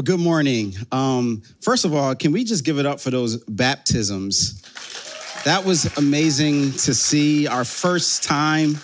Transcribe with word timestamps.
Well, 0.00 0.16
good 0.16 0.24
morning. 0.24 0.72
Um, 0.92 1.42
first 1.60 1.84
of 1.84 1.94
all, 1.94 2.14
can 2.14 2.32
we 2.32 2.42
just 2.42 2.64
give 2.64 2.78
it 2.78 2.86
up 2.86 3.00
for 3.00 3.10
those 3.10 3.36
baptisms? 3.44 4.62
That 5.44 5.66
was 5.66 5.94
amazing 5.98 6.72
to 6.72 6.94
see 6.94 7.46
our 7.46 7.66
first 7.66 8.24
time 8.24 8.78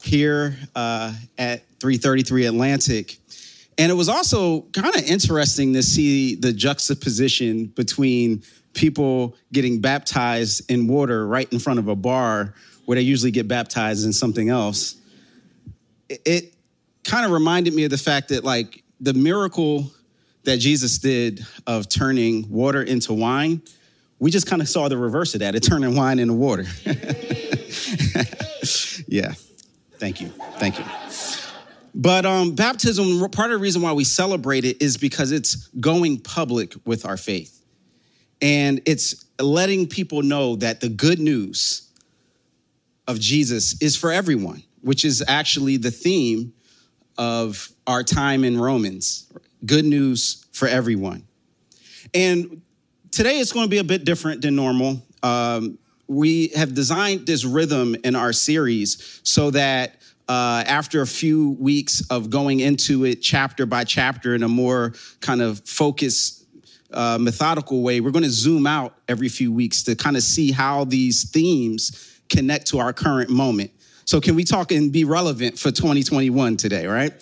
here 0.00 0.56
uh, 0.74 1.12
at 1.36 1.68
333 1.80 2.46
Atlantic. 2.46 3.18
And 3.76 3.92
it 3.92 3.94
was 3.94 4.08
also 4.08 4.62
kind 4.72 4.96
of 4.96 5.02
interesting 5.02 5.74
to 5.74 5.82
see 5.82 6.34
the 6.34 6.50
juxtaposition 6.50 7.66
between 7.66 8.42
people 8.72 9.36
getting 9.52 9.82
baptized 9.82 10.70
in 10.70 10.86
water 10.86 11.26
right 11.26 11.52
in 11.52 11.58
front 11.58 11.78
of 11.78 11.88
a 11.88 11.94
bar 11.94 12.54
where 12.86 12.96
they 12.96 13.02
usually 13.02 13.32
get 13.32 13.46
baptized 13.46 14.06
in 14.06 14.14
something 14.14 14.48
else. 14.48 14.96
It, 16.08 16.22
it 16.24 16.54
kind 17.04 17.26
of 17.26 17.32
reminded 17.32 17.74
me 17.74 17.84
of 17.84 17.90
the 17.90 17.98
fact 17.98 18.30
that, 18.30 18.44
like, 18.44 18.82
the 18.98 19.12
miracle 19.12 19.90
that 20.44 20.58
Jesus 20.58 20.98
did 20.98 21.44
of 21.66 21.88
turning 21.88 22.48
water 22.50 22.82
into 22.82 23.12
wine 23.12 23.62
we 24.18 24.30
just 24.30 24.46
kind 24.46 24.62
of 24.62 24.68
saw 24.68 24.88
the 24.88 24.96
reverse 24.96 25.34
of 25.34 25.40
that. 25.40 25.54
It 25.54 25.60
turning 25.60 25.94
wine 25.96 26.18
into 26.18 26.32
water. 26.32 26.64
yeah. 29.06 29.34
Thank 29.98 30.22
you. 30.22 30.28
Thank 30.58 30.78
you. 30.78 30.84
But 31.94 32.24
um, 32.24 32.54
baptism, 32.54 33.20
part 33.30 33.50
of 33.50 33.58
the 33.58 33.62
reason 33.62 33.82
why 33.82 33.92
we 33.92 34.04
celebrate 34.04 34.64
it 34.64 34.80
is 34.82 34.96
because 34.96 35.30
it's 35.30 35.68
going 35.78 36.20
public 36.20 36.74
with 36.86 37.04
our 37.04 37.18
faith. 37.18 37.62
And 38.40 38.80
it's 38.86 39.26
letting 39.38 39.86
people 39.88 40.22
know 40.22 40.56
that 40.56 40.80
the 40.80 40.88
good 40.88 41.18
news 41.18 41.90
of 43.06 43.20
Jesus 43.20 43.80
is 43.82 43.94
for 43.96 44.10
everyone, 44.10 44.62
which 44.80 45.04
is 45.04 45.22
actually 45.28 45.76
the 45.76 45.90
theme 45.90 46.54
of 47.18 47.70
our 47.86 48.02
time 48.02 48.42
in 48.42 48.58
Romans. 48.58 49.30
Good 49.64 49.84
news 49.84 50.44
for 50.52 50.68
everyone. 50.68 51.26
And 52.12 52.62
today 53.10 53.38
it's 53.38 53.52
going 53.52 53.66
to 53.66 53.70
be 53.70 53.78
a 53.78 53.84
bit 53.84 54.04
different 54.04 54.42
than 54.42 54.56
normal. 54.56 55.02
Um, 55.22 55.78
we 56.06 56.48
have 56.48 56.74
designed 56.74 57.26
this 57.26 57.44
rhythm 57.44 57.96
in 58.04 58.14
our 58.14 58.32
series 58.32 59.20
so 59.22 59.50
that 59.52 59.96
uh, 60.28 60.64
after 60.66 61.00
a 61.00 61.06
few 61.06 61.50
weeks 61.60 62.02
of 62.10 62.30
going 62.30 62.60
into 62.60 63.04
it 63.04 63.22
chapter 63.22 63.64
by 63.64 63.84
chapter 63.84 64.34
in 64.34 64.42
a 64.42 64.48
more 64.48 64.92
kind 65.20 65.40
of 65.40 65.60
focused, 65.60 66.44
uh, 66.92 67.18
methodical 67.18 67.82
way, 67.82 68.00
we're 68.00 68.10
going 68.10 68.24
to 68.24 68.30
zoom 68.30 68.66
out 68.66 68.94
every 69.08 69.28
few 69.28 69.52
weeks 69.52 69.82
to 69.84 69.94
kind 69.94 70.16
of 70.16 70.22
see 70.22 70.52
how 70.52 70.84
these 70.84 71.30
themes 71.30 72.20
connect 72.28 72.66
to 72.66 72.78
our 72.78 72.92
current 72.92 73.30
moment. 73.30 73.70
So, 74.06 74.20
can 74.20 74.34
we 74.34 74.44
talk 74.44 74.70
and 74.70 74.92
be 74.92 75.04
relevant 75.04 75.58
for 75.58 75.70
2021 75.70 76.58
today, 76.58 76.86
right? 76.86 77.12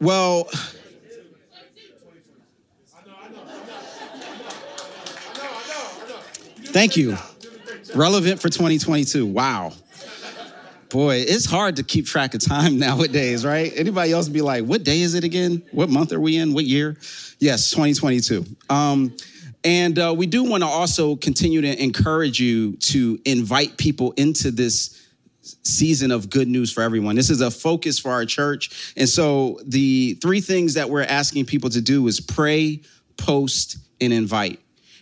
Well, 0.00 0.48
Thank 6.72 6.96
you. 6.96 7.16
Relevant 7.96 8.40
for 8.40 8.48
2022. 8.48 9.26
Wow. 9.26 9.72
Boy, 10.88 11.16
it's 11.16 11.44
hard 11.44 11.76
to 11.76 11.82
keep 11.82 12.06
track 12.06 12.34
of 12.34 12.40
time 12.40 12.78
nowadays, 12.78 13.44
right? 13.44 13.72
Anybody 13.74 14.12
else 14.12 14.28
be 14.28 14.40
like, 14.40 14.64
what 14.64 14.84
day 14.84 15.00
is 15.00 15.14
it 15.14 15.24
again? 15.24 15.62
What 15.72 15.90
month 15.90 16.12
are 16.12 16.20
we 16.20 16.36
in? 16.36 16.54
What 16.54 16.64
year? 16.64 16.96
Yes, 17.40 17.70
2022. 17.70 18.44
Um, 18.68 19.16
and 19.64 19.98
uh, 19.98 20.14
we 20.16 20.26
do 20.26 20.44
want 20.44 20.62
to 20.62 20.68
also 20.68 21.16
continue 21.16 21.60
to 21.60 21.82
encourage 21.82 22.40
you 22.40 22.76
to 22.76 23.20
invite 23.24 23.76
people 23.76 24.12
into 24.12 24.52
this 24.52 24.99
season 25.62 26.10
of 26.10 26.30
good 26.30 26.48
news 26.48 26.72
for 26.72 26.82
everyone. 26.82 27.16
This 27.16 27.30
is 27.30 27.40
a 27.40 27.50
focus 27.50 27.98
for 27.98 28.10
our 28.10 28.24
church. 28.24 28.94
And 28.96 29.08
so 29.08 29.60
the 29.66 30.14
three 30.20 30.40
things 30.40 30.74
that 30.74 30.90
we're 30.90 31.02
asking 31.02 31.46
people 31.46 31.70
to 31.70 31.80
do 31.80 32.06
is 32.06 32.20
pray, 32.20 32.82
post, 33.16 33.78
and 34.00 34.12
invite. 34.12 34.60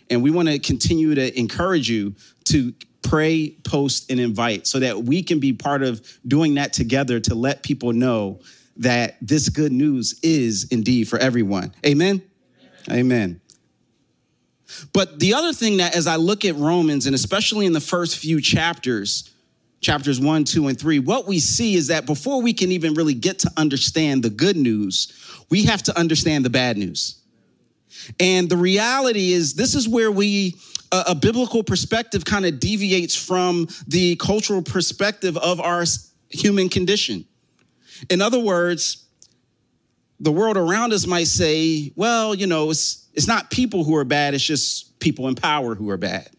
And 0.09 0.23
we 0.23 0.31
want 0.31 0.49
to 0.49 0.59
continue 0.59 1.15
to 1.15 1.37
encourage 1.37 1.89
you 1.89 2.15
to 2.45 2.73
pray, 3.01 3.55
post, 3.63 4.11
and 4.11 4.19
invite 4.19 4.67
so 4.67 4.79
that 4.79 5.03
we 5.03 5.23
can 5.23 5.39
be 5.39 5.53
part 5.53 5.83
of 5.83 6.05
doing 6.27 6.55
that 6.55 6.73
together 6.73 7.19
to 7.19 7.35
let 7.35 7.63
people 7.63 7.93
know 7.93 8.39
that 8.77 9.17
this 9.21 9.49
good 9.49 9.71
news 9.71 10.19
is 10.23 10.67
indeed 10.71 11.07
for 11.07 11.19
everyone. 11.19 11.73
Amen? 11.85 12.21
Amen. 12.87 12.99
Amen. 12.99 13.41
But 14.93 15.19
the 15.19 15.33
other 15.33 15.53
thing 15.53 15.77
that, 15.77 15.95
as 15.95 16.07
I 16.07 16.15
look 16.15 16.45
at 16.45 16.55
Romans, 16.55 17.05
and 17.05 17.15
especially 17.15 17.65
in 17.65 17.73
the 17.73 17.81
first 17.81 18.17
few 18.17 18.39
chapters, 18.39 19.29
chapters 19.81 20.19
one, 20.19 20.43
two, 20.43 20.67
and 20.67 20.79
three, 20.79 20.99
what 20.99 21.27
we 21.27 21.39
see 21.39 21.75
is 21.75 21.87
that 21.87 22.05
before 22.05 22.41
we 22.41 22.53
can 22.53 22.71
even 22.71 22.93
really 22.93 23.13
get 23.13 23.39
to 23.39 23.51
understand 23.57 24.23
the 24.23 24.29
good 24.29 24.57
news, 24.57 25.13
we 25.49 25.63
have 25.63 25.81
to 25.83 25.97
understand 25.97 26.45
the 26.45 26.49
bad 26.49 26.77
news. 26.77 27.21
And 28.19 28.49
the 28.49 28.57
reality 28.57 29.31
is, 29.31 29.53
this 29.53 29.75
is 29.75 29.87
where 29.87 30.11
we, 30.11 30.55
a, 30.91 31.03
a 31.07 31.15
biblical 31.15 31.63
perspective 31.63 32.25
kind 32.25 32.45
of 32.45 32.59
deviates 32.59 33.15
from 33.15 33.67
the 33.87 34.15
cultural 34.17 34.61
perspective 34.61 35.37
of 35.37 35.59
our 35.59 35.83
human 36.29 36.69
condition. 36.69 37.25
In 38.09 38.21
other 38.21 38.39
words, 38.39 39.05
the 40.19 40.31
world 40.31 40.57
around 40.57 40.93
us 40.93 41.07
might 41.07 41.27
say, 41.27 41.93
well, 41.95 42.35
you 42.35 42.47
know, 42.47 42.69
it's, 42.69 43.07
it's 43.13 43.27
not 43.27 43.49
people 43.49 43.83
who 43.83 43.95
are 43.95 44.03
bad, 44.03 44.33
it's 44.33 44.43
just 44.43 44.99
people 44.99 45.27
in 45.27 45.35
power 45.35 45.75
who 45.75 45.89
are 45.89 45.97
bad. 45.97 46.29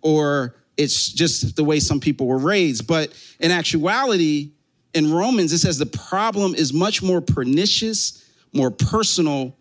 Or 0.00 0.54
it's 0.76 1.12
just 1.12 1.56
the 1.56 1.64
way 1.64 1.80
some 1.80 2.00
people 2.00 2.26
were 2.26 2.38
raised. 2.38 2.86
But 2.86 3.12
in 3.40 3.50
actuality, 3.50 4.52
in 4.94 5.12
Romans, 5.12 5.52
it 5.52 5.58
says 5.58 5.78
the 5.78 5.86
problem 5.86 6.54
is 6.54 6.72
much 6.72 7.02
more 7.02 7.20
pernicious, 7.20 8.24
more 8.52 8.70
personal, 8.70 9.56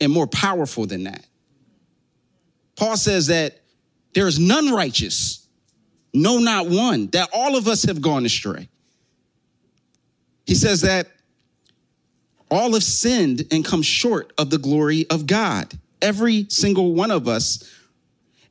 and 0.00 0.12
more 0.12 0.26
powerful 0.26 0.86
than 0.86 1.04
that. 1.04 1.26
Paul 2.76 2.96
says 2.96 3.28
that 3.28 3.60
there 4.14 4.26
is 4.26 4.38
none 4.38 4.72
righteous, 4.72 5.46
no, 6.12 6.38
not 6.38 6.68
one, 6.68 7.08
that 7.08 7.28
all 7.32 7.56
of 7.56 7.68
us 7.68 7.84
have 7.84 8.00
gone 8.00 8.24
astray. 8.24 8.68
He 10.46 10.54
says 10.54 10.82
that 10.82 11.08
all 12.50 12.72
have 12.74 12.84
sinned 12.84 13.46
and 13.50 13.64
come 13.64 13.82
short 13.82 14.32
of 14.38 14.50
the 14.50 14.58
glory 14.58 15.06
of 15.10 15.26
God, 15.26 15.72
every 16.02 16.46
single 16.48 16.92
one 16.92 17.10
of 17.10 17.26
us. 17.26 17.68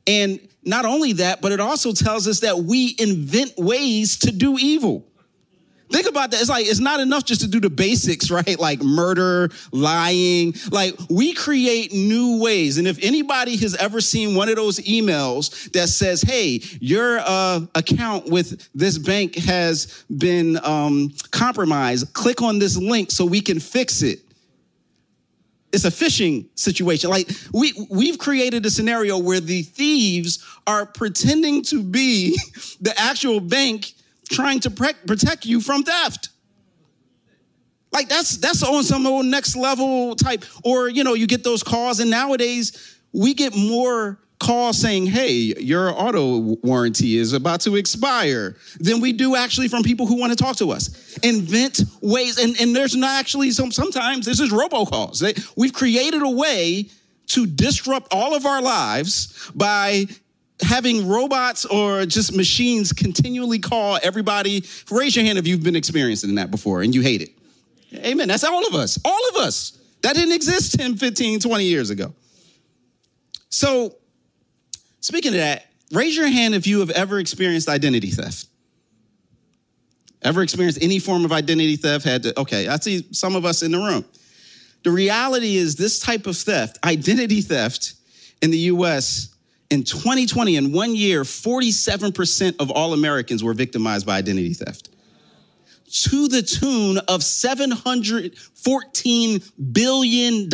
And 0.06 0.40
not 0.64 0.84
only 0.84 1.14
that, 1.14 1.40
but 1.40 1.52
it 1.52 1.60
also 1.60 1.92
tells 1.92 2.26
us 2.26 2.40
that 2.40 2.58
we 2.58 2.94
invent 2.98 3.56
ways 3.56 4.18
to 4.20 4.32
do 4.32 4.58
evil. 4.58 5.06
Think 5.90 6.08
about 6.08 6.32
that. 6.32 6.40
It's 6.40 6.50
like, 6.50 6.66
it's 6.66 6.80
not 6.80 6.98
enough 6.98 7.24
just 7.24 7.42
to 7.42 7.46
do 7.46 7.60
the 7.60 7.70
basics, 7.70 8.28
right? 8.30 8.58
Like 8.58 8.82
murder, 8.82 9.50
lying. 9.70 10.54
Like, 10.72 10.94
we 11.08 11.34
create 11.34 11.92
new 11.92 12.42
ways. 12.42 12.78
And 12.78 12.88
if 12.88 12.98
anybody 13.02 13.56
has 13.58 13.76
ever 13.76 14.00
seen 14.00 14.34
one 14.34 14.48
of 14.48 14.56
those 14.56 14.80
emails 14.80 15.70
that 15.72 15.88
says, 15.88 16.22
hey, 16.22 16.60
your 16.80 17.20
uh, 17.20 17.60
account 17.76 18.26
with 18.26 18.68
this 18.74 18.98
bank 18.98 19.36
has 19.36 20.04
been 20.16 20.58
um, 20.64 21.12
compromised, 21.30 22.12
click 22.12 22.42
on 22.42 22.58
this 22.58 22.76
link 22.76 23.12
so 23.12 23.24
we 23.24 23.40
can 23.40 23.60
fix 23.60 24.02
it. 24.02 24.23
It's 25.74 25.84
a 25.84 25.90
phishing 25.90 26.46
situation. 26.54 27.10
Like 27.10 27.28
we 27.52 27.72
we've 27.90 28.18
created 28.18 28.64
a 28.64 28.70
scenario 28.70 29.18
where 29.18 29.40
the 29.40 29.62
thieves 29.62 30.44
are 30.66 30.86
pretending 30.86 31.62
to 31.64 31.82
be 31.82 32.38
the 32.80 32.94
actual 32.96 33.40
bank 33.40 33.92
trying 34.30 34.60
to 34.60 34.70
protect 34.70 35.44
you 35.44 35.60
from 35.60 35.82
theft. 35.82 36.28
Like 37.92 38.08
that's 38.08 38.36
that's 38.38 38.62
on 38.62 38.84
some 38.84 39.06
old 39.06 39.26
next 39.26 39.56
level 39.56 40.16
type. 40.16 40.44
Or 40.64 40.88
you 40.88 41.04
know, 41.04 41.14
you 41.14 41.26
get 41.26 41.44
those 41.44 41.62
calls, 41.62 42.00
and 42.00 42.10
nowadays 42.10 42.98
we 43.12 43.34
get 43.34 43.56
more 43.56 44.18
calls 44.38 44.78
saying, 44.78 45.06
"Hey, 45.06 45.54
your 45.58 45.90
auto 45.90 46.38
warranty 46.62 47.16
is 47.16 47.32
about 47.32 47.60
to 47.62 47.76
expire," 47.76 48.56
than 48.80 49.00
we 49.00 49.12
do 49.12 49.36
actually 49.36 49.68
from 49.68 49.82
people 49.82 50.06
who 50.06 50.16
want 50.16 50.36
to 50.36 50.36
talk 50.36 50.56
to 50.56 50.70
us. 50.70 50.90
Invent 51.22 51.80
ways, 52.00 52.38
and, 52.38 52.60
and 52.60 52.74
there's 52.74 52.96
not 52.96 53.18
actually 53.18 53.50
some. 53.50 53.72
Sometimes 53.72 54.26
this 54.26 54.40
is 54.40 54.50
robocalls. 54.50 55.22
We've 55.56 55.72
created 55.72 56.22
a 56.22 56.30
way 56.30 56.88
to 57.28 57.46
disrupt 57.46 58.12
all 58.12 58.34
of 58.34 58.44
our 58.46 58.60
lives 58.60 59.50
by 59.54 60.06
having 60.60 61.08
robots 61.08 61.64
or 61.64 62.06
just 62.06 62.34
machines 62.34 62.92
continually 62.92 63.58
call 63.58 63.98
everybody, 64.02 64.64
raise 64.90 65.16
your 65.16 65.24
hand 65.24 65.38
if 65.38 65.46
you've 65.46 65.62
been 65.62 65.76
experiencing 65.76 66.36
that 66.36 66.50
before 66.50 66.82
and 66.82 66.94
you 66.94 67.00
hate 67.00 67.22
it. 67.22 67.30
Amen. 67.94 68.28
That's 68.28 68.44
all 68.44 68.66
of 68.66 68.74
us. 68.74 68.98
All 69.04 69.28
of 69.30 69.36
us. 69.36 69.78
That 70.02 70.14
didn't 70.14 70.34
exist 70.34 70.78
10, 70.78 70.96
15, 70.96 71.40
20 71.40 71.64
years 71.64 71.90
ago. 71.90 72.14
So 73.48 73.96
Speaking 75.04 75.32
of 75.32 75.38
that, 75.38 75.66
raise 75.92 76.16
your 76.16 76.28
hand 76.28 76.54
if 76.54 76.66
you 76.66 76.80
have 76.80 76.88
ever 76.88 77.18
experienced 77.18 77.68
identity 77.68 78.08
theft. 78.08 78.46
Ever 80.22 80.40
experienced 80.40 80.82
any 80.82 80.98
form 80.98 81.26
of 81.26 81.32
identity 81.32 81.76
theft? 81.76 82.06
Had 82.06 82.22
to, 82.22 82.40
okay, 82.40 82.68
I 82.68 82.78
see 82.78 83.06
some 83.12 83.36
of 83.36 83.44
us 83.44 83.62
in 83.62 83.72
the 83.72 83.76
room. 83.76 84.06
The 84.82 84.90
reality 84.90 85.56
is, 85.56 85.76
this 85.76 85.98
type 85.98 86.26
of 86.26 86.38
theft, 86.38 86.78
identity 86.82 87.42
theft 87.42 87.92
in 88.40 88.50
the 88.50 88.56
US, 88.58 89.34
in 89.68 89.84
2020, 89.84 90.56
in 90.56 90.72
one 90.72 90.96
year, 90.96 91.24
47% 91.24 92.56
of 92.58 92.70
all 92.70 92.94
Americans 92.94 93.44
were 93.44 93.52
victimized 93.52 94.06
by 94.06 94.16
identity 94.16 94.54
theft 94.54 94.88
to 96.04 96.28
the 96.28 96.40
tune 96.40 96.96
of 97.08 97.20
$714 97.20 99.52
billion. 99.70 100.48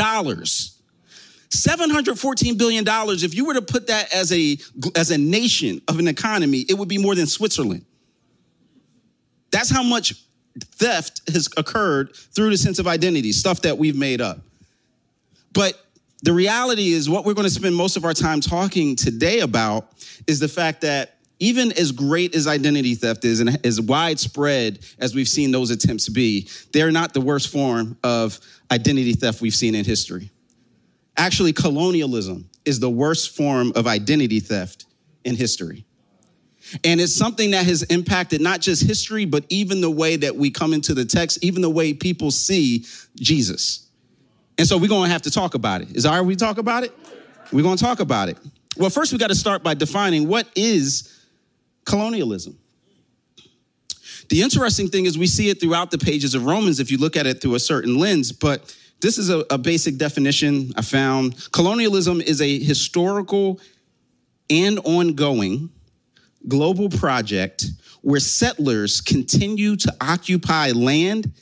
$714 1.50 2.56
billion, 2.56 2.85
if 2.87 3.35
you 3.35 3.44
were 3.44 3.55
to 3.55 3.62
put 3.62 3.88
that 3.88 4.12
as 4.14 4.32
a, 4.32 4.56
as 4.94 5.11
a 5.11 5.19
nation 5.19 5.81
of 5.88 5.99
an 5.99 6.06
economy, 6.06 6.61
it 6.69 6.75
would 6.75 6.88
be 6.88 6.99
more 6.99 7.14
than 7.14 7.26
Switzerland. 7.26 7.85
That's 9.50 9.70
how 9.70 9.82
much 9.82 10.14
theft 10.76 11.23
has 11.32 11.49
occurred 11.56 12.14
through 12.14 12.50
the 12.50 12.56
sense 12.56 12.79
of 12.79 12.87
identity, 12.87 13.32
stuff 13.32 13.62
that 13.62 13.79
we've 13.79 13.97
made 13.97 14.20
up. 14.20 14.38
But 15.52 15.75
the 16.23 16.32
reality 16.32 16.93
is, 16.93 17.08
what 17.08 17.25
we're 17.25 17.35
going 17.35 17.49
to 17.49 17.55
spend 17.55 17.75
most 17.75 17.97
of 17.97 18.05
our 18.05 18.14
time 18.14 18.41
talking 18.41 18.94
today 18.94 19.41
about 19.41 19.88
is 20.26 20.38
the 20.38 20.49
fact 20.49 20.82
that 20.82 21.17
even 21.41 21.73
as 21.73 21.91
great 21.91 22.35
as 22.35 22.47
identity 22.47 22.94
theft 22.94 23.25
is 23.25 23.41
and 23.41 23.64
as 23.64 23.81
widespread 23.81 24.79
as 24.99 25.14
we've 25.14 25.29
seen 25.29 25.50
those 25.50 25.70
attempts 25.70 26.08
be, 26.08 26.49
they're 26.73 26.93
not 26.93 27.14
the 27.14 27.20
worst 27.20 27.49
form 27.49 27.97
of 28.05 28.38
identity 28.70 29.14
theft 29.14 29.41
we've 29.41 29.55
seen 29.55 29.75
in 29.75 29.85
history. 29.85 30.31
Actually, 31.17 31.53
colonialism 31.53 32.49
is 32.65 32.81
the 32.81 32.91
worst 32.91 33.37
form 33.37 33.73
of 33.75 33.87
identity 33.87 34.41
theft 34.41 34.87
in 35.25 35.37
history. 35.37 35.85
And 36.85 37.01
it's 37.01 37.15
something 37.15 37.51
that 37.51 37.67
has 37.67 37.83
impacted 37.85 38.41
not 38.41 38.61
just 38.61 38.87
history, 38.87 39.25
but 39.25 39.45
even 39.49 39.81
the 39.81 39.91
way 39.91 40.17
that 40.17 40.37
we 40.37 40.51
come 40.51 40.73
into 40.73 40.95
the 40.95 41.05
text, 41.05 41.39
even 41.43 41.62
the 41.62 41.71
way 41.71 41.95
people 41.95 42.31
see 42.31 42.85
Jesus. 43.17 43.89
And 44.59 44.69
so 44.69 44.77
we're 44.77 44.89
going 44.89 45.09
to 45.09 45.12
have 45.12 45.23
to 45.23 45.31
talk 45.31 45.55
about 45.55 45.81
it. 45.81 45.97
Is 45.97 46.03
that 46.05 46.11
all 46.11 46.19
right 46.19 46.27
we 46.27 46.37
talk 46.37 46.59
about 46.59 46.85
it? 46.85 46.93
We're 47.51 47.62
going 47.62 47.79
to 47.79 47.83
talk 47.83 48.01
about 48.01 48.29
it. 48.29 48.39
Well, 48.77 48.91
first 48.91 49.12
we 49.12 49.19
got 49.19 49.29
to 49.29 49.35
start 49.35 49.62
by 49.62 49.75
defining 49.75 50.29
what 50.29 50.47
is 50.55 51.25
colonialism. 51.85 52.59
The 54.29 54.43
interesting 54.43 54.89
thing 54.89 55.07
is 55.07 55.19
we 55.19 55.27
see 55.27 55.49
it 55.49 55.61
throughout 55.61 55.91
the 55.91 55.99
pages 55.99 56.35
of 56.35 56.45
Romans 56.45 56.79
if 56.79 56.91
you 56.91 56.99
look 56.99 57.17
at 57.17 57.27
it 57.27 57.43
through 57.43 57.57
a 57.57 57.61
certain 57.61 57.99
lens, 57.99 58.31
but 58.31 58.77
this 59.00 59.19
is 59.19 59.31
a, 59.31 59.44
a 59.50 59.58
basic 59.58 59.97
definition 59.97 60.73
I 60.76 60.82
found. 60.82 61.50
Colonialism 61.52 62.20
is 62.20 62.41
a 62.41 62.58
historical 62.58 63.61
and 64.49 64.79
ongoing 64.81 65.70
global 66.49 66.88
project 66.88 67.67
where 68.02 68.20
settlers 68.20 69.00
continue 69.00 69.76
to 69.76 69.94
occupy 70.00 70.73
land, 70.73 71.32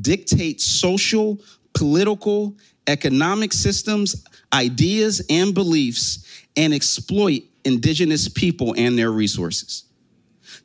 dictate 0.00 0.60
social, 0.60 1.38
political, 1.74 2.56
economic 2.86 3.52
systems, 3.52 4.24
ideas, 4.52 5.24
and 5.30 5.54
beliefs, 5.54 6.26
and 6.56 6.74
exploit 6.74 7.42
indigenous 7.64 8.28
people 8.28 8.74
and 8.76 8.98
their 8.98 9.10
resources. 9.10 9.84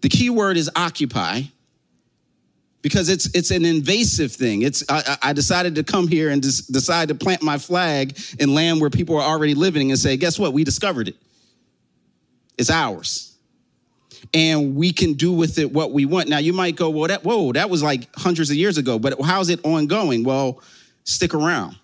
The 0.02 0.10
key 0.10 0.30
word 0.30 0.58
is 0.58 0.70
occupy 0.76 1.44
because 2.82 3.10
it's 3.10 3.34
it's 3.36 3.52
an 3.52 3.66
invasive 3.66 4.32
thing. 4.32 4.62
It's 4.62 4.84
I, 4.90 5.18
I 5.22 5.34
decided 5.34 5.76
to 5.76 5.84
come 5.84 6.08
here 6.08 6.30
and 6.30 6.42
des- 6.42 6.72
decide 6.72 7.10
to 7.10 7.16
plant 7.16 7.42
my 7.42 7.58
flag 7.58 8.18
in 8.40 8.54
land 8.54 8.82
where 8.82 8.90
people 8.90 9.18
are 9.18 9.24
already 9.24 9.56
living 9.56 9.92
and 9.92 10.00
say, 10.00 10.18
guess 10.18 10.40
what? 10.40 10.54
We 10.54 10.64
discovered 10.64 11.08
it. 11.08 11.16
It's 12.58 12.70
ours 12.70 13.28
and 14.34 14.76
we 14.76 14.92
can 14.92 15.14
do 15.14 15.32
with 15.32 15.58
it 15.58 15.72
what 15.72 15.92
we 15.92 16.06
want. 16.06 16.30
Now 16.30 16.40
you 16.40 16.54
might 16.54 16.76
go, 16.76 16.90
well, 16.90 17.08
that 17.08 17.24
whoa, 17.24 17.52
that 17.54 17.70
was 17.70 17.84
like 17.84 18.08
hundreds 18.16 18.50
of 18.50 18.56
years 18.56 18.78
ago, 18.78 19.00
but 19.00 19.20
how's 19.22 19.50
it 19.50 19.60
ongoing? 19.64 20.24
Well, 20.24 20.62
stick 21.04 21.34
around. 21.34 21.78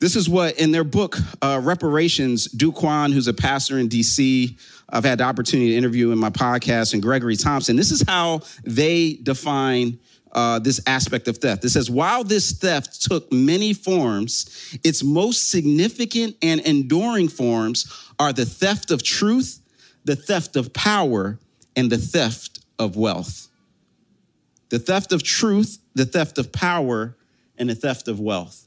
This 0.00 0.16
is 0.16 0.28
what 0.28 0.58
in 0.58 0.70
their 0.70 0.84
book, 0.84 1.16
uh, 1.40 1.60
Reparations, 1.62 2.48
Kwon, 2.48 3.12
who's 3.12 3.28
a 3.28 3.32
pastor 3.32 3.78
in 3.78 3.88
DC, 3.88 4.58
I've 4.88 5.04
had 5.04 5.18
the 5.18 5.24
opportunity 5.24 5.70
to 5.70 5.76
interview 5.76 6.12
in 6.12 6.18
my 6.18 6.30
podcast, 6.30 6.92
and 6.92 7.02
Gregory 7.02 7.36
Thompson. 7.36 7.76
This 7.76 7.90
is 7.90 8.02
how 8.06 8.42
they 8.64 9.14
define 9.22 9.98
uh, 10.32 10.58
this 10.58 10.80
aspect 10.86 11.28
of 11.28 11.38
theft. 11.38 11.64
It 11.64 11.70
says, 11.70 11.90
while 11.90 12.24
this 12.24 12.52
theft 12.52 13.02
took 13.02 13.32
many 13.32 13.72
forms, 13.72 14.78
its 14.82 15.02
most 15.02 15.50
significant 15.50 16.36
and 16.42 16.60
enduring 16.60 17.28
forms 17.28 18.10
are 18.18 18.32
the 18.32 18.44
theft 18.44 18.90
of 18.90 19.02
truth, 19.02 19.60
the 20.04 20.16
theft 20.16 20.56
of 20.56 20.72
power, 20.72 21.38
and 21.76 21.90
the 21.90 21.98
theft 21.98 22.60
of 22.78 22.96
wealth. 22.96 23.48
The 24.70 24.78
theft 24.78 25.12
of 25.12 25.22
truth, 25.22 25.78
the 25.94 26.04
theft 26.04 26.38
of 26.38 26.52
power, 26.52 27.16
and 27.56 27.70
the 27.70 27.74
theft 27.74 28.08
of 28.08 28.18
wealth. 28.18 28.66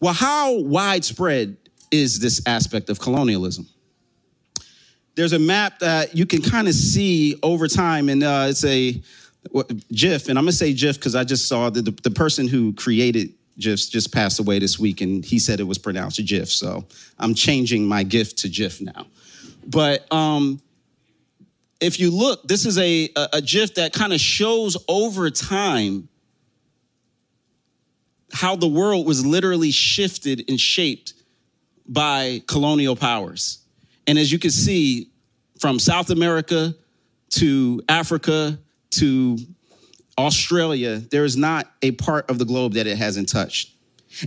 Well, 0.00 0.14
how 0.14 0.58
widespread 0.58 1.56
is 1.90 2.18
this 2.18 2.42
aspect 2.46 2.90
of 2.90 2.98
colonialism? 2.98 3.68
There's 5.14 5.32
a 5.32 5.38
map 5.38 5.78
that 5.78 6.16
you 6.16 6.26
can 6.26 6.42
kind 6.42 6.66
of 6.66 6.74
see 6.74 7.38
over 7.42 7.68
time, 7.68 8.08
and 8.08 8.22
uh, 8.22 8.46
it's 8.48 8.64
a 8.64 9.00
GIF, 9.92 10.28
and 10.28 10.38
I'm 10.38 10.44
gonna 10.44 10.52
say 10.52 10.72
GIF 10.72 10.96
because 10.96 11.14
I 11.14 11.24
just 11.24 11.46
saw 11.46 11.70
that 11.70 11.84
the, 11.84 11.90
the 12.02 12.10
person 12.10 12.48
who 12.48 12.72
created 12.72 13.32
GIFs 13.58 13.88
just 13.88 14.12
passed 14.12 14.40
away 14.40 14.58
this 14.58 14.78
week, 14.78 15.00
and 15.00 15.24
he 15.24 15.38
said 15.38 15.60
it 15.60 15.64
was 15.64 15.78
pronounced 15.78 16.24
GIF, 16.24 16.50
so 16.50 16.84
I'm 17.18 17.34
changing 17.34 17.86
my 17.86 18.02
GIF 18.02 18.34
to 18.36 18.48
GIF 18.48 18.80
now. 18.80 19.06
But 19.66 20.10
um, 20.12 20.60
if 21.80 22.00
you 22.00 22.10
look, 22.10 22.42
this 22.48 22.66
is 22.66 22.78
a, 22.78 23.10
a, 23.14 23.28
a 23.34 23.42
GIF 23.42 23.74
that 23.74 23.92
kind 23.92 24.12
of 24.12 24.20
shows 24.20 24.76
over 24.88 25.30
time 25.30 26.08
how 28.32 28.56
the 28.56 28.66
world 28.66 29.06
was 29.06 29.24
literally 29.24 29.70
shifted 29.70 30.44
and 30.48 30.58
shaped 30.58 31.14
by 31.86 32.42
colonial 32.48 32.96
powers. 32.96 33.63
And 34.06 34.18
as 34.18 34.30
you 34.30 34.38
can 34.38 34.50
see, 34.50 35.10
from 35.58 35.78
South 35.78 36.10
America 36.10 36.74
to 37.30 37.82
Africa 37.88 38.58
to 38.90 39.38
Australia, 40.18 40.98
there 40.98 41.24
is 41.24 41.36
not 41.36 41.70
a 41.82 41.92
part 41.92 42.30
of 42.30 42.38
the 42.38 42.44
globe 42.44 42.74
that 42.74 42.86
it 42.86 42.98
hasn't 42.98 43.28
touched. 43.28 43.72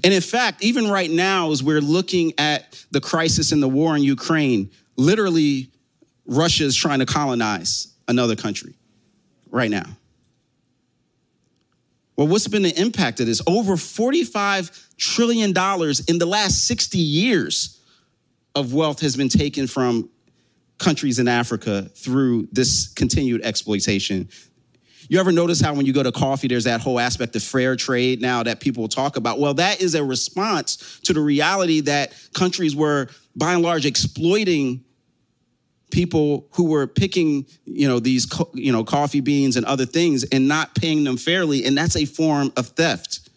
And 0.04 0.14
in 0.14 0.22
fact, 0.22 0.64
even 0.64 0.90
right 0.90 1.10
now, 1.10 1.52
as 1.52 1.64
we're 1.64 1.82
looking 1.82 2.34
at 2.38 2.86
the 2.92 3.00
crisis 3.00 3.52
and 3.52 3.64
the 3.64 3.68
war 3.68 3.96
in 3.96 4.04
Ukraine, 4.04 4.70
literally, 4.98 5.72
Russia 6.26 6.66
is 6.66 6.76
trying 6.76 7.00
to 7.00 7.06
colonize 7.06 7.88
another 8.08 8.36
country 8.36 8.74
right 9.50 9.72
now. 9.72 9.86
Well, 12.18 12.28
what's 12.28 12.48
been 12.48 12.64
the 12.64 12.78
impact 12.80 13.20
of 13.20 13.28
this? 13.28 13.42
Over 13.48 13.76
$45 13.76 14.98
trillion 14.98 15.50
in 15.50 16.18
the 16.18 16.26
last 16.26 16.68
60 16.68 16.98
years 16.98 17.77
of 18.58 18.74
wealth 18.74 19.02
has 19.02 19.16
been 19.16 19.30
taken 19.30 19.68
from 19.68 20.10
countries 20.80 21.20
in 21.20 21.28
Africa 21.28 21.84
through 21.96 22.48
this 22.52 22.92
continued 22.94 23.42
exploitation. 23.44 24.30
You 25.10 25.20
ever 25.20 25.32
notice 25.32 25.62
how 25.62 25.74
when 25.74 25.86
you 25.86 25.94
go 25.94 26.04
to 26.04 26.12
coffee, 26.12 26.48
there's 26.48 26.66
that 26.66 26.82
whole 26.82 27.00
aspect 27.00 27.36
of 27.36 27.44
fair 27.44 27.76
trade 27.76 28.20
now 28.20 28.44
that 28.44 28.60
people 28.60 28.88
talk 28.88 29.16
about? 29.16 29.40
Well, 29.40 29.54
that 29.54 29.82
is 29.82 29.96
a 29.96 30.04
response 30.04 31.00
to 31.04 31.14
the 31.14 31.22
reality 31.22 31.82
that 31.82 32.14
countries 32.34 32.76
were, 32.76 33.08
by 33.36 33.54
and 33.54 33.64
large, 33.64 33.86
exploiting 33.86 34.84
people 35.92 36.48
who 36.52 36.66
were 36.66 36.88
picking, 36.88 37.46
you 37.66 37.88
know, 37.88 38.00
these, 38.00 38.28
you 38.54 38.72
know, 38.72 38.84
coffee 38.84 39.22
beans 39.22 39.56
and 39.56 39.66
other 39.66 39.86
things 39.86 40.26
and 40.26 40.48
not 40.48 40.76
paying 40.76 41.06
them 41.06 41.16
fairly. 41.16 41.64
And 41.64 41.78
that's 41.78 41.96
a 41.96 42.06
form 42.06 42.52
of 42.58 42.68
theft. 42.70 43.30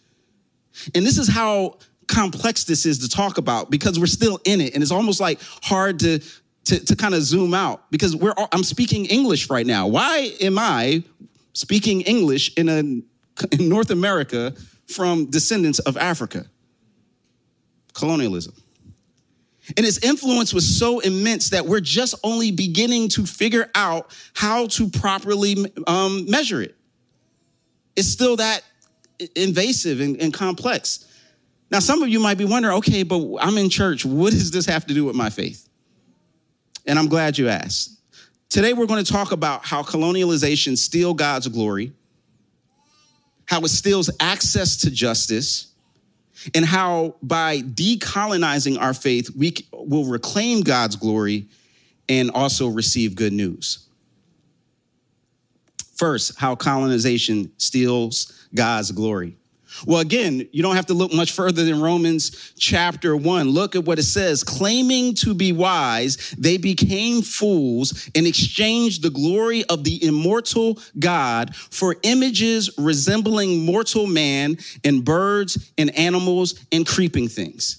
And 0.93 1.05
this 1.05 1.17
is 1.17 1.29
how 1.29 1.77
complex 2.11 2.65
this 2.65 2.85
is 2.85 2.99
to 2.99 3.09
talk 3.09 3.37
about 3.37 3.71
because 3.71 3.99
we're 3.99 4.05
still 4.05 4.39
in 4.45 4.61
it. 4.61 4.73
And 4.73 4.83
it's 4.83 4.91
almost 4.91 5.19
like 5.19 5.39
hard 5.63 5.99
to, 5.99 6.19
to, 6.65 6.85
to 6.85 6.95
kind 6.95 7.15
of 7.15 7.23
zoom 7.23 7.53
out 7.53 7.89
because 7.89 8.15
we're, 8.15 8.33
all, 8.37 8.49
I'm 8.51 8.63
speaking 8.63 9.05
English 9.05 9.49
right 9.49 9.65
now. 9.65 9.87
Why 9.87 10.33
am 10.41 10.59
I 10.59 11.03
speaking 11.53 12.01
English 12.01 12.53
in, 12.57 12.69
a, 12.69 12.79
in 12.79 13.69
North 13.69 13.89
America 13.89 14.53
from 14.87 15.25
descendants 15.27 15.79
of 15.79 15.97
Africa? 15.97 16.45
Colonialism. 17.93 18.53
And 19.77 19.85
its 19.85 20.03
influence 20.03 20.53
was 20.53 20.77
so 20.77 20.99
immense 20.99 21.49
that 21.51 21.65
we're 21.65 21.79
just 21.79 22.15
only 22.23 22.51
beginning 22.51 23.09
to 23.09 23.25
figure 23.25 23.69
out 23.75 24.13
how 24.33 24.67
to 24.67 24.89
properly 24.89 25.55
um, 25.87 26.29
measure 26.29 26.61
it. 26.61 26.75
It's 27.95 28.07
still 28.07 28.35
that 28.37 28.63
invasive 29.35 30.01
and, 30.01 30.19
and 30.21 30.33
complex. 30.33 31.05
Now, 31.71 31.79
some 31.79 32.03
of 32.03 32.09
you 32.09 32.19
might 32.19 32.37
be 32.37 32.43
wondering, 32.43 32.75
okay, 32.77 33.03
but 33.03 33.37
I'm 33.39 33.57
in 33.57 33.69
church. 33.69 34.05
What 34.05 34.31
does 34.31 34.51
this 34.51 34.65
have 34.65 34.85
to 34.87 34.93
do 34.93 35.05
with 35.05 35.15
my 35.15 35.29
faith? 35.29 35.69
And 36.85 36.99
I'm 36.99 37.07
glad 37.07 37.37
you 37.37 37.47
asked. 37.47 37.97
Today, 38.49 38.73
we're 38.73 38.85
going 38.85 39.03
to 39.03 39.09
talk 39.09 39.31
about 39.31 39.65
how 39.65 39.81
colonialization 39.81 40.77
steals 40.77 41.15
God's 41.15 41.47
glory, 41.47 41.93
how 43.45 43.61
it 43.61 43.69
steals 43.69 44.09
access 44.19 44.75
to 44.77 44.91
justice, 44.91 45.67
and 46.53 46.65
how 46.65 47.15
by 47.23 47.61
decolonizing 47.61 48.77
our 48.77 48.93
faith, 48.93 49.29
we 49.37 49.53
will 49.71 50.05
reclaim 50.05 50.61
God's 50.61 50.97
glory 50.97 51.47
and 52.09 52.31
also 52.31 52.67
receive 52.67 53.15
good 53.15 53.31
news. 53.31 53.87
First, 55.95 56.37
how 56.37 56.55
colonization 56.55 57.51
steals 57.57 58.47
God's 58.53 58.91
glory. 58.91 59.37
Well, 59.85 59.99
again, 59.99 60.47
you 60.51 60.61
don't 60.61 60.75
have 60.75 60.87
to 60.87 60.93
look 60.93 61.13
much 61.13 61.31
further 61.31 61.63
than 61.63 61.81
Romans 61.81 62.53
chapter 62.57 63.15
one. 63.15 63.49
Look 63.49 63.75
at 63.75 63.85
what 63.85 63.99
it 63.99 64.03
says. 64.03 64.43
Claiming 64.43 65.15
to 65.15 65.33
be 65.33 65.51
wise, 65.51 66.35
they 66.37 66.57
became 66.57 67.21
fools 67.21 68.09
and 68.15 68.27
exchanged 68.27 69.03
the 69.03 69.09
glory 69.09 69.63
of 69.65 69.83
the 69.83 70.03
immortal 70.03 70.79
God 70.99 71.55
for 71.55 71.95
images 72.03 72.69
resembling 72.77 73.65
mortal 73.65 74.07
man 74.07 74.57
and 74.83 75.03
birds 75.03 75.71
and 75.77 75.97
animals 75.97 76.59
and 76.71 76.85
creeping 76.85 77.27
things. 77.27 77.77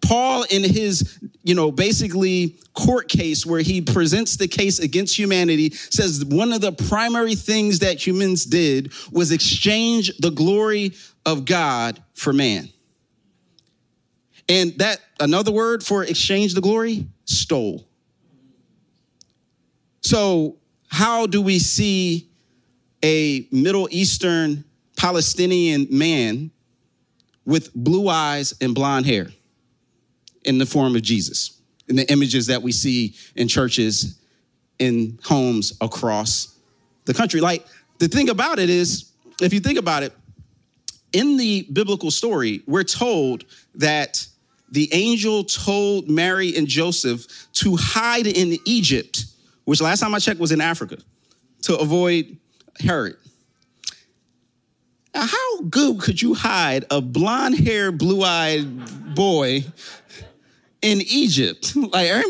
Paul, 0.00 0.44
in 0.50 0.64
his, 0.64 1.18
you 1.42 1.54
know, 1.54 1.70
basically 1.70 2.56
court 2.74 3.08
case 3.08 3.44
where 3.44 3.60
he 3.60 3.80
presents 3.80 4.36
the 4.36 4.48
case 4.48 4.78
against 4.78 5.18
humanity, 5.18 5.70
says 5.70 6.24
one 6.24 6.52
of 6.52 6.60
the 6.60 6.72
primary 6.72 7.34
things 7.34 7.80
that 7.80 8.04
humans 8.04 8.44
did 8.44 8.92
was 9.12 9.32
exchange 9.32 10.16
the 10.18 10.30
glory 10.30 10.92
of 11.28 11.44
God 11.44 12.02
for 12.14 12.32
man. 12.32 12.70
And 14.48 14.72
that, 14.78 14.98
another 15.20 15.52
word 15.52 15.84
for 15.84 16.02
exchange 16.02 16.54
the 16.54 16.62
glory, 16.62 17.06
stole. 17.26 17.86
So, 20.00 20.56
how 20.86 21.26
do 21.26 21.42
we 21.42 21.58
see 21.58 22.30
a 23.04 23.46
Middle 23.52 23.88
Eastern 23.90 24.64
Palestinian 24.96 25.86
man 25.90 26.50
with 27.44 27.74
blue 27.74 28.08
eyes 28.08 28.54
and 28.62 28.74
blonde 28.74 29.04
hair 29.04 29.28
in 30.44 30.56
the 30.56 30.64
form 30.64 30.96
of 30.96 31.02
Jesus? 31.02 31.60
In 31.88 31.96
the 31.96 32.10
images 32.10 32.46
that 32.46 32.62
we 32.62 32.72
see 32.72 33.16
in 33.36 33.48
churches, 33.48 34.18
in 34.78 35.18
homes 35.24 35.76
across 35.82 36.56
the 37.04 37.12
country. 37.12 37.42
Like, 37.42 37.66
the 37.98 38.08
thing 38.08 38.30
about 38.30 38.58
it 38.58 38.70
is, 38.70 39.12
if 39.42 39.52
you 39.52 39.60
think 39.60 39.78
about 39.78 40.02
it, 40.04 40.14
in 41.12 41.36
the 41.36 41.66
biblical 41.72 42.10
story, 42.10 42.62
we're 42.66 42.84
told 42.84 43.44
that 43.74 44.26
the 44.70 44.92
angel 44.92 45.44
told 45.44 46.08
Mary 46.08 46.56
and 46.56 46.66
Joseph 46.66 47.26
to 47.54 47.76
hide 47.76 48.26
in 48.26 48.58
Egypt, 48.64 49.24
which 49.64 49.80
last 49.80 50.00
time 50.00 50.14
I 50.14 50.18
checked 50.18 50.40
was 50.40 50.52
in 50.52 50.60
Africa, 50.60 50.98
to 51.62 51.76
avoid 51.76 52.36
Herod. 52.80 53.16
Now, 55.14 55.26
how 55.26 55.60
good 55.62 56.00
could 56.00 56.20
you 56.20 56.34
hide 56.34 56.84
a 56.90 57.00
blonde 57.00 57.58
haired, 57.58 57.98
blue 57.98 58.22
eyed 58.22 59.14
boy 59.14 59.64
in 60.82 61.00
Egypt? 61.00 61.74
Like, 61.92 62.10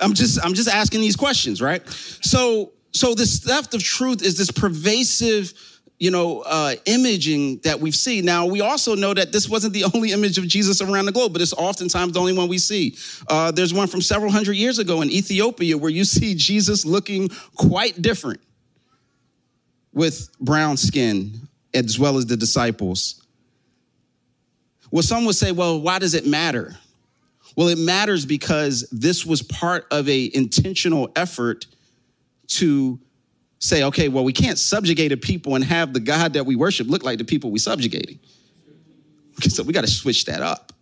I'm 0.00 0.14
just, 0.14 0.44
I'm 0.44 0.54
just 0.54 0.68
asking 0.68 1.00
these 1.00 1.16
questions, 1.16 1.60
right? 1.60 1.86
So, 1.88 2.72
so 2.92 3.14
this 3.14 3.40
theft 3.40 3.74
of 3.74 3.82
truth 3.82 4.22
is 4.22 4.38
this 4.38 4.50
pervasive 4.50 5.52
you 6.00 6.10
know, 6.10 6.40
uh, 6.40 6.74
imaging 6.86 7.58
that 7.58 7.78
we've 7.78 7.94
seen. 7.94 8.24
Now, 8.24 8.46
we 8.46 8.62
also 8.62 8.96
know 8.96 9.12
that 9.12 9.32
this 9.32 9.48
wasn't 9.48 9.74
the 9.74 9.84
only 9.94 10.12
image 10.12 10.38
of 10.38 10.48
Jesus 10.48 10.80
around 10.80 11.04
the 11.06 11.12
globe, 11.12 11.32
but 11.32 11.42
it's 11.42 11.52
oftentimes 11.52 12.14
the 12.14 12.18
only 12.18 12.32
one 12.32 12.48
we 12.48 12.58
see. 12.58 12.96
Uh, 13.28 13.52
there's 13.52 13.72
one 13.72 13.86
from 13.86 14.00
several 14.00 14.32
hundred 14.32 14.54
years 14.54 14.78
ago 14.78 15.02
in 15.02 15.10
Ethiopia 15.10 15.76
where 15.76 15.90
you 15.90 16.04
see 16.04 16.34
Jesus 16.34 16.84
looking 16.84 17.28
quite 17.54 18.00
different 18.00 18.40
with 19.92 20.30
brown 20.40 20.76
skin, 20.76 21.32
as 21.74 21.98
well 21.98 22.16
as 22.16 22.26
the 22.26 22.36
disciples. 22.36 23.22
Well, 24.90 25.02
some 25.02 25.26
would 25.26 25.36
say, 25.36 25.52
well, 25.52 25.80
why 25.80 25.98
does 25.98 26.14
it 26.14 26.26
matter? 26.26 26.76
Well, 27.56 27.68
it 27.68 27.78
matters 27.78 28.24
because 28.24 28.88
this 28.90 29.26
was 29.26 29.42
part 29.42 29.86
of 29.90 30.08
a 30.08 30.30
intentional 30.32 31.10
effort 31.14 31.66
to 32.48 32.98
say, 33.60 33.84
okay, 33.84 34.08
well, 34.08 34.24
we 34.24 34.32
can't 34.32 34.58
subjugate 34.58 35.12
a 35.12 35.16
people 35.16 35.54
and 35.54 35.62
have 35.62 35.92
the 35.92 36.00
God 36.00 36.32
that 36.32 36.44
we 36.44 36.56
worship 36.56 36.88
look 36.88 37.04
like 37.04 37.18
the 37.18 37.24
people 37.24 37.50
we 37.50 37.58
subjugating. 37.58 38.18
So 39.42 39.62
we 39.62 39.72
got 39.72 39.82
to 39.82 39.90
switch 39.90 40.24
that 40.24 40.42
up. 40.42 40.72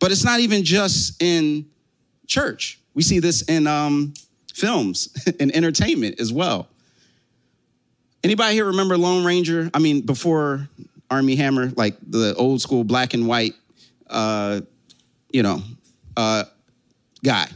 But 0.00 0.12
it's 0.12 0.24
not 0.24 0.40
even 0.40 0.64
just 0.64 1.22
in 1.22 1.66
church. 2.26 2.80
We 2.94 3.02
see 3.02 3.20
this 3.20 3.42
in 3.42 3.66
um, 3.66 4.14
films 4.54 5.14
and 5.40 5.54
entertainment 5.54 6.18
as 6.20 6.32
well. 6.32 6.68
Anybody 8.24 8.54
here 8.54 8.66
remember 8.66 8.98
Lone 8.98 9.24
Ranger? 9.24 9.70
I 9.72 9.78
mean, 9.78 10.00
before 10.02 10.68
Armie 11.10 11.36
Hammer, 11.36 11.70
like 11.76 11.96
the 12.02 12.34
old 12.34 12.60
school 12.60 12.84
black 12.84 13.14
and 13.14 13.26
white, 13.26 13.54
uh, 14.08 14.60
you 15.30 15.42
know, 15.42 15.62
uh, 16.16 16.44
guy. 17.22 17.46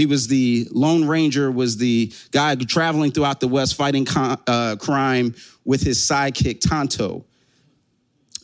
He 0.00 0.06
was 0.06 0.28
the 0.28 0.66
Lone 0.70 1.06
Ranger, 1.06 1.50
was 1.50 1.76
the 1.76 2.10
guy 2.30 2.54
traveling 2.54 3.12
throughout 3.12 3.38
the 3.38 3.48
West 3.48 3.74
fighting 3.74 4.06
uh, 4.16 4.76
crime 4.76 5.34
with 5.66 5.82
his 5.82 5.98
sidekick 5.98 6.66
Tonto, 6.66 7.26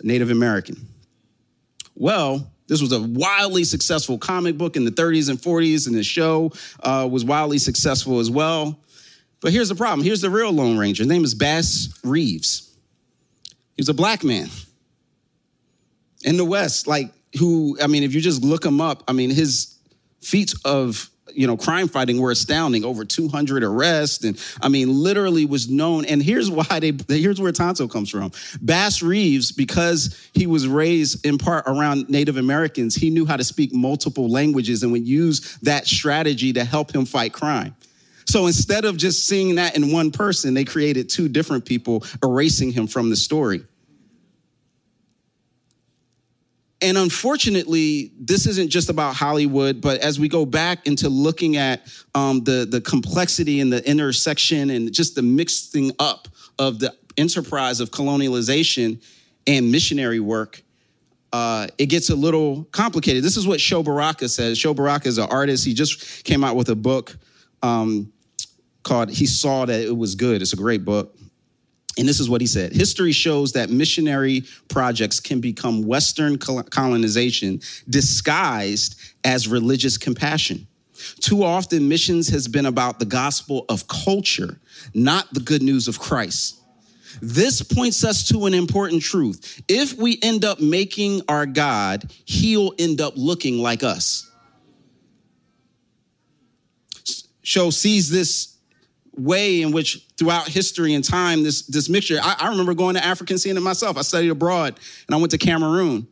Native 0.03 0.31
American. 0.31 0.87
Well, 1.95 2.53
this 2.67 2.83
was 2.83 2.93
a 2.93 3.01
wildly 3.01 3.65
successful 3.65 4.19
comic 4.19 4.59
book 4.59 4.77
in 4.77 4.85
the 4.85 4.91
30s 4.91 5.31
and 5.31 5.39
40s, 5.39 5.87
and 5.87 5.97
the 5.97 6.03
show 6.03 6.53
uh, 6.81 7.09
was 7.11 7.25
wildly 7.25 7.57
successful 7.57 8.19
as 8.19 8.31
well. 8.31 8.79
But 9.41 9.51
here's 9.51 9.71
the 9.71 9.77
problem. 9.77 10.05
Here's 10.05 10.21
the 10.21 10.29
real 10.29 10.53
Lone 10.53 10.77
Ranger. 10.77 11.05
His 11.05 11.09
name 11.09 11.25
is 11.25 11.35
Bass 11.35 11.99
Reeves. 12.05 12.71
He 13.47 13.81
was 13.81 13.89
a 13.89 13.95
black 13.95 14.23
man 14.23 14.51
in 16.23 16.37
the 16.37 16.45
West, 16.45 16.87
like 16.87 17.15
who, 17.39 17.79
I 17.81 17.87
mean, 17.87 18.03
if 18.03 18.15
you 18.15 18.21
just 18.21 18.45
look 18.45 18.63
him 18.63 18.83
up, 18.83 19.05
I 19.09 19.13
mean, 19.13 19.31
his 19.31 19.75
feats 20.21 20.55
of 20.63 21.09
you 21.33 21.47
know, 21.47 21.57
crime 21.57 21.89
fighting 21.89 22.21
were 22.21 22.31
astounding. 22.31 22.85
Over 22.85 23.05
200 23.05 23.63
arrests, 23.63 24.25
and 24.25 24.41
I 24.61 24.69
mean, 24.69 24.89
literally 24.91 25.45
was 25.45 25.69
known. 25.69 26.05
And 26.05 26.23
here's 26.23 26.51
why 26.51 26.81
they. 26.81 26.93
Here's 27.09 27.41
where 27.41 27.53
Tonto 27.53 27.89
comes 27.89 28.11
from. 28.11 28.33
Bass 28.61 29.03
Reeves, 29.03 29.53
because 29.53 30.29
he 30.33 30.47
was 30.47 30.69
raised 30.69 31.25
in 31.25 31.39
part 31.39 31.65
around 31.67 32.09
Native 32.09 32.37
Americans, 32.37 32.95
he 32.95 33.11
knew 33.11 33.27
how 33.27 33.37
to 33.37 33.45
speak 33.45 33.75
multiple 33.75 34.31
languages 34.31 34.83
and 34.83 34.93
would 34.93 35.07
use 35.07 35.57
that 35.63 35.87
strategy 35.87 36.53
to 36.53 36.65
help 36.65 36.95
him 36.95 37.05
fight 37.05 37.33
crime. 37.33 37.75
So 38.27 38.47
instead 38.47 38.85
of 38.85 38.97
just 38.97 39.27
seeing 39.27 39.55
that 39.55 39.77
in 39.77 39.93
one 39.93 40.11
person, 40.11 40.53
they 40.53 40.65
created 40.65 41.09
two 41.09 41.29
different 41.29 41.65
people, 41.65 42.05
erasing 42.23 42.73
him 42.73 42.87
from 42.87 43.09
the 43.09 43.17
story. 43.17 43.65
And 46.83 46.99
unfortunately, 46.99 48.13
this 48.19 48.47
isn't 48.47 48.69
just 48.69 48.91
about 48.91 49.15
Hollywood, 49.15 49.81
but 49.81 50.01
as 50.01 50.21
we 50.21 50.29
go 50.29 50.45
back 50.45 50.87
into 50.87 51.09
looking 51.09 51.57
at 51.57 51.83
um, 52.15 52.45
the, 52.45 52.67
the 52.71 52.83
complexity 52.83 53.61
and 53.61 53.73
the 53.73 53.89
intersection 53.89 54.69
and 54.69 54.93
just 54.93 55.15
the 55.15 55.23
mixing 55.23 55.93
up 55.99 56.29
of 56.59 56.79
the 56.79 56.95
enterprise 57.17 57.81
of 57.81 57.91
colonialization 57.91 59.03
and 59.47 59.73
missionary 59.73 60.21
work, 60.21 60.63
uh, 61.33 61.67
it 61.79 61.87
gets 61.87 62.11
a 62.11 62.15
little 62.15 62.65
complicated. 62.73 63.25
This 63.25 63.39
is 63.39 63.47
what 63.47 63.61
Sho 63.61 63.83
Baraka 63.83 64.29
says. 64.29 64.59
Sho 64.59 64.75
Baraka 64.75 65.09
is 65.09 65.17
an 65.17 65.29
artist. 65.31 65.65
He 65.65 65.73
just 65.73 66.25
came 66.25 66.45
out 66.45 66.57
with 66.57 66.69
a 66.69 66.77
book 66.77 67.17
um, 67.63 68.13
called 68.83 69.11
He 69.11 69.25
Saw 69.25 69.65
That 69.65 69.81
It 69.81 69.97
Was 69.97 70.15
Good. 70.15 70.43
It's 70.43 70.53
a 70.53 70.57
great 70.57 70.85
book. 70.85 71.17
And 71.99 72.07
this 72.07 72.21
is 72.21 72.29
what 72.29 72.41
he 72.41 72.47
said 72.47 72.73
History 72.73 73.13
shows 73.13 73.53
that 73.53 73.71
missionary 73.71 74.45
projects 74.69 75.21
can 75.21 75.41
become 75.41 75.87
Western 75.87 76.39
colonization 76.39 77.61
disguised 77.89 79.01
as 79.25 79.49
religious 79.49 79.97
compassion. 79.97 80.67
Too 81.21 81.43
often, 81.43 81.89
missions 81.89 82.29
has 82.29 82.49
been 82.49 82.67
about 82.67 82.99
the 82.99 83.05
gospel 83.05 83.65
of 83.69 83.87
culture, 83.87 84.59
not 84.95 85.33
the 85.33 85.41
good 85.41 85.63
news 85.63 85.89
of 85.89 85.99
Christ. 85.99 86.61
This 87.21 87.63
points 87.63 88.05
us 88.05 88.29
to 88.29 88.47
an 88.47 88.55
important 88.55 89.03
truth. 89.03 89.63
If 89.69 89.95
we 89.95 90.19
end 90.23 90.45
up 90.45 90.61
making 90.61 91.23
our 91.29 91.47
God, 91.47 92.11
he'll 92.25 92.73
end 92.79 93.01
up 93.01 93.15
looking 93.17 93.59
like 93.59 93.83
us. 93.83 94.31
Sho 97.43 97.71
sees 97.71 98.11
this 98.11 98.56
way 99.17 99.63
in 99.63 99.73
which 99.73 100.07
throughout 100.19 100.47
history 100.49 100.95
and 100.95 101.03
time 101.03 101.43
this 101.43 101.63
this 101.67 101.89
mixture 101.89 102.19
I, 102.23 102.37
I, 102.41 102.49
remember 102.49 102.75
going 102.75 102.97
to 102.97 103.05
african 103.05 103.39
seeing 103.39 103.57
it 103.57 103.61
myself. 103.61 103.97
I 103.97 104.03
studied 104.03 104.29
abroad 104.29 104.79
and 105.07 105.15
i 105.15 105.19
went 105.19 105.31
to 105.31 105.39
cameroon. 105.39 106.07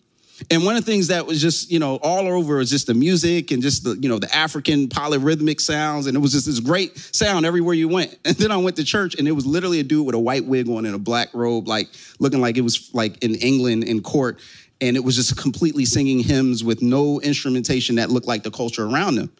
And 0.51 0.65
one 0.65 0.75
of 0.75 0.85
the 0.85 0.91
things 0.91 1.09
that 1.09 1.27
was 1.27 1.41
just 1.41 1.71
you 1.71 1.79
know 1.79 1.97
all 1.97 2.27
over 2.27 2.57
was 2.57 2.71
just 2.71 2.87
the 2.87 2.95
music 2.95 3.51
and 3.51 3.63
just 3.63 3.85
the 3.85 3.97
you 4.01 4.09
know 4.09 4.19
the 4.19 4.35
african 4.35 4.89
polyrhythmic 4.89 5.61
sounds. 5.61 6.07
And 6.07 6.17
it 6.17 6.21
was 6.21 6.33
just 6.33 6.47
this 6.47 6.61
great 6.61 6.97
sound 6.97 7.47
everywhere 7.47 7.75
you 7.75 7.89
went. 7.89 8.19
And 8.25 8.37
then 8.37 8.51
i 8.51 8.57
went 8.57 8.77
to 8.77 8.85
church 8.85 9.15
and 9.17 9.29
it 9.29 9.33
was 9.33 9.47
literally 9.47 9.81
a 9.81 9.85
dude 9.85 10.07
with 10.07 10.15
a 10.15 10.19
white 10.19 10.45
wig 10.47 10.69
on 10.69 10.87
and 10.87 10.95
a 10.95 10.99
black 10.99 11.29
robe 11.35 11.69
like 11.69 11.89
looking 12.19 12.41
like 12.41 12.57
it 12.57 12.63
was 12.63 12.91
like 12.95 13.23
in 13.23 13.35
england 13.37 13.85
in 13.85 14.03
court. 14.03 14.41
And 14.81 14.97
it 14.97 15.05
was 15.05 15.15
just 15.17 15.37
completely 15.37 15.85
singing 15.85 16.19
hymns 16.21 16.65
with 16.65 16.83
no 16.83 17.21
instrumentation 17.21 17.97
that 17.97 18.11
looked 18.11 18.27
like 18.27 18.43
the 18.43 18.51
culture 18.51 18.85
around 18.85 19.15
them. 19.15 19.31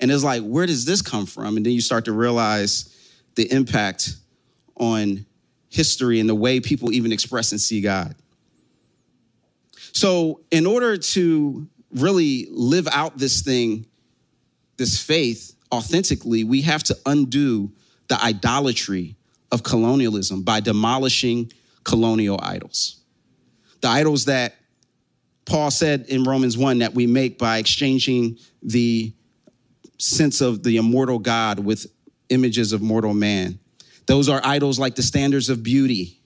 And 0.00 0.10
it's 0.10 0.24
like 0.24 0.42
where 0.42 0.66
does 0.66 0.84
this 0.84 1.02
come 1.02 1.26
from? 1.26 1.56
And 1.56 1.66
then 1.66 1.72
you 1.72 1.80
start 1.80 2.06
to 2.06 2.12
realize 2.12 2.91
the 3.34 3.50
impact 3.52 4.16
on 4.76 5.26
history 5.68 6.20
and 6.20 6.28
the 6.28 6.34
way 6.34 6.60
people 6.60 6.92
even 6.92 7.12
express 7.12 7.52
and 7.52 7.60
see 7.60 7.80
God. 7.80 8.14
So, 9.92 10.40
in 10.50 10.66
order 10.66 10.96
to 10.96 11.68
really 11.94 12.46
live 12.50 12.88
out 12.88 13.18
this 13.18 13.42
thing, 13.42 13.86
this 14.76 15.02
faith 15.02 15.54
authentically, 15.72 16.44
we 16.44 16.62
have 16.62 16.82
to 16.84 16.96
undo 17.06 17.72
the 18.08 18.22
idolatry 18.22 19.16
of 19.50 19.62
colonialism 19.62 20.42
by 20.42 20.60
demolishing 20.60 21.52
colonial 21.84 22.38
idols. 22.42 23.00
The 23.80 23.88
idols 23.88 24.26
that 24.26 24.54
Paul 25.44 25.70
said 25.70 26.06
in 26.08 26.24
Romans 26.24 26.56
1 26.56 26.78
that 26.78 26.94
we 26.94 27.06
make 27.06 27.38
by 27.38 27.58
exchanging 27.58 28.38
the 28.62 29.12
sense 29.98 30.40
of 30.40 30.62
the 30.62 30.76
immortal 30.76 31.18
God 31.18 31.58
with 31.58 31.86
images 32.32 32.72
of 32.72 32.82
mortal 32.82 33.14
man. 33.14 33.58
Those 34.06 34.28
are 34.28 34.40
idols 34.44 34.78
like 34.78 34.94
the 34.94 35.02
standards 35.02 35.48
of 35.48 35.62
beauty, 35.62 36.18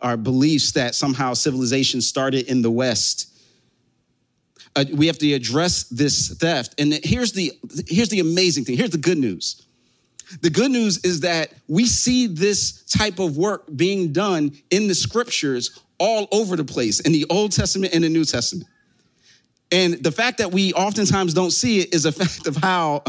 our 0.00 0.16
beliefs 0.16 0.72
that 0.72 0.94
somehow 0.94 1.34
civilization 1.34 2.00
started 2.00 2.46
in 2.46 2.62
the 2.62 2.70
West. 2.70 3.28
Uh, 4.74 4.84
we 4.94 5.06
have 5.06 5.18
to 5.18 5.32
address 5.32 5.84
this 5.84 6.36
theft. 6.38 6.74
And 6.78 6.98
here's 7.04 7.32
the, 7.32 7.52
here's 7.86 8.08
the 8.08 8.20
amazing 8.20 8.64
thing. 8.64 8.76
Here's 8.76 8.90
the 8.90 8.98
good 8.98 9.18
news. 9.18 9.66
The 10.40 10.50
good 10.50 10.70
news 10.70 11.04
is 11.04 11.20
that 11.20 11.52
we 11.68 11.84
see 11.86 12.26
this 12.26 12.82
type 12.84 13.18
of 13.18 13.36
work 13.36 13.64
being 13.76 14.12
done 14.12 14.52
in 14.70 14.88
the 14.88 14.94
scriptures 14.94 15.78
all 15.98 16.26
over 16.32 16.56
the 16.56 16.64
place 16.64 17.00
in 17.00 17.12
the 17.12 17.26
Old 17.28 17.52
Testament 17.52 17.92
and 17.94 18.02
the 18.02 18.08
New 18.08 18.24
Testament. 18.24 18.66
And 19.72 19.94
the 19.94 20.12
fact 20.12 20.38
that 20.38 20.52
we 20.52 20.74
oftentimes 20.74 21.32
don't 21.32 21.50
see 21.50 21.80
it 21.80 21.94
is 21.94 22.04
a 22.04 22.12
fact 22.12 22.46
of 22.46 22.56
how 22.56 23.02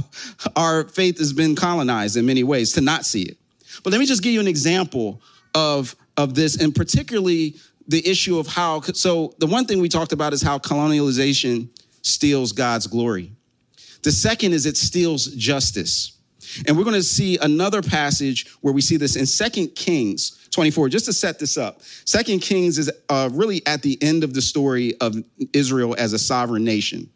our 0.55 0.85
faith 0.85 1.19
has 1.19 1.33
been 1.33 1.55
colonized 1.55 2.17
in 2.17 2.25
many 2.25 2.43
ways 2.43 2.71
to 2.73 2.81
not 2.81 3.05
see 3.05 3.23
it. 3.23 3.37
But 3.83 3.91
let 3.91 3.99
me 3.99 4.05
just 4.05 4.23
give 4.23 4.33
you 4.33 4.39
an 4.39 4.47
example 4.47 5.21
of, 5.53 5.95
of 6.17 6.33
this, 6.33 6.59
and 6.59 6.73
particularly 6.73 7.55
the 7.87 8.07
issue 8.07 8.39
of 8.39 8.47
how. 8.47 8.81
So, 8.81 9.35
the 9.39 9.47
one 9.47 9.65
thing 9.65 9.81
we 9.81 9.89
talked 9.89 10.13
about 10.13 10.31
is 10.33 10.41
how 10.41 10.57
colonialization 10.57 11.67
steals 12.01 12.53
God's 12.53 12.87
glory. 12.87 13.31
The 14.03 14.11
second 14.11 14.53
is 14.53 14.65
it 14.65 14.77
steals 14.77 15.27
justice. 15.27 16.12
And 16.67 16.77
we're 16.77 16.83
going 16.83 16.95
to 16.95 17.03
see 17.03 17.37
another 17.37 17.81
passage 17.81 18.47
where 18.61 18.73
we 18.73 18.81
see 18.81 18.97
this 18.97 19.15
in 19.15 19.25
Second 19.25 19.69
Kings 19.75 20.39
24, 20.51 20.89
just 20.89 21.05
to 21.05 21.13
set 21.13 21.39
this 21.39 21.57
up. 21.57 21.81
Second 22.05 22.39
Kings 22.39 22.77
is 22.77 22.91
uh, 23.09 23.29
really 23.33 23.65
at 23.65 23.81
the 23.81 24.01
end 24.01 24.23
of 24.23 24.33
the 24.33 24.41
story 24.41 24.95
of 24.99 25.15
Israel 25.51 25.95
as 25.97 26.13
a 26.13 26.19
sovereign 26.19 26.63
nation. 26.63 27.09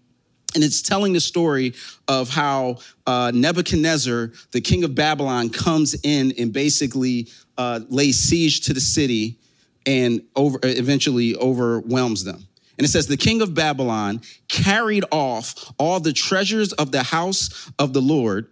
And 0.55 0.63
it's 0.63 0.81
telling 0.81 1.13
the 1.13 1.19
story 1.19 1.73
of 2.07 2.29
how 2.29 2.77
uh, 3.05 3.31
Nebuchadnezzar, 3.33 4.31
the 4.51 4.61
king 4.61 4.83
of 4.83 4.95
Babylon, 4.95 5.49
comes 5.49 5.95
in 6.03 6.33
and 6.39 6.51
basically 6.51 7.27
uh, 7.57 7.81
lays 7.89 8.17
siege 8.17 8.61
to 8.61 8.73
the 8.73 8.81
city 8.81 9.39
and 9.85 10.21
over, 10.35 10.59
eventually 10.63 11.35
overwhelms 11.35 12.23
them. 12.23 12.47
And 12.77 12.85
it 12.85 12.89
says, 12.89 13.07
The 13.07 13.17
king 13.17 13.41
of 13.41 13.53
Babylon 13.53 14.21
carried 14.47 15.05
off 15.11 15.73
all 15.77 15.99
the 15.99 16.13
treasures 16.13 16.73
of 16.73 16.91
the 16.91 17.03
house 17.03 17.71
of 17.77 17.93
the 17.93 18.01
Lord 18.01 18.47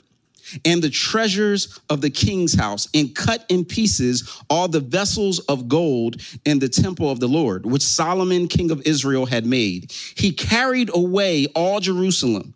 and 0.64 0.82
the 0.82 0.90
treasures 0.90 1.80
of 1.90 2.02
the 2.02 2.10
king's 2.10 2.54
house 2.54 2.88
and 2.94 3.16
cut 3.16 3.46
in 3.50 3.66
pieces 3.66 4.42
all 4.50 4.68
the 4.68 4.80
vessels 4.80 5.40
of 5.40 5.68
gold 5.68 6.22
in 6.46 6.60
the 6.60 6.70
temple 6.70 7.10
of 7.10 7.20
the 7.20 7.28
Lord, 7.28 7.66
which 7.66 7.82
Solomon, 7.82 8.48
king 8.48 8.72
of 8.72 8.82
Israel, 8.86 9.26
had 9.26 9.46
made. 9.46 9.92
He 10.16 10.32
carried 10.32 10.90
away 10.94 11.48
all 11.56 11.80
Jerusalem 11.80 12.54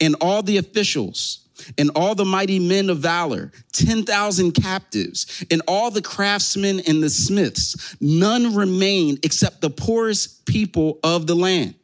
and 0.00 0.16
all 0.20 0.42
the 0.42 0.56
officials 0.56 1.40
and 1.76 1.90
all 1.94 2.14
the 2.14 2.24
mighty 2.24 2.58
men 2.58 2.88
of 2.88 2.98
valor, 2.98 3.52
10,000 3.72 4.52
captives, 4.52 5.44
and 5.50 5.60
all 5.68 5.90
the 5.90 6.00
craftsmen 6.02 6.80
and 6.86 7.02
the 7.02 7.10
smiths. 7.10 7.96
None 8.00 8.54
remained 8.54 9.18
except 9.24 9.60
the 9.60 9.70
poorest 9.70 10.46
people 10.46 10.98
of 11.04 11.26
the 11.26 11.36
land. 11.36 11.74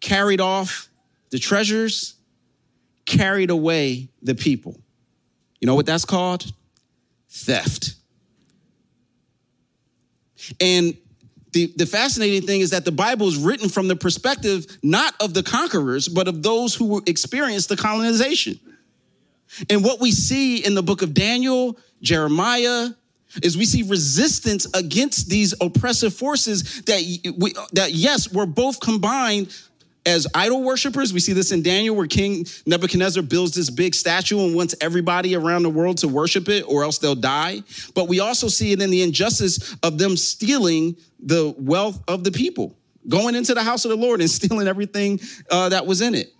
Carried 0.00 0.40
off 0.40 0.88
the 1.30 1.38
treasures 1.38 2.14
carried 3.12 3.50
away 3.50 4.08
the 4.22 4.34
people. 4.34 4.80
You 5.60 5.66
know 5.66 5.74
what 5.74 5.86
that's 5.86 6.04
called? 6.04 6.50
Theft. 7.28 7.94
And 10.60 10.96
the, 11.52 11.72
the 11.76 11.86
fascinating 11.86 12.42
thing 12.46 12.62
is 12.62 12.70
that 12.70 12.84
the 12.84 12.92
Bible 12.92 13.28
is 13.28 13.36
written 13.36 13.68
from 13.68 13.86
the 13.86 13.96
perspective 13.96 14.66
not 14.82 15.14
of 15.20 15.34
the 15.34 15.42
conquerors, 15.42 16.08
but 16.08 16.26
of 16.26 16.42
those 16.42 16.74
who 16.74 17.02
experienced 17.06 17.68
the 17.68 17.76
colonization. 17.76 18.58
And 19.68 19.84
what 19.84 20.00
we 20.00 20.10
see 20.10 20.64
in 20.64 20.74
the 20.74 20.82
book 20.82 21.02
of 21.02 21.12
Daniel, 21.12 21.78
Jeremiah, 22.00 22.88
is 23.42 23.56
we 23.56 23.66
see 23.66 23.82
resistance 23.82 24.66
against 24.74 25.28
these 25.28 25.54
oppressive 25.60 26.14
forces 26.14 26.82
that 26.82 27.00
we, 27.36 27.54
that 27.72 27.92
yes, 27.92 28.32
were 28.32 28.46
both 28.46 28.80
combined 28.80 29.54
as 30.04 30.26
idol 30.34 30.62
worshippers. 30.62 31.12
We 31.12 31.20
see 31.20 31.32
this 31.32 31.52
in 31.52 31.62
Daniel, 31.62 31.94
where 31.94 32.06
King 32.06 32.44
Nebuchadnezzar 32.66 33.22
builds 33.22 33.54
this 33.54 33.70
big 33.70 33.94
statue 33.94 34.38
and 34.40 34.54
wants 34.54 34.74
everybody 34.80 35.34
around 35.34 35.62
the 35.62 35.70
world 35.70 35.98
to 35.98 36.08
worship 36.08 36.48
it, 36.48 36.62
or 36.62 36.82
else 36.82 36.98
they'll 36.98 37.14
die. 37.14 37.62
But 37.94 38.08
we 38.08 38.20
also 38.20 38.48
see 38.48 38.72
it 38.72 38.82
in 38.82 38.90
the 38.90 39.02
injustice 39.02 39.76
of 39.82 39.98
them 39.98 40.16
stealing 40.16 40.96
the 41.20 41.54
wealth 41.56 42.02
of 42.08 42.24
the 42.24 42.32
people, 42.32 42.76
going 43.08 43.34
into 43.34 43.54
the 43.54 43.62
house 43.62 43.84
of 43.84 43.90
the 43.90 43.96
Lord 43.96 44.20
and 44.20 44.30
stealing 44.30 44.66
everything 44.66 45.20
uh, 45.50 45.68
that 45.68 45.86
was 45.86 46.00
in 46.00 46.14
it. 46.14 46.32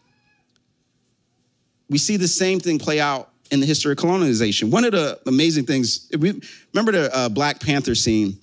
We 1.88 1.98
see 1.98 2.16
the 2.16 2.28
same 2.28 2.58
thing 2.58 2.78
play 2.78 3.00
out 3.00 3.30
in 3.50 3.60
the 3.60 3.66
history 3.66 3.92
of 3.92 3.98
colonization. 3.98 4.70
One 4.70 4.84
of 4.84 4.92
the 4.92 5.20
amazing 5.26 5.66
things, 5.66 6.08
we 6.18 6.40
remember 6.72 6.92
the 6.92 7.14
uh, 7.14 7.28
Black 7.28 7.60
Panther 7.60 7.94
scene 7.94 8.38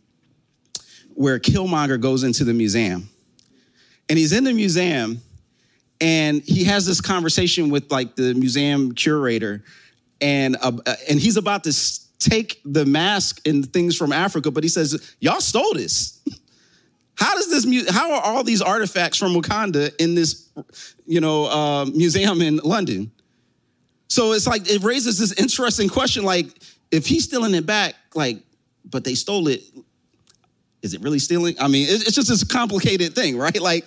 where 1.15 1.39
Killmonger 1.39 1.99
goes 1.99 2.23
into 2.23 2.43
the 2.43 2.53
museum 2.53 3.09
and 4.09 4.17
he's 4.17 4.33
in 4.33 4.43
the 4.43 4.53
museum 4.53 5.21
and 6.01 6.41
he 6.41 6.63
has 6.65 6.85
this 6.85 6.99
conversation 6.99 7.69
with 7.69 7.91
like 7.91 8.15
the 8.15 8.33
museum 8.33 8.93
curator 8.93 9.63
and 10.19 10.57
uh, 10.61 10.71
and 11.09 11.19
he's 11.19 11.37
about 11.37 11.63
to 11.63 11.73
take 12.17 12.59
the 12.65 12.85
mask 12.85 13.47
and 13.47 13.71
things 13.71 13.95
from 13.95 14.11
Africa 14.11 14.51
but 14.51 14.63
he 14.63 14.69
says 14.69 15.15
y'all 15.19 15.39
stole 15.39 15.73
this. 15.73 16.19
How 17.15 17.35
does 17.35 17.49
this 17.49 17.65
mu- 17.65 17.91
how 17.91 18.13
are 18.13 18.21
all 18.21 18.43
these 18.45 18.61
artifacts 18.61 19.17
from 19.17 19.33
Wakanda 19.33 19.93
in 19.99 20.15
this 20.15 20.49
you 21.05 21.21
know 21.21 21.45
uh, 21.45 21.85
museum 21.85 22.41
in 22.41 22.57
London? 22.57 23.11
So 24.07 24.31
it's 24.31 24.47
like 24.47 24.69
it 24.69 24.83
raises 24.83 25.19
this 25.19 25.33
interesting 25.33 25.89
question 25.89 26.23
like 26.23 26.47
if 26.91 27.05
he's 27.05 27.25
stealing 27.25 27.53
it 27.53 27.65
back 27.65 27.95
like 28.15 28.39
but 28.85 29.03
they 29.03 29.15
stole 29.15 29.47
it 29.49 29.61
is 30.81 30.93
it 30.93 31.01
really 31.01 31.19
stealing? 31.19 31.55
I 31.59 31.67
mean, 31.67 31.87
it's 31.89 32.15
just 32.15 32.29
this 32.29 32.43
complicated 32.43 33.13
thing, 33.13 33.37
right? 33.37 33.59
Like, 33.59 33.85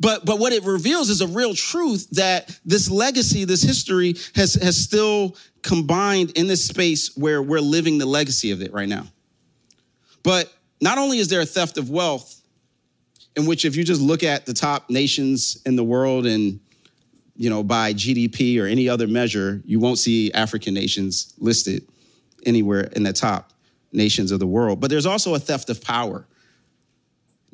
but 0.00 0.24
but 0.24 0.38
what 0.38 0.52
it 0.52 0.64
reveals 0.64 1.08
is 1.08 1.20
a 1.20 1.26
real 1.26 1.54
truth 1.54 2.08
that 2.10 2.58
this 2.64 2.90
legacy, 2.90 3.44
this 3.44 3.62
history 3.62 4.16
has 4.34 4.54
has 4.54 4.76
still 4.76 5.36
combined 5.62 6.32
in 6.32 6.46
this 6.46 6.64
space 6.64 7.16
where 7.16 7.42
we're 7.42 7.60
living 7.60 7.98
the 7.98 8.06
legacy 8.06 8.50
of 8.50 8.60
it 8.60 8.72
right 8.72 8.88
now. 8.88 9.06
But 10.22 10.52
not 10.80 10.98
only 10.98 11.18
is 11.18 11.28
there 11.28 11.40
a 11.40 11.46
theft 11.46 11.78
of 11.78 11.90
wealth, 11.90 12.40
in 13.36 13.46
which 13.46 13.64
if 13.64 13.76
you 13.76 13.84
just 13.84 14.00
look 14.00 14.22
at 14.22 14.46
the 14.46 14.52
top 14.52 14.90
nations 14.90 15.60
in 15.64 15.76
the 15.76 15.84
world 15.84 16.26
and 16.26 16.60
you 17.36 17.50
know 17.50 17.62
by 17.62 17.94
GDP 17.94 18.60
or 18.60 18.66
any 18.66 18.88
other 18.88 19.06
measure, 19.06 19.62
you 19.64 19.80
won't 19.80 19.98
see 19.98 20.32
African 20.32 20.74
nations 20.74 21.34
listed 21.38 21.86
anywhere 22.44 22.82
in 22.92 23.02
the 23.02 23.12
top 23.12 23.52
nations 23.92 24.32
of 24.32 24.40
the 24.40 24.46
world. 24.46 24.80
But 24.80 24.90
there's 24.90 25.06
also 25.06 25.34
a 25.34 25.38
theft 25.38 25.70
of 25.70 25.82
power. 25.82 26.26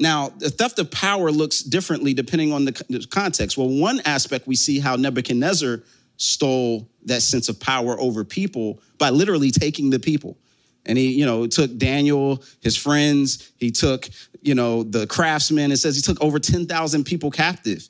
Now, 0.00 0.30
the 0.30 0.48
theft 0.48 0.78
of 0.78 0.90
power 0.90 1.30
looks 1.30 1.62
differently 1.62 2.14
depending 2.14 2.54
on 2.54 2.64
the 2.64 3.06
context. 3.10 3.58
Well, 3.58 3.68
one 3.68 4.00
aspect 4.06 4.46
we 4.46 4.56
see 4.56 4.80
how 4.80 4.96
Nebuchadnezzar 4.96 5.82
stole 6.16 6.88
that 7.04 7.20
sense 7.20 7.50
of 7.50 7.60
power 7.60 8.00
over 8.00 8.24
people 8.24 8.80
by 8.96 9.10
literally 9.10 9.50
taking 9.50 9.90
the 9.90 10.00
people. 10.00 10.38
And 10.86 10.96
he, 10.96 11.12
you 11.12 11.26
know, 11.26 11.46
took 11.46 11.76
Daniel, 11.76 12.42
his 12.62 12.78
friends, 12.78 13.52
he 13.58 13.70
took, 13.70 14.08
you 14.40 14.54
know, 14.54 14.82
the 14.84 15.06
craftsmen. 15.06 15.70
It 15.70 15.76
says 15.76 15.96
he 15.96 16.02
took 16.02 16.22
over 16.22 16.38
10,000 16.38 17.04
people 17.04 17.30
captive 17.30 17.86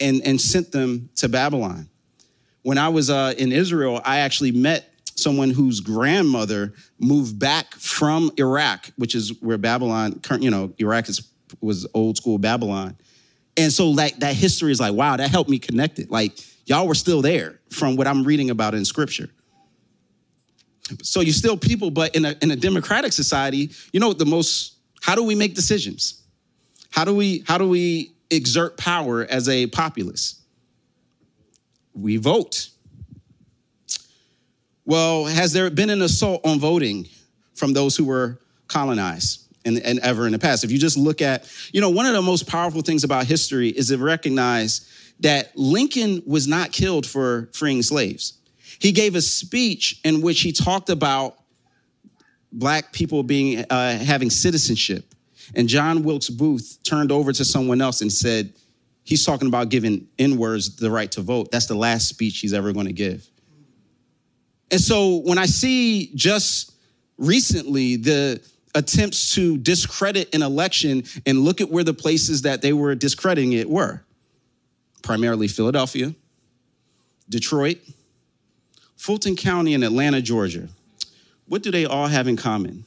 and, 0.00 0.20
and 0.26 0.38
sent 0.38 0.70
them 0.70 1.08
to 1.16 1.30
Babylon. 1.30 1.88
When 2.60 2.76
I 2.76 2.90
was 2.90 3.08
uh, 3.08 3.32
in 3.38 3.52
Israel, 3.52 4.02
I 4.04 4.18
actually 4.18 4.52
met 4.52 4.91
someone 5.22 5.50
whose 5.50 5.80
grandmother 5.80 6.74
moved 6.98 7.38
back 7.38 7.74
from 7.74 8.30
Iraq, 8.38 8.90
which 8.96 9.14
is 9.14 9.40
where 9.40 9.58
Babylon, 9.58 10.20
you 10.40 10.50
know, 10.50 10.72
Iraq 10.78 11.08
is, 11.08 11.26
was 11.60 11.86
old 11.94 12.16
school 12.16 12.38
Babylon. 12.38 12.96
And 13.56 13.72
so 13.72 13.90
like 13.90 14.18
that 14.18 14.34
history 14.34 14.72
is 14.72 14.80
like, 14.80 14.94
wow, 14.94 15.16
that 15.16 15.30
helped 15.30 15.50
me 15.50 15.58
connect 15.58 15.98
it. 15.98 16.10
Like 16.10 16.38
y'all 16.66 16.88
were 16.88 16.94
still 16.94 17.22
there 17.22 17.60
from 17.70 17.96
what 17.96 18.06
I'm 18.06 18.24
reading 18.24 18.50
about 18.50 18.74
in 18.74 18.84
scripture. 18.84 19.28
So 21.02 21.20
you're 21.20 21.32
still 21.32 21.56
people, 21.56 21.90
but 21.90 22.14
in 22.14 22.24
a, 22.24 22.34
in 22.42 22.50
a 22.50 22.56
democratic 22.56 23.12
society, 23.12 23.70
you 23.92 24.00
know, 24.00 24.12
the 24.12 24.26
most, 24.26 24.76
how 25.00 25.14
do 25.14 25.22
we 25.22 25.34
make 25.34 25.54
decisions? 25.54 26.22
How 26.90 27.04
do 27.04 27.14
we, 27.14 27.44
how 27.46 27.58
do 27.58 27.68
we 27.68 28.14
exert 28.30 28.76
power 28.76 29.24
as 29.24 29.48
a 29.48 29.66
populace? 29.68 30.42
We 31.94 32.16
vote. 32.16 32.68
Well, 34.92 35.24
has 35.24 35.54
there 35.54 35.70
been 35.70 35.88
an 35.88 36.02
assault 36.02 36.42
on 36.44 36.60
voting 36.60 37.08
from 37.54 37.72
those 37.72 37.96
who 37.96 38.04
were 38.04 38.38
colonized? 38.68 39.38
and, 39.64 39.78
and 39.78 40.00
ever 40.00 40.26
in 40.26 40.32
the 40.32 40.38
past. 40.38 40.64
If 40.64 40.72
you 40.72 40.78
just 40.78 40.98
look 40.98 41.22
at, 41.22 41.48
you 41.72 41.80
know, 41.80 41.88
one 41.88 42.04
of 42.04 42.12
the 42.12 42.20
most 42.20 42.48
powerful 42.48 42.82
things 42.82 43.04
about 43.04 43.26
history 43.26 43.68
is 43.68 43.88
to 43.88 43.96
recognize 43.96 45.14
that 45.20 45.56
Lincoln 45.56 46.20
was 46.26 46.46
not 46.48 46.72
killed 46.72 47.06
for 47.06 47.48
freeing 47.54 47.80
slaves. 47.80 48.38
He 48.80 48.90
gave 48.90 49.14
a 49.14 49.22
speech 49.22 50.00
in 50.04 50.20
which 50.20 50.40
he 50.40 50.50
talked 50.50 50.90
about 50.90 51.38
black 52.50 52.92
people 52.92 53.22
being 53.22 53.64
uh, 53.70 53.98
having 53.98 54.30
citizenship. 54.30 55.14
And 55.54 55.68
John 55.68 56.02
Wilkes 56.02 56.28
Booth 56.28 56.78
turned 56.82 57.12
over 57.12 57.32
to 57.32 57.44
someone 57.44 57.80
else 57.80 58.02
and 58.02 58.12
said, 58.12 58.52
he's 59.04 59.24
talking 59.24 59.46
about 59.46 59.68
giving 59.68 60.08
N-words 60.18 60.76
the 60.76 60.90
right 60.90 61.10
to 61.12 61.22
vote. 61.22 61.52
That's 61.52 61.66
the 61.66 61.76
last 61.76 62.08
speech 62.08 62.40
he's 62.40 62.52
ever 62.52 62.72
going 62.72 62.86
to 62.86 62.92
give. 62.92 63.28
And 64.72 64.80
so 64.80 65.16
when 65.18 65.36
I 65.36 65.44
see 65.44 66.10
just 66.14 66.72
recently 67.18 67.96
the 67.96 68.40
attempts 68.74 69.34
to 69.34 69.58
discredit 69.58 70.34
an 70.34 70.42
election 70.42 71.04
and 71.26 71.40
look 71.40 71.60
at 71.60 71.70
where 71.70 71.84
the 71.84 71.92
places 71.92 72.42
that 72.42 72.62
they 72.62 72.72
were 72.72 72.94
discrediting 72.94 73.52
it 73.52 73.68
were 73.68 74.02
primarily 75.02 75.46
Philadelphia, 75.46 76.14
Detroit, 77.28 77.78
Fulton 78.96 79.36
County, 79.36 79.74
and 79.74 79.84
Atlanta, 79.84 80.22
Georgia. 80.22 80.68
What 81.48 81.62
do 81.62 81.70
they 81.70 81.84
all 81.84 82.06
have 82.06 82.26
in 82.26 82.36
common? 82.36 82.84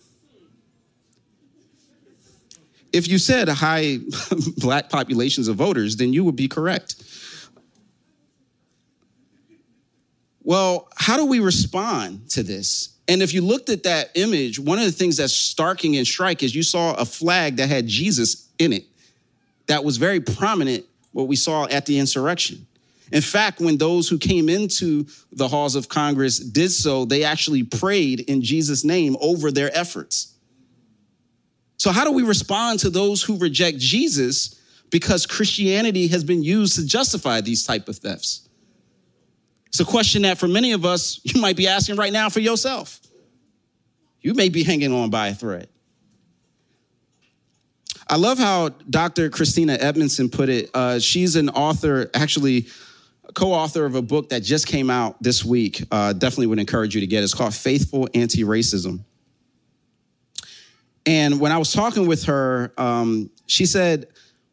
If 2.91 3.07
you 3.07 3.19
said 3.19 3.49
high 3.49 3.99
black 4.57 4.89
populations 4.89 5.49
of 5.49 5.57
voters, 5.57 5.97
then 5.97 6.13
you 6.13 6.23
would 6.23 6.37
be 6.37 6.47
correct. 6.47 6.95
Well, 10.45 10.87
how 10.95 11.17
do 11.17 11.25
we 11.25 11.39
respond 11.39 12.29
to 12.29 12.43
this? 12.43 12.89
And 13.07 13.21
if 13.21 13.33
you 13.33 13.41
looked 13.41 13.69
at 13.69 13.83
that 13.83 14.11
image, 14.13 14.59
one 14.59 14.77
of 14.77 14.85
the 14.85 14.91
things 14.91 15.17
that's 15.17 15.33
starking 15.33 15.97
and 15.97 16.05
strike 16.05 16.43
is 16.43 16.55
you 16.55 16.61
saw 16.61 16.93
a 16.93 17.03
flag 17.03 17.57
that 17.57 17.67
had 17.67 17.87
Jesus 17.87 18.47
in 18.59 18.71
it 18.71 18.85
that 19.65 19.83
was 19.83 19.97
very 19.97 20.19
prominent, 20.19 20.85
what 21.13 21.27
we 21.27 21.35
saw 21.35 21.65
at 21.65 21.87
the 21.87 21.97
insurrection. 21.97 22.67
In 23.11 23.21
fact, 23.21 23.59
when 23.59 23.77
those 23.77 24.07
who 24.07 24.19
came 24.19 24.47
into 24.47 25.07
the 25.31 25.47
halls 25.47 25.75
of 25.75 25.89
Congress 25.89 26.37
did 26.37 26.69
so, 26.69 27.05
they 27.05 27.23
actually 27.23 27.63
prayed 27.63 28.21
in 28.21 28.43
Jesus' 28.43 28.83
name 28.83 29.17
over 29.21 29.51
their 29.51 29.75
efforts. 29.75 30.33
So, 31.77 31.91
how 31.91 32.03
do 32.03 32.11
we 32.11 32.23
respond 32.23 32.79
to 32.79 32.89
those 32.89 33.23
who 33.23 33.37
reject 33.37 33.79
Jesus 33.79 34.59
because 34.91 35.25
Christianity 35.25 36.07
has 36.07 36.23
been 36.23 36.43
used 36.43 36.75
to 36.75 36.85
justify 36.85 37.41
these 37.41 37.65
type 37.65 37.89
of 37.89 37.97
thefts? 37.97 38.44
It's 39.75 39.81
a 39.81 39.83
question 39.83 40.21
that 40.21 40.37
for 40.37 40.47
many 40.47 40.71
of 40.71 40.85
us, 40.85 41.19
you 41.25 41.41
might 41.41 41.57
be 41.57 41.67
asking 41.67 41.97
right 41.97 42.13
now 42.13 42.29
for 42.29 42.39
yourself. 42.39 43.01
You 44.21 44.33
may 44.33 44.47
be 44.47 44.63
hanging 44.63 44.93
on 44.93 45.09
by 45.09 45.27
a 45.27 45.33
thread. 45.33 45.67
I 48.09 48.15
love 48.15 48.37
how 48.37 48.69
Dr. 48.89 49.29
Christina 49.29 49.73
Edmondson 49.73 50.29
put 50.29 50.47
it. 50.47 50.69
Uh, 50.73 50.99
she's 50.99 51.35
an 51.35 51.49
author, 51.49 52.09
actually, 52.13 52.67
co 53.33 53.51
author 53.51 53.83
of 53.83 53.95
a 53.95 54.01
book 54.01 54.29
that 54.29 54.43
just 54.43 54.65
came 54.65 54.89
out 54.89 55.21
this 55.21 55.43
week. 55.43 55.83
Uh, 55.91 56.13
definitely 56.13 56.47
would 56.47 56.59
encourage 56.59 56.95
you 56.95 57.01
to 57.01 57.07
get 57.07 57.19
it. 57.19 57.25
It's 57.25 57.33
called 57.33 57.53
Faithful 57.53 58.07
Anti 58.13 58.43
Racism. 58.43 59.03
And 61.05 61.41
when 61.41 61.51
I 61.51 61.57
was 61.57 61.73
talking 61.73 62.07
with 62.07 62.23
her, 62.25 62.71
um, 62.77 63.29
she 63.45 63.65
said, 63.65 64.07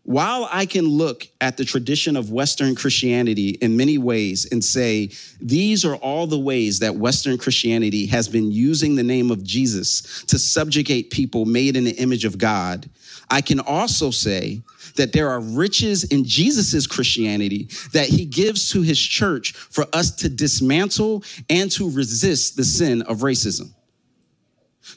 while 0.05 0.49
I 0.51 0.67
can 0.67 0.89
look 0.89 1.29
at 1.41 1.57
the 1.57 1.65
tradition 1.65 2.17
of 2.17 2.33
Western 2.33 2.75
Christianity 2.75 3.51
in 3.51 3.77
many 3.77 3.99
ways 3.99 4.49
and 4.51 4.65
say, 4.65 5.11
these 5.41 5.85
are 5.85 5.95
all 5.97 6.27
the 6.27 6.39
ways 6.39 6.81
that 6.81 6.97
Western 6.97 7.39
Christianity 7.39 8.07
has 8.07 8.29
been 8.29 8.51
using 8.51 8.97
the 8.97 9.05
name 9.05 9.31
of 9.31 9.45
Jesus 9.45 10.25
to 10.25 10.39
subjugate 10.41 11.11
people 11.11 11.45
made 11.45 11.77
in 11.77 11.85
the 11.85 11.93
image 11.93 12.25
of 12.25 12.37
God, 12.37 12.91
I 13.31 13.41
can 13.41 13.61
also 13.61 14.11
say 14.11 14.63
that 14.97 15.13
there 15.13 15.31
are 15.31 15.41
riches 15.41 16.05
in 16.05 16.25
Jesus's 16.25 16.89
Christianity 16.89 17.69
that 17.93 18.09
he 18.09 18.25
gives 18.25 18.71
to 18.71 18.83
his 18.83 19.01
church 19.01 19.53
for 19.53 19.87
us 19.93 20.11
to 20.17 20.29
dismantle 20.29 21.23
and 21.49 21.71
to 21.73 21.89
resist 21.89 22.57
the 22.57 22.65
sin 22.65 23.03
of 23.03 23.19
racism. 23.19 23.73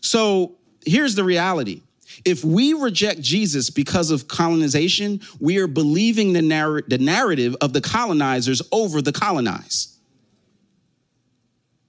So 0.01 0.55
here's 0.83 1.13
the 1.13 1.23
reality 1.23 1.83
if 2.23 2.43
we 2.45 2.73
reject 2.73 3.21
Jesus 3.21 3.69
because 3.69 4.11
of 4.11 4.27
colonization, 4.27 5.21
we 5.39 5.57
are 5.57 5.67
believing 5.67 6.33
the, 6.33 6.41
narr- 6.41 6.83
the 6.87 6.97
narrative 6.97 7.55
of 7.61 7.73
the 7.73 7.81
colonizers 7.81 8.61
over 8.71 9.01
the 9.01 9.11
colonized. 9.11 9.97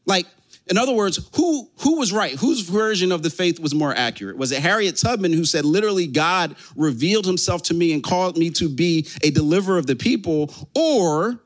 Like, 0.07 0.27
in 0.69 0.79
other 0.79 0.93
words, 0.93 1.29
who, 1.37 1.69
who 1.79 1.99
was 1.99 2.13
right? 2.13 2.33
Whose 2.33 2.63
version 2.63 3.13
of 3.13 3.23
the 3.23 3.31
faith 3.31 3.61
was 3.61 3.73
more 3.75 3.95
accurate? 3.95 4.37
Was 4.37 4.51
it 4.51 4.61
Harriet 4.61 4.97
Tubman 4.97 5.33
who 5.33 5.45
said, 5.45 5.65
literally, 5.65 6.09
God 6.09 6.57
revealed 6.75 7.25
himself 7.25 7.63
to 7.65 7.75
me 7.75 7.93
and 7.93 8.03
called 8.03 8.37
me 8.37 8.51
to 8.51 8.69
be 8.69 9.07
a 9.23 9.31
deliverer 9.31 9.79
of 9.79 9.87
the 9.87 9.95
people? 9.95 10.53
Or 10.75 11.41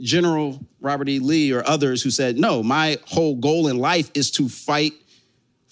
General 0.00 0.60
Robert 0.80 1.08
E. 1.08 1.18
Lee 1.18 1.52
or 1.52 1.66
others 1.68 2.02
who 2.02 2.10
said, 2.10 2.38
no, 2.38 2.62
my 2.62 2.98
whole 3.06 3.36
goal 3.36 3.68
in 3.68 3.78
life 3.78 4.10
is 4.14 4.30
to 4.32 4.48
fight 4.48 4.92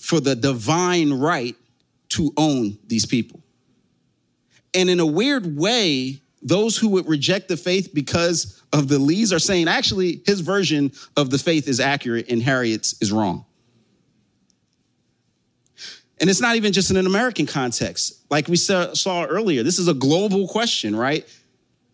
for 0.05 0.21
the 0.21 0.37
divine 0.37 1.15
right 1.15 1.57
to 2.11 2.31
own 2.37 2.77
these 2.87 3.07
people. 3.07 3.41
And 4.75 4.91
in 4.91 5.01
a 5.01 5.07
weird 5.07 5.57
way, 5.57 6.21
those 6.43 6.77
who 6.77 6.91
would 6.91 7.09
reject 7.09 7.49
the 7.49 7.57
faith 7.57 7.95
because 7.95 8.63
of 8.71 8.89
the 8.89 8.99
Lees 8.99 9.33
are 9.33 9.39
saying 9.39 9.67
actually 9.67 10.21
his 10.27 10.41
version 10.41 10.93
of 11.17 11.31
the 11.31 11.39
faith 11.39 11.69
is 11.69 11.81
accurate 11.81 12.29
and 12.29 12.43
Harriet's 12.43 13.01
is 13.01 13.13
wrong. 13.13 13.47
And 16.21 16.29
it's 16.29 16.41
not 16.41 16.57
even 16.57 16.75
just 16.75 16.91
in 16.91 16.99
an 16.99 17.07
American 17.07 17.47
context. 17.47 18.31
Like 18.31 18.47
we 18.47 18.57
saw 18.57 19.25
earlier, 19.25 19.63
this 19.63 19.79
is 19.79 19.89
a 19.89 19.95
global 19.95 20.47
question, 20.47 20.95
right? 20.95 21.27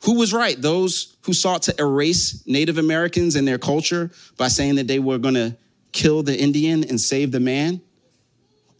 Who 0.03 0.19
was 0.19 0.33
right? 0.33 0.61
Those 0.61 1.17
who 1.23 1.33
sought 1.33 1.63
to 1.63 1.75
erase 1.79 2.43
Native 2.45 2.77
Americans 2.77 3.37
and 3.37 3.47
their 3.47 3.59
culture 3.59 4.11
by 4.37 4.49
saying 4.49 4.75
that 4.75 4.89
they 4.89 4.99
were 4.99 5.19
going 5.19 5.35
to 5.35 5.57
kill 5.93 6.25
the 6.25 6.37
Indian 6.37 6.83
and 6.83 7.01
save 7.01 7.31
the 7.31 7.39
man? 7.39 7.81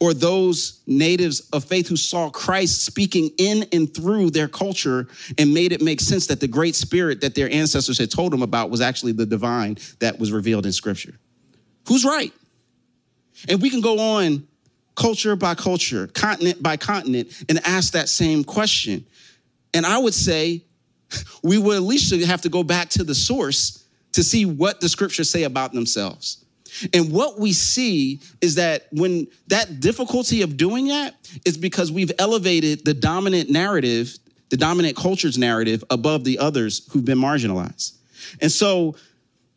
Or 0.01 0.15
those 0.15 0.81
natives 0.87 1.41
of 1.53 1.63
faith 1.63 1.87
who 1.87 1.97
saw 1.97 2.31
Christ 2.31 2.85
speaking 2.85 3.31
in 3.37 3.67
and 3.71 3.93
through 3.95 4.31
their 4.31 4.49
culture 4.49 5.07
and 5.39 5.53
made 5.53 5.73
it 5.73 5.83
make 5.83 6.01
sense 6.01 6.27
that 6.29 6.41
the 6.41 6.49
great 6.49 6.75
spirit 6.75 7.21
that 7.21 7.35
their 7.35 7.53
ancestors 7.53 7.99
had 7.99 8.11
told 8.11 8.33
them 8.33 8.43
about 8.43 8.71
was 8.71 8.81
actually 8.81 9.13
the 9.13 9.27
divine 9.27 9.77
that 9.99 10.19
was 10.19 10.33
revealed 10.33 10.65
in 10.65 10.73
scripture. 10.73 11.15
Who's 11.87 12.05
right? 12.05 12.33
And 13.49 13.61
we 13.61 13.69
can 13.69 13.83
go 13.83 14.17
on 14.17 14.47
culture 14.97 15.37
by 15.37 15.55
culture, 15.55 16.07
continent 16.09 16.63
by 16.63 16.79
continent, 16.79 17.33
and 17.49 17.61
ask 17.67 17.93
that 17.93 18.09
same 18.09 18.43
question. 18.43 19.05
And 19.75 19.85
I 19.85 19.99
would 19.99 20.15
say 20.15 20.65
we 21.43 21.59
would 21.59 21.77
at 21.77 21.83
least 21.83 22.15
have 22.25 22.43
to 22.43 22.49
go 22.49 22.63
back 22.63 22.89
to 22.91 23.05
the 23.05 23.15
source 23.15 23.85
to 24.13 24.23
see 24.23 24.47
what 24.47 24.81
the 24.81 24.89
scriptures 24.89 25.31
say 25.31 25.45
about 25.45 25.73
themselves. 25.73 26.45
And 26.93 27.13
what 27.13 27.39
we 27.39 27.53
see 27.53 28.21
is 28.41 28.57
that 28.57 28.87
when 28.93 29.27
that 29.49 29.81
difficulty 29.81 30.43
of 30.43 30.57
doing 30.57 30.89
that 30.89 31.15
is 31.45 31.57
because 31.57 31.93
we've 31.93 32.13
elevated 32.19 32.85
the 32.85 32.95
dominant 32.95 33.51
narrative, 33.51 34.19
the 34.51 34.57
dominant 34.57 34.97
culture's 34.97 35.39
narrative 35.39 35.85
above 35.91 36.25
the 36.25 36.39
others 36.39 36.87
who've 36.91 37.05
been 37.05 37.19
marginalized. 37.19 37.97
And 38.41 38.51
so 38.51 38.97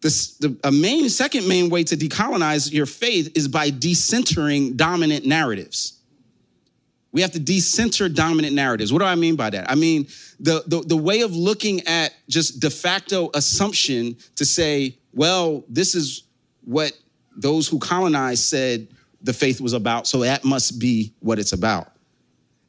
this, 0.01 0.35
the 0.37 0.57
a 0.63 0.71
main 0.71 1.09
second 1.09 1.47
main 1.47 1.69
way 1.69 1.83
to 1.85 1.95
decolonize 1.95 2.71
your 2.71 2.85
faith 2.85 3.31
is 3.35 3.47
by 3.47 3.71
decentering 3.71 4.75
dominant 4.75 5.25
narratives. 5.25 5.99
We 7.13 7.21
have 7.21 7.31
to 7.31 7.39
decenter 7.39 8.09
dominant 8.09 8.55
narratives. 8.55 8.91
What 8.91 8.99
do 8.99 9.05
I 9.05 9.15
mean 9.15 9.35
by 9.35 9.51
that? 9.51 9.69
I 9.69 9.75
mean 9.75 10.07
the, 10.39 10.63
the, 10.67 10.81
the 10.81 10.97
way 10.97 11.21
of 11.21 11.35
looking 11.35 11.87
at 11.87 12.13
just 12.27 12.59
de 12.59 12.69
facto 12.69 13.29
assumption 13.33 14.17
to 14.35 14.45
say, 14.45 14.97
well, 15.13 15.63
this 15.69 15.95
is 15.95 16.23
what 16.65 16.91
those 17.35 17.67
who 17.67 17.79
colonized 17.79 18.43
said 18.43 18.87
the 19.21 19.33
faith 19.33 19.61
was 19.61 19.73
about, 19.73 20.07
so 20.07 20.19
that 20.19 20.43
must 20.43 20.79
be 20.79 21.13
what 21.19 21.39
it's 21.39 21.53
about. 21.53 21.89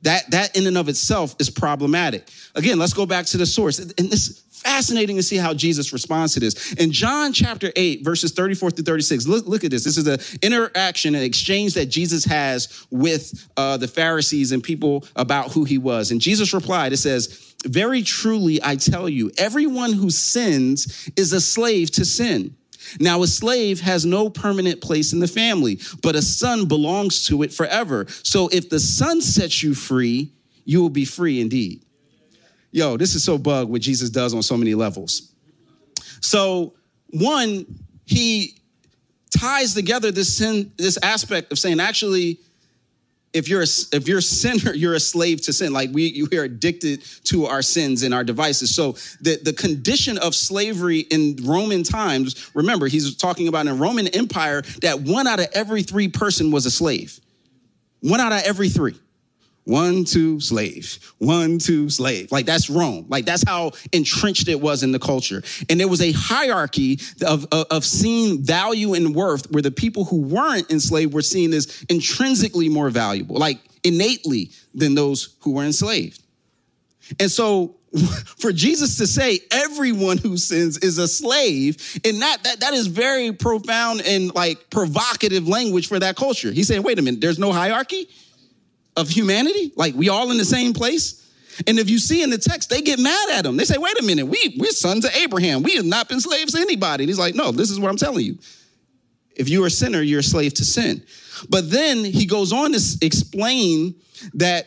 That, 0.03 0.31
that 0.33 0.57
in 0.57 0.67
and 0.67 0.77
of 0.77 0.89
itself 0.89 1.35
is 1.41 1.49
problematic. 1.49 2.29
Again, 2.55 2.79
let's 2.79 2.93
go 2.93 3.07
back 3.07 3.27
to 3.27 3.39
the 3.39 3.47
source. 3.47 3.79
And 3.79 3.93
it's 3.99 4.45
fascinating 4.65 5.17
to 5.17 5.23
see 5.23 5.37
how 5.37 5.55
Jesus 5.55 5.93
responds 5.93 6.35
to 6.35 6.41
this. 6.41 6.75
In 6.75 6.93
John 6.93 7.33
chapter 7.33 7.73
8, 7.75 8.05
verses 8.05 8.33
34 8.33 8.73
through 8.73 8.85
36, 8.85 9.27
look, 9.27 9.47
look 9.47 9.65
at 9.65 9.71
this. 9.71 9.85
This 9.85 9.97
is 9.97 10.05
the 10.05 10.39
interaction 10.43 11.15
and 11.15 11.25
exchange 11.25 11.75
that 11.75 11.87
Jesus 11.87 12.25
has 12.25 12.87
with 12.91 13.49
uh, 13.57 13.77
the 13.77 13.89
Pharisees 13.89 14.53
and 14.53 14.63
people 14.63 15.05
about 15.17 15.53
who 15.53 15.65
he 15.65 15.79
was. 15.79 16.11
And 16.11 16.21
Jesus 16.21 16.53
replied, 16.53 16.93
it 16.93 16.99
says, 16.99 17.55
Very 17.65 18.03
truly, 18.03 18.61
I 18.63 18.77
tell 18.77 19.09
you, 19.09 19.31
everyone 19.39 19.93
who 19.93 20.11
sins 20.11 21.11
is 21.17 21.33
a 21.33 21.41
slave 21.41 21.91
to 21.93 22.05
sin. 22.05 22.57
Now, 23.01 23.23
a 23.23 23.27
slave 23.27 23.81
has 23.81 24.05
no 24.05 24.29
permanent 24.31 24.81
place 24.81 25.13
in 25.13 25.21
the 25.21 25.29
family, 25.29 25.81
but 26.03 26.17
a 26.17 26.23
son 26.23 26.67
belongs 26.67 27.27
to 27.27 27.43
it 27.43 27.53
forever. 27.53 28.07
So 28.23 28.49
if 28.49 28.69
the 28.71 28.81
son 28.81 29.21
sets 29.21 29.63
you 29.63 29.75
free, 29.75 30.33
you 30.65 30.81
will 30.81 30.91
be 30.91 31.05
free 31.05 31.41
indeed. 31.41 31.85
Yo, 32.71 32.97
this 32.97 33.15
is 33.15 33.23
so 33.23 33.39
bug 33.39 33.69
what 33.69 33.81
Jesus 33.81 34.11
does 34.11 34.35
on 34.35 34.43
so 34.43 34.57
many 34.57 34.75
levels. 34.75 35.33
So, 36.21 36.75
one, 37.11 37.67
he 38.05 38.57
ties 39.31 39.75
together 39.75 40.11
this 40.11 40.37
sin, 40.37 40.73
this 40.77 40.99
aspect 41.03 41.53
of 41.53 41.59
saying, 41.59 41.81
actually, 41.81 42.41
if 43.35 43.49
you're 43.49 43.63
a, 43.63 43.67
if 43.93 44.09
you're 44.09 44.19
a 44.19 44.23
sinner, 44.45 44.73
you're 44.73 44.95
a 44.95 45.01
slave 45.01 45.43
to 45.43 45.53
sin. 45.53 45.73
Like 45.73 45.91
we, 45.93 46.27
we 46.31 46.39
are 46.39 46.45
addicted 46.45 47.03
to 47.25 47.47
our 47.47 47.61
sins 47.61 48.03
and 48.03 48.15
our 48.15 48.25
devices. 48.25 48.75
So 48.75 48.93
the, 49.21 49.39
the 49.43 49.53
condition 49.53 50.17
of 50.19 50.35
slavery 50.35 51.01
in 51.01 51.37
Roman 51.43 51.83
times, 51.83 52.51
remember, 52.55 52.87
he's 52.87 53.17
talking 53.17 53.49
about 53.49 53.67
in 53.67 53.79
Roman 53.79 54.09
Empire 54.09 54.63
that 54.81 55.01
one 55.01 55.27
out 55.27 55.41
of 55.41 55.49
every 55.53 55.83
three 55.83 56.09
person 56.09 56.51
was 56.51 56.65
a 56.65 56.71
slave. 56.71 57.21
One 58.01 58.21
out 58.21 58.33
of 58.33 58.43
every 58.45 58.69
three. 58.69 58.99
One, 59.65 60.05
two, 60.05 60.41
slave. 60.41 60.99
One, 61.19 61.59
two, 61.59 61.89
slave. 61.89 62.31
Like 62.31 62.45
that's 62.45 62.69
Rome. 62.69 63.07
Like 63.09 63.25
that's 63.25 63.45
how 63.47 63.73
entrenched 63.93 64.47
it 64.49 64.61
was 64.61 64.83
in 64.83 64.93
the 64.93 64.99
culture. 64.99 65.43
And 65.71 65.81
there 65.81 65.89
was 65.89 66.03
a 66.03 66.13
hierarchy 66.13 67.01
of, 67.27 67.47
of, 67.51 67.67
of, 67.71 67.85
seeing 67.85 68.43
value 68.43 68.93
and 68.93 69.15
worth 69.15 69.51
where 69.51 69.63
the 69.63 69.71
people 69.71 70.05
who 70.05 70.21
weren't 70.21 70.71
enslaved 70.71 71.15
were 71.15 71.23
seen 71.23 71.55
as 71.55 71.85
intrinsically 71.89 72.69
more 72.69 72.91
valuable, 72.91 73.37
like 73.37 73.59
innately 73.83 74.51
than 74.75 74.95
those 74.95 75.35
who 75.41 75.53
were 75.53 75.65
enslaved. 75.65 76.23
And 77.19 77.31
so 77.31 77.77
for 78.39 78.53
Jesus 78.53 78.99
to 78.99 79.07
say 79.07 79.41
everyone 79.51 80.19
who 80.19 80.37
sins 80.37 80.77
is 80.79 80.99
a 80.99 81.09
slave, 81.09 82.01
and 82.05 82.21
that, 82.21 82.43
that 82.43 82.61
that 82.61 82.75
is 82.75 82.87
very 82.87 83.33
profound 83.33 84.03
and 84.03 84.35
like 84.35 84.69
provocative 84.69 85.49
language 85.49 85.89
for 85.89 85.99
that 85.99 86.17
culture. 86.17 86.53
He's 86.53 86.69
saying, 86.69 86.83
wait 86.83 86.99
a 86.99 87.03
minute, 87.03 87.23
there's 87.23 87.39
no 87.39 87.51
hierarchy 87.51 88.09
of 88.97 89.09
humanity? 89.09 89.73
Like 89.77 89.95
we 89.95 90.09
all 90.09 90.31
in 90.31 90.39
the 90.39 90.45
same 90.45 90.73
place? 90.73 91.21
And 91.67 91.79
if 91.79 91.89
you 91.89 91.99
see 91.99 92.23
in 92.23 92.31
the 92.31 92.39
text, 92.39 92.69
they 92.69 92.81
get 92.81 92.99
mad 92.99 93.31
at 93.31 93.47
him. 93.47 93.57
They 93.57 93.65
say, 93.65 93.79
wait 93.79 93.99
a 93.99 94.03
minute, 94.03 94.27
we, 94.27 94.57
we're 94.59 94.73
sons 94.73 95.05
of 95.05 95.15
Abraham. 95.15 95.63
We 95.63 95.77
have 95.77 95.85
not 95.85 96.09
been 96.09 96.21
slaves 96.21 96.53
to 96.53 96.59
anybody. 96.59 97.05
And 97.05 97.09
he's 97.09 97.19
like, 97.19 97.35
no, 97.35 97.53
this 97.53 97.71
is 97.71 97.79
what 97.79 97.91
I'm 97.91 97.97
telling 97.97 98.25
you. 98.25 98.39
If 99.37 99.49
you're 99.49 99.67
a 99.67 99.71
sinner, 99.71 100.01
you're 100.01 100.21
a 100.21 100.25
slave 100.25 100.55
to 100.55 100.65
sin. 100.65 101.03
But 101.49 101.71
then 101.71 102.05
he 102.05 102.27
goes 102.27 102.53
on 102.53 102.73
to 102.73 102.81
explain 103.03 103.95
that 104.35 104.67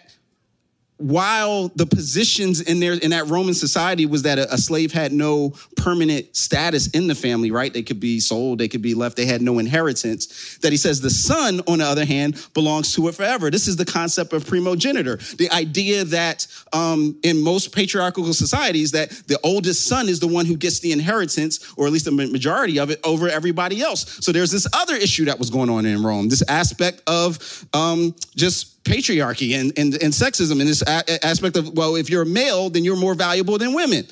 while 0.97 1.69
the 1.75 1.85
positions 1.85 2.61
in 2.61 2.79
there 2.79 2.93
in 2.93 3.11
that 3.11 3.27
Roman 3.27 3.53
society 3.53 4.05
was 4.05 4.23
that 4.23 4.39
a, 4.39 4.51
a, 4.53 4.57
slave 4.57 4.91
had 4.91 5.13
no 5.13 5.53
permanent 5.75 6.35
status 6.35 6.87
in 6.87 7.07
the 7.07 7.13
family, 7.13 7.51
right? 7.51 7.71
They 7.71 7.83
could 7.83 7.99
be 7.99 8.19
sold, 8.19 8.59
they 8.59 8.67
could 8.67 8.81
be 8.81 8.95
left, 8.95 9.15
they 9.15 9.25
had 9.25 9.41
no 9.41 9.59
inheritance. 9.59 10.57
That 10.61 10.71
he 10.71 10.77
says 10.77 10.99
the 10.99 11.11
son, 11.11 11.61
on 11.67 11.79
the 11.79 11.85
other 11.85 12.05
hand, 12.05 12.43
belongs 12.55 12.95
to 12.95 13.07
it 13.07 13.15
forever. 13.15 13.51
This 13.51 13.67
is 13.67 13.75
the 13.75 13.85
concept 13.85 14.33
of 14.33 14.47
primogeniture, 14.47 15.17
the 15.37 15.49
idea 15.51 16.03
that 16.05 16.47
um, 16.73 17.19
in 17.21 17.41
most 17.41 17.75
patriarchal 17.75 18.33
societies 18.33 18.91
that 18.91 19.11
the 19.27 19.39
oldest 19.43 19.87
son 19.87 20.09
is 20.09 20.19
the 20.19 20.27
one 20.27 20.45
who 20.45 20.57
gets 20.57 20.79
the 20.79 20.91
inheritance, 20.91 21.73
or 21.77 21.85
at 21.85 21.93
least 21.93 22.05
the 22.05 22.11
majority 22.11 22.79
of 22.79 22.89
it, 22.89 22.99
over 23.03 23.29
everybody 23.29 23.81
else. 23.81 24.25
So 24.25 24.31
there's 24.31 24.51
this 24.51 24.67
other 24.73 24.95
issue 24.95 25.25
that 25.25 25.37
was 25.37 25.51
going 25.51 25.69
on 25.69 25.85
in 25.85 26.01
Rome, 26.01 26.29
this 26.29 26.43
aspect 26.49 27.03
of 27.07 27.67
um, 27.73 28.15
just 28.35 28.76
patriarchy 28.87 29.59
and, 29.59 29.77
and, 29.77 29.93
and 30.01 30.13
sexism 30.13 30.59
and 30.59 30.69
this 30.69 30.81
a- 30.81 31.25
aspect 31.25 31.57
of, 31.57 31.73
well, 31.73 31.95
if 31.95 32.09
you're 32.09 32.23
a 32.23 32.25
male, 32.25 32.69
then 32.69 32.83
you're 32.83 32.95
more 32.95 33.13
valuable 33.13 33.57
than 33.57 33.73
women. 33.73 34.07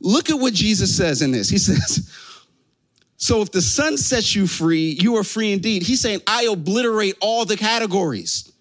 Look 0.00 0.30
at 0.30 0.38
what 0.38 0.52
Jesus 0.52 0.94
says 0.94 1.22
in 1.22 1.30
this. 1.30 1.48
He 1.48 1.58
says, 1.68 2.10
So 3.16 3.40
if 3.40 3.52
the 3.52 3.62
Son 3.62 3.96
sets 3.96 4.34
you 4.34 4.46
free, 4.46 4.96
you 5.00 5.16
are 5.16 5.24
free 5.24 5.52
indeed. 5.52 5.82
He's 5.82 6.00
saying, 6.00 6.20
I 6.26 6.44
obliterate 6.44 7.16
all 7.20 7.44
the 7.44 7.56
categories, 7.56 8.52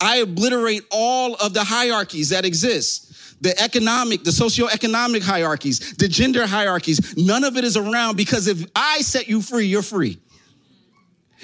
I 0.00 0.18
obliterate 0.18 0.84
all 0.90 1.34
of 1.34 1.52
the 1.54 1.64
hierarchies 1.64 2.30
that 2.30 2.44
exist. 2.44 3.02
The 3.38 3.60
economic, 3.60 4.24
the 4.24 4.30
socioeconomic 4.30 5.20
hierarchies, 5.20 5.94
the 5.98 6.08
gender 6.08 6.46
hierarchies, 6.46 7.14
none 7.18 7.44
of 7.44 7.58
it 7.58 7.64
is 7.64 7.76
around 7.76 8.16
because 8.16 8.46
if 8.46 8.64
I 8.74 9.02
set 9.02 9.28
you 9.28 9.42
free, 9.42 9.66
you're 9.66 9.82
free. 9.82 10.18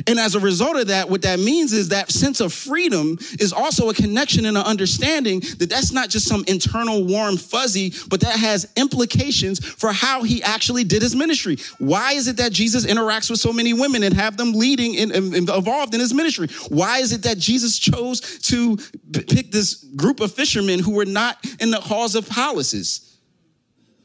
And 0.07 0.18
as 0.18 0.35
a 0.35 0.40
result 0.40 0.76
of 0.76 0.87
that, 0.88 1.09
what 1.11 1.22
that 1.22 1.38
means 1.38 1.72
is 1.72 1.88
that 1.90 2.11
sense 2.11 2.40
of 2.40 2.52
freedom 2.52 3.18
is 3.38 3.52
also 3.52 3.90
a 3.90 3.94
connection 3.94 4.46
and 4.46 4.57
an 4.57 4.64
understanding 4.64 5.40
that 5.59 5.68
that's 5.68 5.92
not 5.92 6.09
just 6.09 6.26
some 6.26 6.44
internal 6.46 7.05
warm 7.05 7.37
fuzzy, 7.37 7.92
but 8.09 8.20
that 8.20 8.38
has 8.38 8.70
implications 8.76 9.64
for 9.64 9.92
how 9.92 10.22
he 10.22 10.42
actually 10.42 10.85
did 10.85 11.02
his 11.02 11.14
ministry. 11.14 11.59
Why 11.78 12.12
is 12.12 12.26
it 12.26 12.38
that 12.38 12.52
Jesus 12.52 12.87
interacts 12.87 13.31
with 13.31 13.40
so 13.40 13.52
many 13.52 13.74
women 13.74 14.02
and 14.02 14.14
have 14.14 14.37
them 14.37 14.52
leading 14.52 14.96
and 14.96 15.12
involved 15.12 15.94
in 15.94 16.00
his 16.00 16.14
ministry? 16.14 16.48
Why 16.68 16.98
is 16.98 17.12
it 17.12 17.22
that 17.24 17.38
Jesus 17.38 17.78
chose 17.78 18.20
to 18.38 18.76
pick 19.12 19.52
this 19.52 19.74
group 19.74 20.20
of 20.20 20.33
fishermen 20.33 20.78
who 20.78 20.92
were 20.92 21.05
not 21.05 21.38
in 21.61 21.70
the 21.70 21.81
halls 21.81 22.14
of 22.14 22.28
palaces? 22.28 23.12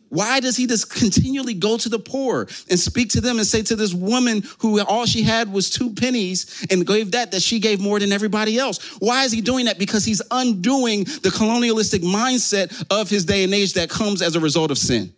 Why 0.09 0.39
does 0.39 0.55
he 0.55 0.67
just 0.67 0.89
continually 0.93 1.53
go 1.53 1.77
to 1.77 1.89
the 1.89 1.99
poor 1.99 2.47
and 2.69 2.79
speak 2.79 3.09
to 3.09 3.21
them 3.21 3.37
and 3.37 3.47
say 3.47 3.61
to 3.63 3.75
this 3.75 3.93
woman 3.93 4.43
who 4.59 4.81
all 4.81 5.05
she 5.05 5.23
had 5.23 5.51
was 5.51 5.69
two 5.69 5.93
pennies 5.93 6.65
and 6.69 6.85
gave 6.85 7.11
that, 7.11 7.31
that 7.31 7.41
she 7.41 7.59
gave 7.59 7.81
more 7.81 7.99
than 7.99 8.11
everybody 8.11 8.57
else? 8.57 8.97
Why 8.99 9.25
is 9.25 9.31
he 9.31 9.41
doing 9.41 9.65
that? 9.65 9.79
Because 9.79 10.05
he's 10.05 10.21
undoing 10.31 11.03
the 11.03 11.31
colonialistic 11.35 12.01
mindset 12.01 12.85
of 12.89 13.09
his 13.09 13.25
day 13.25 13.43
and 13.43 13.53
age 13.53 13.73
that 13.73 13.89
comes 13.89 14.21
as 14.21 14.35
a 14.35 14.39
result 14.39 14.71
of 14.71 14.77
sin. 14.77 15.13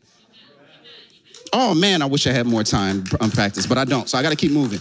Oh 1.52 1.74
man, 1.74 2.02
I 2.02 2.06
wish 2.06 2.28
I 2.28 2.32
had 2.32 2.46
more 2.46 2.64
time 2.64 3.04
on 3.20 3.32
practice, 3.32 3.66
but 3.66 3.78
I 3.78 3.86
don't. 3.86 4.08
So 4.08 4.18
I 4.18 4.22
got 4.22 4.30
to 4.30 4.36
keep 4.36 4.52
moving. 4.52 4.80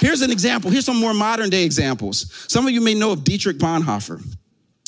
Here's 0.00 0.22
an 0.22 0.30
example. 0.30 0.70
Here's 0.70 0.84
some 0.84 0.98
more 0.98 1.14
modern 1.14 1.50
day 1.50 1.64
examples. 1.64 2.46
Some 2.48 2.66
of 2.66 2.72
you 2.72 2.80
may 2.80 2.94
know 2.94 3.12
of 3.12 3.24
Dietrich 3.24 3.58
Bonhoeffer. 3.58 4.22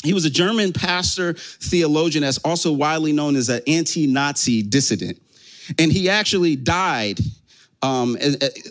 He 0.03 0.13
was 0.13 0.25
a 0.25 0.29
German 0.29 0.73
pastor, 0.73 1.33
theologian, 1.33 2.21
that's 2.21 2.37
also 2.39 2.71
widely 2.71 3.13
known 3.13 3.35
as 3.35 3.49
an 3.49 3.61
anti 3.67 4.07
Nazi 4.07 4.61
dissident. 4.61 5.19
And 5.79 5.91
he 5.91 6.07
actually 6.07 6.55
died, 6.55 7.19
um, 7.81 8.17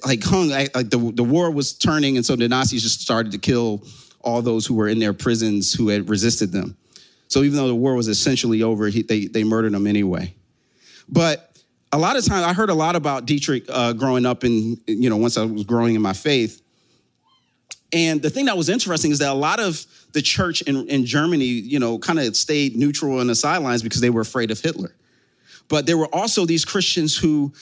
like 0.04 0.22
hung, 0.22 0.50
like 0.50 0.72
the, 0.72 1.12
the 1.14 1.24
war 1.24 1.50
was 1.50 1.72
turning, 1.72 2.16
and 2.16 2.24
so 2.24 2.36
the 2.36 2.48
Nazis 2.48 2.82
just 2.82 3.00
started 3.00 3.32
to 3.32 3.38
kill 3.38 3.82
all 4.20 4.40
those 4.40 4.66
who 4.66 4.74
were 4.74 4.88
in 4.88 4.98
their 4.98 5.12
prisons 5.12 5.72
who 5.72 5.88
had 5.88 6.08
resisted 6.08 6.52
them. 6.52 6.76
So 7.28 7.42
even 7.42 7.56
though 7.56 7.68
the 7.68 7.74
war 7.74 7.94
was 7.94 8.08
essentially 8.08 8.62
over, 8.62 8.86
he, 8.88 9.02
they, 9.02 9.26
they 9.26 9.44
murdered 9.44 9.74
him 9.74 9.86
anyway. 9.86 10.34
But 11.08 11.56
a 11.92 11.98
lot 11.98 12.16
of 12.16 12.24
times, 12.24 12.44
I 12.44 12.52
heard 12.52 12.70
a 12.70 12.74
lot 12.74 12.96
about 12.96 13.26
Dietrich 13.26 13.64
uh, 13.68 13.92
growing 13.92 14.26
up, 14.26 14.42
and 14.42 14.78
you 14.86 15.08
know, 15.08 15.16
once 15.16 15.36
I 15.36 15.44
was 15.44 15.64
growing 15.64 15.94
in 15.94 16.02
my 16.02 16.12
faith. 16.12 16.62
And 17.92 18.20
the 18.20 18.30
thing 18.30 18.46
that 18.46 18.56
was 18.56 18.68
interesting 18.68 19.10
is 19.10 19.20
that 19.20 19.30
a 19.30 19.34
lot 19.34 19.60
of 19.60 19.84
the 20.12 20.22
church 20.22 20.62
in, 20.62 20.88
in 20.88 21.06
Germany, 21.06 21.44
you 21.44 21.78
know, 21.78 21.98
kind 21.98 22.18
of 22.18 22.36
stayed 22.36 22.76
neutral 22.76 23.20
on 23.20 23.28
the 23.28 23.34
sidelines 23.34 23.82
because 23.82 24.00
they 24.00 24.10
were 24.10 24.22
afraid 24.22 24.50
of 24.50 24.60
Hitler. 24.60 24.94
But 25.68 25.86
there 25.86 25.96
were 25.96 26.12
also 26.14 26.46
these 26.46 26.64
Christians 26.64 27.16
who 27.16 27.52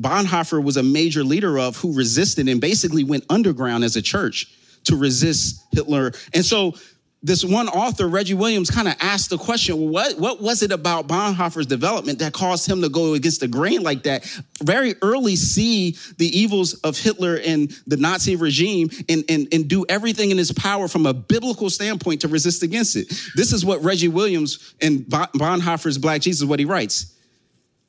Bonhoeffer 0.00 0.62
was 0.62 0.76
a 0.76 0.82
major 0.82 1.24
leader 1.24 1.58
of 1.58 1.76
who 1.76 1.94
resisted 1.94 2.48
and 2.48 2.60
basically 2.60 3.04
went 3.04 3.24
underground 3.30 3.84
as 3.84 3.96
a 3.96 4.02
church 4.02 4.46
to 4.84 4.96
resist 4.96 5.64
Hitler. 5.72 6.12
And 6.34 6.44
so 6.44 6.74
this 7.22 7.44
one 7.44 7.68
author, 7.68 8.06
Reggie 8.06 8.34
Williams, 8.34 8.70
kind 8.70 8.86
of 8.86 8.94
asked 9.00 9.30
the 9.30 9.38
question, 9.38 9.90
what, 9.90 10.18
what 10.18 10.40
was 10.40 10.62
it 10.62 10.70
about 10.70 11.08
Bonhoeffer's 11.08 11.66
development 11.66 12.18
that 12.20 12.32
caused 12.32 12.68
him 12.68 12.82
to 12.82 12.88
go 12.88 13.14
against 13.14 13.40
the 13.40 13.48
grain 13.48 13.82
like 13.82 14.04
that? 14.04 14.24
Very 14.62 14.94
early 15.02 15.34
see 15.34 15.96
the 16.18 16.26
evils 16.26 16.74
of 16.74 16.96
Hitler 16.96 17.40
and 17.44 17.70
the 17.86 17.96
Nazi 17.96 18.36
regime 18.36 18.90
and, 19.08 19.24
and, 19.28 19.48
and 19.52 19.66
do 19.66 19.84
everything 19.88 20.30
in 20.30 20.38
his 20.38 20.52
power 20.52 20.88
from 20.88 21.06
a 21.06 21.14
biblical 21.14 21.70
standpoint 21.70 22.20
to 22.20 22.28
resist 22.28 22.62
against 22.62 22.96
it. 22.96 23.08
This 23.34 23.52
is 23.52 23.64
what 23.64 23.82
Reggie 23.82 24.08
Williams 24.08 24.74
in 24.80 25.04
Bonhoeffer's 25.04 25.98
Black 25.98 26.20
Jesus, 26.20 26.46
what 26.46 26.60
he 26.60 26.64
writes. 26.64 27.15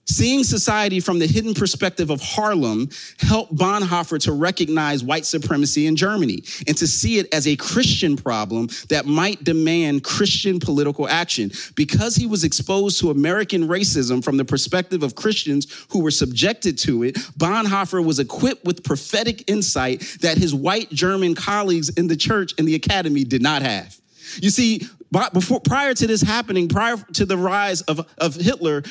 Seeing 0.10 0.46
society 0.46 1.02
from 1.02 1.20
the 1.20 1.28
hidden 1.28 1.54
perspective 1.54 2.10
of 2.10 2.22
Harlem 2.22 2.90
helped 3.20 3.54
Bonhoeffer 3.56 4.20
to 4.22 4.32
recognize 4.32 5.04
white 5.04 5.26
supremacy 5.26 5.86
in 5.86 5.98
Germany 5.98 6.44
and 6.66 6.78
to 6.78 6.88
see 6.88 7.20
it 7.20 7.34
as 7.34 7.46
a 7.46 7.58
Christian 7.58 8.16
problem 8.16 8.70
that 8.88 9.06
might 9.06 9.44
demand 9.44 10.06
Christian 10.06 10.62
political 10.62 11.10
action. 11.10 11.52
Because 11.76 12.16
he 12.16 12.26
was 12.26 12.46
exposed 12.46 13.00
to 13.02 13.12
American 13.12 13.68
racism 13.68 14.24
from 14.24 14.38
the 14.38 14.46
perspective 14.46 15.04
of 15.04 15.16
Christians 15.16 15.68
who 15.90 16.02
were 16.02 16.12
subjected 16.12 16.78
to 16.80 17.04
it, 17.04 17.16
Bonhoeffer 17.38 18.04
was 18.04 18.20
equipped 18.20 18.64
with 18.64 18.86
prophetic 18.86 19.50
insight 19.50 20.00
that 20.22 20.38
his 20.38 20.56
white 20.56 20.90
German 20.90 21.36
colleagues 21.36 21.90
in 21.90 22.08
the 22.08 22.16
church 22.16 22.54
and 22.58 22.66
the 22.66 22.76
academy 22.76 23.26
did 23.26 23.42
not 23.42 23.62
have. 23.62 24.00
You 24.42 24.52
see, 24.52 24.88
before, 25.34 25.60
prior 25.60 25.94
to 25.94 26.08
this 26.08 26.22
happening, 26.22 26.70
prior 26.70 26.98
to 27.14 27.26
the 27.26 27.38
rise 27.38 27.82
of, 27.82 28.08
of 28.18 28.36
Hitler, 28.36 28.84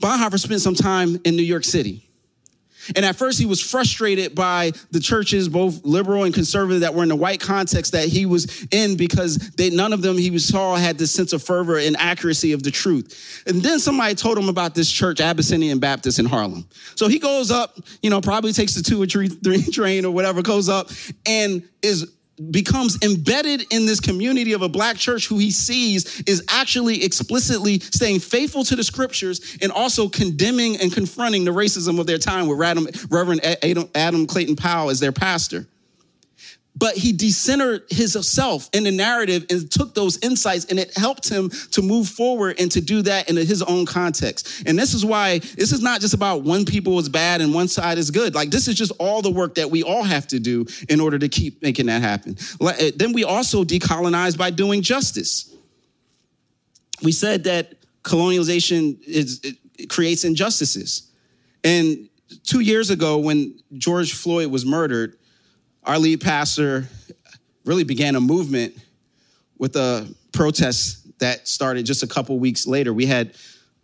Bonhoeffer 0.00 0.38
spent 0.38 0.60
some 0.60 0.74
time 0.74 1.20
in 1.24 1.36
New 1.36 1.42
York 1.42 1.64
City. 1.64 2.08
And 2.96 3.04
at 3.04 3.16
first, 3.16 3.38
he 3.38 3.46
was 3.46 3.60
frustrated 3.60 4.34
by 4.34 4.72
the 4.90 5.00
churches, 5.00 5.48
both 5.48 5.84
liberal 5.84 6.24
and 6.24 6.32
conservative, 6.32 6.80
that 6.80 6.94
were 6.94 7.02
in 7.02 7.08
the 7.08 7.16
white 7.16 7.40
context 7.40 7.92
that 7.92 8.08
he 8.08 8.26
was 8.26 8.66
in 8.70 8.96
because 8.96 9.36
they, 9.56 9.70
none 9.70 9.92
of 9.92 10.02
them 10.02 10.16
he 10.16 10.36
saw 10.38 10.76
had 10.76 10.98
this 10.98 11.12
sense 11.12 11.32
of 11.32 11.42
fervor 11.42 11.78
and 11.78 11.96
accuracy 11.98 12.52
of 12.52 12.62
the 12.62 12.70
truth. 12.70 13.42
And 13.46 13.62
then 13.62 13.78
somebody 13.78 14.14
told 14.14 14.38
him 14.38 14.48
about 14.48 14.74
this 14.74 14.90
church, 14.90 15.20
Abyssinian 15.20 15.78
Baptist 15.78 16.18
in 16.18 16.26
Harlem. 16.26 16.66
So 16.94 17.08
he 17.08 17.18
goes 17.18 17.50
up, 17.50 17.78
you 18.02 18.10
know, 18.10 18.20
probably 18.20 18.52
takes 18.52 18.74
the 18.74 18.82
two 18.82 19.02
or 19.02 19.06
three, 19.06 19.28
three 19.28 19.62
train 19.72 20.04
or 20.04 20.10
whatever, 20.12 20.42
goes 20.42 20.68
up 20.68 20.90
and 21.26 21.62
is 21.82 22.10
becomes 22.50 22.98
embedded 23.02 23.64
in 23.72 23.86
this 23.86 24.00
community 24.00 24.52
of 24.52 24.62
a 24.62 24.68
black 24.68 24.96
church 24.96 25.26
who 25.26 25.38
he 25.38 25.50
sees 25.50 26.22
is 26.22 26.44
actually 26.48 27.04
explicitly 27.04 27.80
staying 27.80 28.20
faithful 28.20 28.64
to 28.64 28.76
the 28.76 28.84
scriptures 28.84 29.58
and 29.60 29.72
also 29.72 30.08
condemning 30.08 30.76
and 30.80 30.92
confronting 30.92 31.44
the 31.44 31.50
racism 31.50 31.98
of 31.98 32.06
their 32.06 32.18
time 32.18 32.46
with 32.46 32.58
Reverend 33.10 33.40
Adam, 33.94 34.26
Clayton 34.26 34.56
Powell 34.56 34.90
as 34.90 35.00
their 35.00 35.12
pastor. 35.12 35.66
But 36.78 36.96
he 36.96 37.12
decentered 37.12 37.90
himself 37.90 38.70
in 38.72 38.84
the 38.84 38.90
narrative 38.92 39.46
and 39.50 39.70
took 39.70 39.94
those 39.94 40.18
insights 40.18 40.66
and 40.66 40.78
it 40.78 40.96
helped 40.96 41.28
him 41.28 41.50
to 41.72 41.82
move 41.82 42.08
forward 42.08 42.60
and 42.60 42.70
to 42.70 42.80
do 42.80 43.02
that 43.02 43.28
in 43.28 43.36
his 43.36 43.62
own 43.62 43.84
context. 43.84 44.62
And 44.66 44.78
this 44.78 44.94
is 44.94 45.04
why 45.04 45.40
this 45.40 45.72
is 45.72 45.82
not 45.82 46.00
just 46.00 46.14
about 46.14 46.42
one 46.42 46.64
people 46.64 46.98
is 46.98 47.08
bad 47.08 47.40
and 47.40 47.52
one 47.52 47.66
side 47.66 47.98
is 47.98 48.10
good. 48.10 48.34
Like 48.34 48.50
this 48.50 48.68
is 48.68 48.76
just 48.76 48.92
all 48.98 49.22
the 49.22 49.30
work 49.30 49.56
that 49.56 49.70
we 49.70 49.82
all 49.82 50.04
have 50.04 50.28
to 50.28 50.38
do 50.38 50.66
in 50.88 51.00
order 51.00 51.18
to 51.18 51.28
keep 51.28 51.62
making 51.62 51.86
that 51.86 52.00
happen. 52.00 52.36
Eh, 52.60 52.92
then 52.94 53.12
we 53.12 53.24
also 53.24 53.64
decolonize 53.64 54.38
by 54.38 54.50
doing 54.50 54.82
justice. 54.82 55.52
We 57.02 57.12
said 57.12 57.44
that 57.44 57.74
colonialization 58.02 59.02
is, 59.02 59.40
creates 59.88 60.24
injustices. 60.24 61.10
And 61.64 62.08
two 62.44 62.60
years 62.60 62.90
ago, 62.90 63.18
when 63.18 63.58
George 63.74 64.12
Floyd 64.12 64.50
was 64.50 64.64
murdered, 64.64 65.16
our 65.88 65.98
lead 65.98 66.20
pastor 66.20 66.86
really 67.64 67.82
began 67.82 68.14
a 68.14 68.20
movement 68.20 68.76
with 69.56 69.74
a 69.74 70.06
protest 70.32 71.18
that 71.18 71.48
started 71.48 71.86
just 71.86 72.02
a 72.02 72.06
couple 72.06 72.38
weeks 72.38 72.66
later. 72.66 72.92
We 72.92 73.06
had 73.06 73.32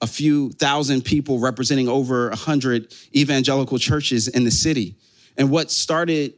a 0.02 0.06
few 0.06 0.50
thousand 0.50 1.02
people 1.02 1.38
representing 1.38 1.88
over 1.88 2.28
100 2.28 2.94
evangelical 3.16 3.78
churches 3.78 4.28
in 4.28 4.44
the 4.44 4.50
city. 4.50 4.96
And 5.38 5.50
what 5.50 5.70
started 5.70 6.34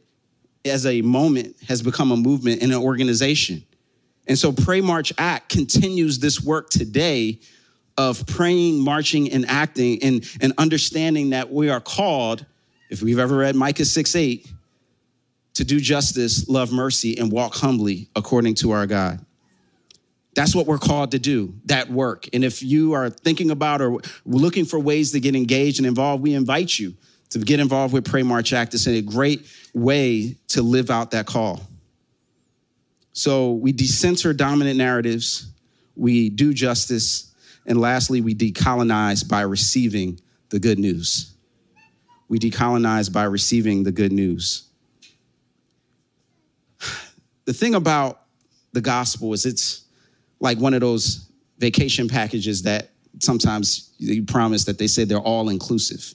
as 0.63 0.85
a 0.85 1.01
moment 1.01 1.57
has 1.67 1.81
become 1.81 2.11
a 2.11 2.17
movement 2.17 2.61
and 2.61 2.71
an 2.71 2.77
organization. 2.77 3.63
And 4.25 4.39
so 4.39 4.53
Pray 4.53 4.79
March 4.79 5.11
Act 5.17 5.49
continues 5.49 6.19
this 6.19 6.41
work 6.41 6.69
today 6.69 7.39
of 7.97 8.25
praying, 8.25 8.79
marching, 8.79 9.31
and 9.31 9.45
acting 9.47 10.01
and, 10.01 10.29
and 10.39 10.53
understanding 10.57 11.31
that 11.31 11.51
we 11.51 11.69
are 11.69 11.81
called, 11.81 12.45
if 12.89 13.01
we've 13.01 13.19
ever 13.19 13.35
read 13.37 13.55
Micah 13.55 13.85
6 13.85 14.15
8, 14.15 14.47
to 15.57 15.63
do 15.63 15.79
justice, 15.79 16.47
love 16.47 16.71
mercy, 16.71 17.17
and 17.17 17.31
walk 17.31 17.55
humbly 17.55 18.11
according 18.15 18.53
to 18.53 18.69
our 18.69 18.85
God. 18.85 19.25
That's 20.35 20.53
what 20.53 20.67
we're 20.67 20.77
called 20.77 21.11
to 21.11 21.19
do, 21.19 21.55
that 21.65 21.89
work. 21.89 22.29
And 22.31 22.43
if 22.43 22.61
you 22.61 22.93
are 22.93 23.09
thinking 23.09 23.49
about 23.49 23.81
or 23.81 23.99
looking 24.23 24.65
for 24.65 24.79
ways 24.79 25.13
to 25.13 25.19
get 25.19 25.35
engaged 25.35 25.79
and 25.79 25.87
involved, 25.87 26.21
we 26.21 26.35
invite 26.35 26.77
you 26.77 26.93
to 27.31 27.39
get 27.39 27.59
involved 27.59 27.91
with 27.91 28.05
Pray 28.05 28.21
March 28.21 28.53
Act. 28.53 28.75
It's 28.75 28.85
a 28.85 29.01
great 29.01 29.47
way 29.73 30.35
to 30.49 30.61
live 30.61 30.91
out 30.91 31.09
that 31.11 31.25
call. 31.25 31.61
So 33.13 33.53
we 33.53 33.71
decenter 33.71 34.33
dominant 34.33 34.77
narratives, 34.77 35.49
we 35.95 36.29
do 36.29 36.53
justice, 36.53 37.33
and 37.65 37.81
lastly, 37.81 38.21
we 38.21 38.35
decolonize 38.35 39.27
by 39.27 39.41
receiving 39.41 40.19
the 40.49 40.59
good 40.59 40.77
news. 40.77 41.33
We 42.29 42.37
decolonize 42.37 43.11
by 43.11 43.23
receiving 43.23 43.81
the 43.81 43.91
good 43.91 44.11
news 44.11 44.66
the 47.47 47.53
thing 47.53 47.75
about 47.75 48.23
the 48.73 48.81
gospel 48.81 49.33
is 49.33 49.45
it's 49.45 49.85
like 50.39 50.59
one 50.59 50.73
of 50.73 50.81
those 50.81 51.31
vacation 51.57 52.09
packages 52.09 52.63
that 52.63 52.89
sometimes 53.19 53.95
you 53.97 54.23
promise 54.23 54.65
that 54.65 54.77
they 54.77 54.85
say 54.85 55.05
they're 55.05 55.17
all 55.17 55.49
inclusive. 55.49 56.13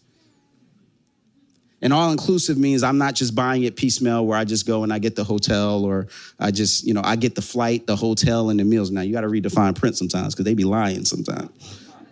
And 1.80 1.92
all 1.92 2.12
inclusive 2.12 2.58
means 2.58 2.82
I'm 2.84 2.98
not 2.98 3.14
just 3.14 3.34
buying 3.34 3.64
it 3.64 3.76
piecemeal 3.76 4.24
where 4.26 4.38
I 4.38 4.44
just 4.44 4.66
go 4.66 4.84
and 4.84 4.92
I 4.92 5.00
get 5.00 5.16
the 5.16 5.24
hotel 5.24 5.84
or 5.84 6.06
I 6.38 6.50
just, 6.50 6.86
you 6.86 6.94
know, 6.94 7.00
I 7.02 7.16
get 7.16 7.34
the 7.34 7.42
flight, 7.42 7.86
the 7.86 7.96
hotel, 7.96 8.50
and 8.50 8.60
the 8.60 8.64
meals. 8.64 8.90
Now 8.90 9.00
you 9.00 9.12
got 9.12 9.22
to 9.22 9.28
read 9.28 9.42
the 9.42 9.50
fine 9.50 9.72
print 9.72 9.96
sometimes 9.96 10.34
because 10.34 10.44
they 10.44 10.54
be 10.54 10.64
lying 10.64 11.06
sometimes. 11.06 11.50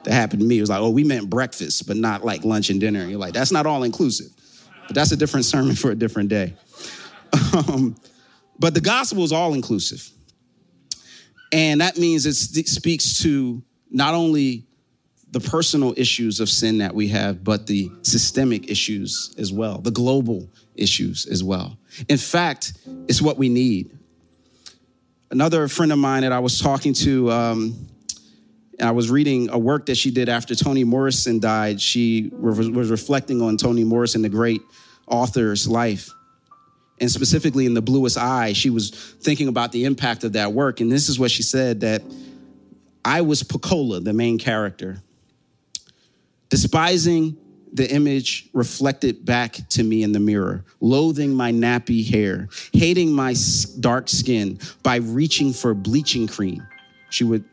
That 0.04 0.14
happened 0.14 0.40
to 0.40 0.46
me. 0.46 0.56
It 0.56 0.62
was 0.62 0.70
like, 0.70 0.80
oh, 0.80 0.90
we 0.90 1.04
meant 1.04 1.28
breakfast, 1.28 1.86
but 1.86 1.98
not 1.98 2.24
like 2.24 2.42
lunch 2.42 2.70
and 2.70 2.80
dinner. 2.80 3.00
And 3.00 3.10
you're 3.10 3.20
like, 3.20 3.34
that's 3.34 3.52
not 3.52 3.66
all 3.66 3.82
inclusive. 3.82 4.32
But 4.86 4.94
that's 4.94 5.12
a 5.12 5.16
different 5.16 5.44
sermon 5.44 5.74
for 5.76 5.90
a 5.90 5.94
different 5.94 6.30
day. 6.30 6.54
Um, 7.52 7.96
but 8.60 8.74
the 8.74 8.80
gospel 8.80 9.24
is 9.24 9.32
all 9.32 9.54
inclusive. 9.54 10.08
And 11.50 11.80
that 11.80 11.96
means 11.96 12.26
it 12.26 12.68
speaks 12.68 13.22
to 13.22 13.62
not 13.90 14.14
only 14.14 14.66
the 15.32 15.40
personal 15.40 15.94
issues 15.96 16.40
of 16.40 16.48
sin 16.48 16.78
that 16.78 16.94
we 16.94 17.08
have, 17.08 17.42
but 17.42 17.66
the 17.66 17.90
systemic 18.02 18.70
issues 18.70 19.34
as 19.38 19.52
well, 19.52 19.78
the 19.78 19.90
global 19.90 20.48
issues 20.74 21.26
as 21.26 21.42
well. 21.42 21.78
In 22.08 22.18
fact, 22.18 22.74
it's 23.08 23.22
what 23.22 23.38
we 23.38 23.48
need. 23.48 23.96
Another 25.30 25.66
friend 25.66 25.90
of 25.90 25.98
mine 25.98 26.22
that 26.22 26.32
I 26.32 26.40
was 26.40 26.60
talking 26.60 26.92
to, 26.94 27.30
um, 27.30 27.88
I 28.80 28.90
was 28.90 29.10
reading 29.10 29.48
a 29.50 29.58
work 29.58 29.86
that 29.86 29.96
she 29.96 30.10
did 30.10 30.28
after 30.28 30.54
Toni 30.54 30.84
Morrison 30.84 31.38
died. 31.38 31.80
She 31.80 32.30
was 32.32 32.90
reflecting 32.90 33.40
on 33.40 33.56
Toni 33.56 33.84
Morrison, 33.84 34.22
the 34.22 34.28
great 34.28 34.62
author's 35.06 35.66
life 35.66 36.10
and 37.00 37.10
specifically 37.10 37.66
in 37.66 37.74
the 37.74 37.82
bluest 37.82 38.18
eye 38.18 38.52
she 38.52 38.70
was 38.70 38.90
thinking 38.90 39.48
about 39.48 39.72
the 39.72 39.84
impact 39.84 40.24
of 40.24 40.34
that 40.34 40.52
work. 40.52 40.80
And 40.80 40.90
this 40.90 41.08
is 41.08 41.18
what 41.18 41.30
she 41.30 41.42
said 41.42 41.80
that 41.80 42.02
i 43.04 43.22
was 43.22 43.42
Pecola 43.42 44.04
the 44.04 44.12
main 44.12 44.38
character 44.38 45.02
despising 46.50 47.36
the 47.72 47.90
image 47.90 48.48
reflected 48.52 49.24
back 49.24 49.52
to 49.70 49.82
me 49.82 50.02
in 50.02 50.12
the 50.12 50.20
mirror 50.20 50.64
loathing 50.80 51.32
my 51.32 51.52
nappy 51.52 52.06
hair 52.08 52.48
hating 52.72 53.12
my 53.12 53.34
dark 53.78 54.08
skin 54.08 54.58
by 54.82 54.96
reaching 54.96 55.52
for 55.52 55.72
bleaching 55.74 56.26
cream. 56.26 56.66
She 57.10 57.24
would 57.24 57.44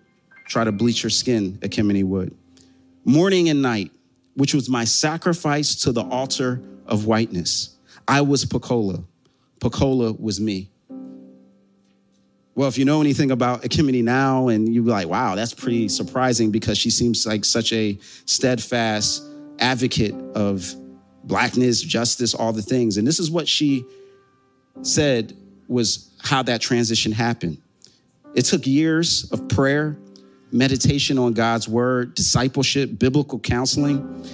try 0.46 0.64
to 0.64 0.72
bleach 0.72 1.02
her 1.02 1.10
skin 1.10 1.58
Ekemini 1.62 2.04
would. 2.04 2.36
Morning 3.06 3.50
and 3.50 3.62
night 3.62 3.92
which 4.38 4.54
was 4.54 4.70
my 4.70 4.84
sacrifice 4.84 5.76
to 5.76 5.92
the 5.92 6.04
altar 6.04 6.62
of 6.86 7.06
whiteness. 7.06 7.76
I 8.08 8.22
was 8.22 8.46
Pecola 8.46 9.04
Pecola 9.60 10.20
was 10.20 10.40
me. 10.40 10.70
Well, 12.56 12.68
if 12.68 12.78
you 12.78 12.86
know 12.86 13.02
anything 13.02 13.30
about 13.30 13.62
Ekemini 13.62 14.04
now, 14.04 14.48
and 14.48 14.74
you're 14.74 14.84
like, 14.84 15.08
wow, 15.08 15.36
that's 15.36 15.54
pretty 15.54 15.90
surprising 15.90 16.50
because 16.50 16.78
she 16.78 16.90
seems 16.90 17.26
like 17.28 17.46
such 17.46 17.72
a 17.72 18.00
steadfast 18.26 19.24
advocate 19.60 20.16
of 20.36 20.74
blackness, 21.24 21.82
justice, 21.82 22.34
all 22.34 22.54
the 22.54 22.64
things. 22.64 22.98
And 22.98 23.06
this 23.06 23.20
is 23.20 23.30
what 23.30 23.48
she 23.48 23.86
said 24.82 25.38
was 25.68 26.12
how 26.20 26.42
that 26.44 26.62
transition 26.62 27.12
happened. 27.12 27.60
It 28.34 28.46
took 28.46 28.66
years 28.66 29.32
of 29.32 29.48
prayer, 29.50 29.98
meditation 30.52 31.20
on 31.20 31.34
God's 31.34 31.68
word, 31.68 32.16
discipleship, 32.16 32.98
biblical 32.98 33.40
counseling, 33.40 34.26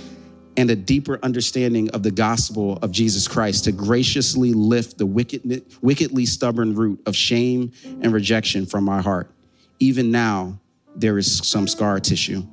and 0.57 0.69
a 0.69 0.75
deeper 0.75 1.19
understanding 1.23 1.89
of 1.91 2.03
the 2.03 2.11
gospel 2.11 2.77
of 2.81 2.91
Jesus 2.91 3.27
Christ 3.27 3.63
to 3.65 3.71
graciously 3.71 4.53
lift 4.53 4.97
the 4.97 5.05
wicked, 5.05 5.63
wickedly 5.81 6.25
stubborn 6.25 6.75
root 6.75 7.01
of 7.05 7.15
shame 7.15 7.71
and 7.83 8.13
rejection 8.13 8.65
from 8.65 8.83
my 8.83 9.01
heart. 9.01 9.31
Even 9.79 10.11
now, 10.11 10.59
there 10.95 11.17
is 11.17 11.39
some 11.47 11.67
scar 11.67 11.99
tissue. 11.99 12.43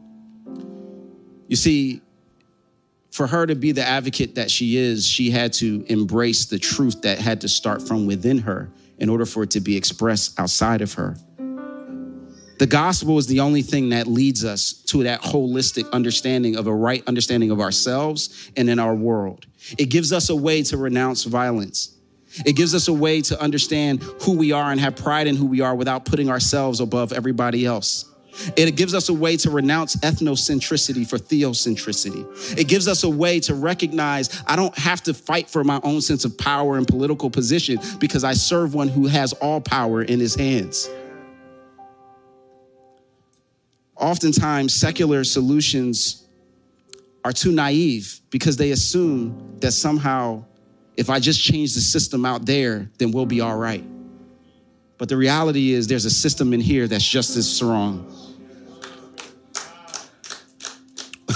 You 1.48 1.56
see, 1.56 2.00
for 3.10 3.26
her 3.26 3.46
to 3.46 3.54
be 3.54 3.72
the 3.72 3.84
advocate 3.84 4.36
that 4.36 4.50
she 4.50 4.76
is, 4.76 5.06
she 5.06 5.30
had 5.30 5.52
to 5.54 5.84
embrace 5.88 6.46
the 6.46 6.58
truth 6.58 7.02
that 7.02 7.18
had 7.18 7.40
to 7.42 7.48
start 7.48 7.86
from 7.86 8.06
within 8.06 8.38
her 8.38 8.70
in 8.98 9.08
order 9.08 9.26
for 9.26 9.42
it 9.42 9.50
to 9.50 9.60
be 9.60 9.76
expressed 9.76 10.38
outside 10.38 10.80
of 10.80 10.94
her. 10.94 11.16
The 12.60 12.66
gospel 12.66 13.16
is 13.16 13.26
the 13.26 13.40
only 13.40 13.62
thing 13.62 13.88
that 13.88 14.06
leads 14.06 14.44
us 14.44 14.74
to 14.88 15.04
that 15.04 15.22
holistic 15.22 15.90
understanding 15.92 16.56
of 16.56 16.66
a 16.66 16.74
right 16.74 17.02
understanding 17.06 17.50
of 17.50 17.58
ourselves 17.58 18.50
and 18.54 18.68
in 18.68 18.78
our 18.78 18.94
world. 18.94 19.46
It 19.78 19.86
gives 19.86 20.12
us 20.12 20.28
a 20.28 20.36
way 20.36 20.62
to 20.64 20.76
renounce 20.76 21.24
violence. 21.24 21.96
It 22.44 22.56
gives 22.56 22.74
us 22.74 22.86
a 22.86 22.92
way 22.92 23.22
to 23.22 23.40
understand 23.40 24.02
who 24.02 24.36
we 24.36 24.52
are 24.52 24.70
and 24.70 24.78
have 24.78 24.94
pride 24.94 25.26
in 25.26 25.36
who 25.36 25.46
we 25.46 25.62
are 25.62 25.74
without 25.74 26.04
putting 26.04 26.28
ourselves 26.28 26.80
above 26.80 27.14
everybody 27.14 27.64
else. 27.64 28.04
It 28.58 28.76
gives 28.76 28.92
us 28.92 29.08
a 29.08 29.14
way 29.14 29.38
to 29.38 29.48
renounce 29.48 29.96
ethnocentricity 29.96 31.08
for 31.08 31.16
theocentricity. 31.16 32.58
It 32.58 32.68
gives 32.68 32.88
us 32.88 33.04
a 33.04 33.08
way 33.08 33.40
to 33.40 33.54
recognize 33.54 34.42
I 34.46 34.56
don't 34.56 34.76
have 34.76 35.02
to 35.04 35.14
fight 35.14 35.48
for 35.48 35.64
my 35.64 35.80
own 35.82 36.02
sense 36.02 36.26
of 36.26 36.36
power 36.36 36.76
and 36.76 36.86
political 36.86 37.30
position 37.30 37.78
because 37.98 38.22
I 38.22 38.34
serve 38.34 38.74
one 38.74 38.88
who 38.88 39.06
has 39.06 39.32
all 39.32 39.62
power 39.62 40.02
in 40.02 40.20
his 40.20 40.34
hands 40.34 40.90
oftentimes 44.00 44.74
secular 44.74 45.24
solutions 45.24 46.26
are 47.24 47.32
too 47.32 47.52
naive 47.52 48.20
because 48.30 48.56
they 48.56 48.70
assume 48.70 49.58
that 49.60 49.72
somehow 49.72 50.44
if 50.96 51.08
I 51.08 51.18
just 51.18 51.42
change 51.42 51.74
the 51.74 51.80
system 51.80 52.26
out 52.26 52.44
there, 52.44 52.90
then 52.98 53.12
we'll 53.12 53.26
be 53.26 53.40
all 53.40 53.56
right. 53.56 53.84
But 54.98 55.08
the 55.08 55.16
reality 55.16 55.72
is 55.72 55.86
there's 55.86 56.04
a 56.04 56.10
system 56.10 56.52
in 56.52 56.60
here 56.60 56.86
that's 56.86 57.06
just 57.06 57.36
as 57.36 57.50
strong. 57.50 58.04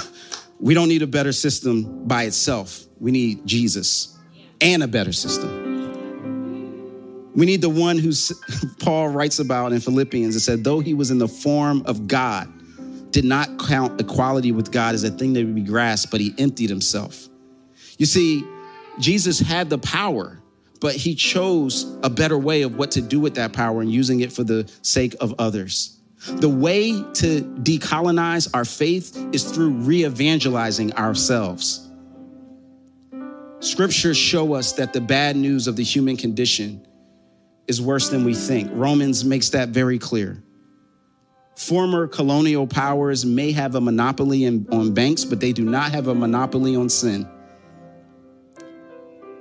we 0.61 0.75
don't 0.75 0.89
need 0.89 1.01
a 1.01 1.07
better 1.07 1.33
system 1.33 2.07
by 2.07 2.25
itself. 2.25 2.85
We 3.01 3.11
need 3.11 3.47
Jesus 3.47 4.19
and 4.61 4.83
a 4.83 4.89
better 4.89 5.12
system. 5.12 5.54
We 7.35 7.47
need 7.47 7.61
the 7.62 7.68
one 7.68 7.99
who 7.99 8.12
Paul 8.78 9.09
writes 9.09 9.39
about 9.39 9.72
in 9.72 9.80
Philippians. 9.80 10.37
It 10.37 10.41
said, 10.41 10.62
though 10.62 10.80
he 10.80 10.95
was 10.95 11.11
in 11.11 11.18
the 11.18 11.28
form 11.28 11.82
of 11.87 12.07
God, 12.07 12.53
did 13.11 13.24
not 13.24 13.59
count 13.59 14.01
equality 14.01 14.53
with 14.53 14.72
God 14.72 14.95
as 14.95 15.05
a 15.05 15.11
thing 15.11 15.32
that 15.35 15.45
would 15.45 15.55
be 15.55 15.62
grasped, 15.62 16.11
but 16.11 16.20
he 16.20 16.35
emptied 16.39 16.70
himself. 16.70 17.28
You 17.99 18.07
see, 18.07 18.45
Jesus 18.99 19.41
had 19.41 19.70
the 19.70 19.78
power, 19.78 20.41
but 20.80 20.95
he 20.95 21.14
chose 21.14 21.97
a 22.03 22.11
better 22.11 22.39
way 22.39 22.62
of 22.62 22.76
what 22.76 22.93
to 22.93 23.01
do 23.01 23.20
with 23.20 23.35
that 23.35 23.53
power 23.53 23.80
and 23.80 23.91
using 23.91 24.20
it 24.20 24.32
for 24.32 24.45
the 24.45 24.70
sake 24.82 25.14
of 25.20 25.35
others. 25.39 25.99
The 26.26 26.49
way 26.49 26.93
to 26.93 27.43
decolonize 27.62 28.49
our 28.55 28.64
faith 28.64 29.16
is 29.32 29.45
through 29.45 29.70
re 29.70 30.05
evangelizing 30.05 30.93
ourselves. 30.95 31.89
Scriptures 33.61 34.16
show 34.16 34.55
us 34.55 34.72
that 34.72 34.93
the 34.93 35.01
bad 35.01 35.37
news 35.37 35.68
of 35.68 35.76
the 35.76 35.85
human 35.85 36.16
condition 36.16 36.87
is 37.67 37.81
worse 37.81 38.09
than 38.09 38.25
we 38.25 38.35
think. 38.35 38.71
Romans 38.73 39.25
makes 39.25 39.51
that 39.51 39.71
very 39.71 39.99
clear. 39.99 40.43
Former 41.57 42.09
colonial 42.09 42.67
powers 42.67 43.25
may 43.25 43.53
have 43.53 43.75
a 43.75 43.81
monopoly 43.81 44.45
in, 44.45 44.67
on 44.73 44.93
banks, 44.93 45.25
but 45.25 45.41
they 45.41 45.53
do 45.53 45.65
not 45.65 45.93
have 45.93 46.09
a 46.09 46.15
monopoly 46.15 46.75
on 46.75 46.89
sin. 46.89 47.29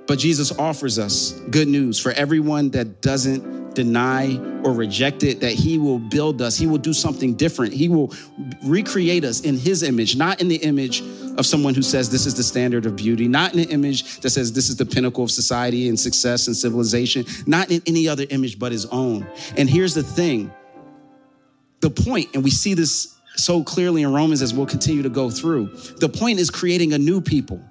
But 0.06 0.18
Jesus 0.18 0.56
offers 0.58 0.98
us 0.98 1.32
good 1.50 1.66
news 1.66 1.98
for 1.98 2.12
everyone 2.12 2.70
that 2.70 3.00
doesn't 3.00 3.63
deny 3.74 4.36
or 4.62 4.72
reject 4.72 5.22
it, 5.22 5.40
that 5.40 5.52
He 5.52 5.78
will 5.78 5.98
build 5.98 6.40
us. 6.40 6.56
He 6.56 6.66
will 6.66 6.78
do 6.78 6.92
something 6.92 7.34
different. 7.34 7.72
He 7.72 7.88
will 7.88 8.12
recreate 8.62 9.24
us 9.24 9.40
in 9.40 9.56
His 9.56 9.82
image, 9.82 10.16
not 10.16 10.40
in 10.40 10.48
the 10.48 10.56
image 10.56 11.02
of 11.36 11.46
someone 11.46 11.74
who 11.74 11.82
says 11.82 12.10
this 12.10 12.26
is 12.26 12.34
the 12.34 12.42
standard 12.42 12.86
of 12.86 12.96
beauty, 12.96 13.28
not 13.28 13.52
in 13.52 13.60
an 13.60 13.68
image 13.70 14.20
that 14.20 14.30
says 14.30 14.52
this 14.52 14.68
is 14.68 14.76
the 14.76 14.86
pinnacle 14.86 15.24
of 15.24 15.30
society 15.30 15.88
and 15.88 15.98
success 15.98 16.46
and 16.46 16.56
civilization, 16.56 17.24
not 17.46 17.70
in 17.70 17.82
any 17.86 18.08
other 18.08 18.24
image 18.30 18.58
but 18.58 18.72
His 18.72 18.86
own. 18.86 19.26
And 19.56 19.68
here's 19.68 19.94
the 19.94 20.02
thing 20.02 20.52
the 21.80 21.90
point, 21.90 22.30
and 22.34 22.42
we 22.42 22.50
see 22.50 22.72
this 22.72 23.14
so 23.36 23.62
clearly 23.62 24.02
in 24.02 24.12
Romans 24.12 24.40
as 24.40 24.54
we'll 24.54 24.66
continue 24.66 25.02
to 25.02 25.08
go 25.08 25.28
through, 25.28 25.66
the 25.98 26.08
point 26.08 26.38
is 26.38 26.50
creating 26.50 26.92
a 26.92 26.98
new 26.98 27.20
people 27.20 27.62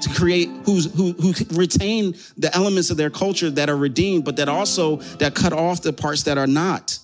to 0.00 0.08
create 0.10 0.48
who's, 0.64 0.92
who, 0.94 1.12
who 1.12 1.32
retain 1.56 2.14
the 2.36 2.54
elements 2.54 2.90
of 2.90 2.96
their 2.96 3.10
culture 3.10 3.50
that 3.50 3.68
are 3.68 3.76
redeemed, 3.76 4.24
but 4.24 4.36
that 4.36 4.48
also 4.48 4.96
that 5.18 5.34
cut 5.34 5.52
off 5.52 5.82
the 5.82 5.92
parts 5.92 6.24
that 6.24 6.38
are 6.38 6.46
not. 6.46 6.98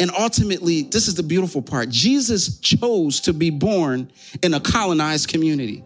And 0.00 0.10
ultimately, 0.16 0.82
this 0.82 1.08
is 1.08 1.14
the 1.14 1.22
beautiful 1.22 1.60
part. 1.60 1.88
Jesus 1.88 2.58
chose 2.60 3.20
to 3.22 3.32
be 3.32 3.50
born 3.50 4.10
in 4.42 4.54
a 4.54 4.60
colonized 4.60 5.28
community. 5.28 5.84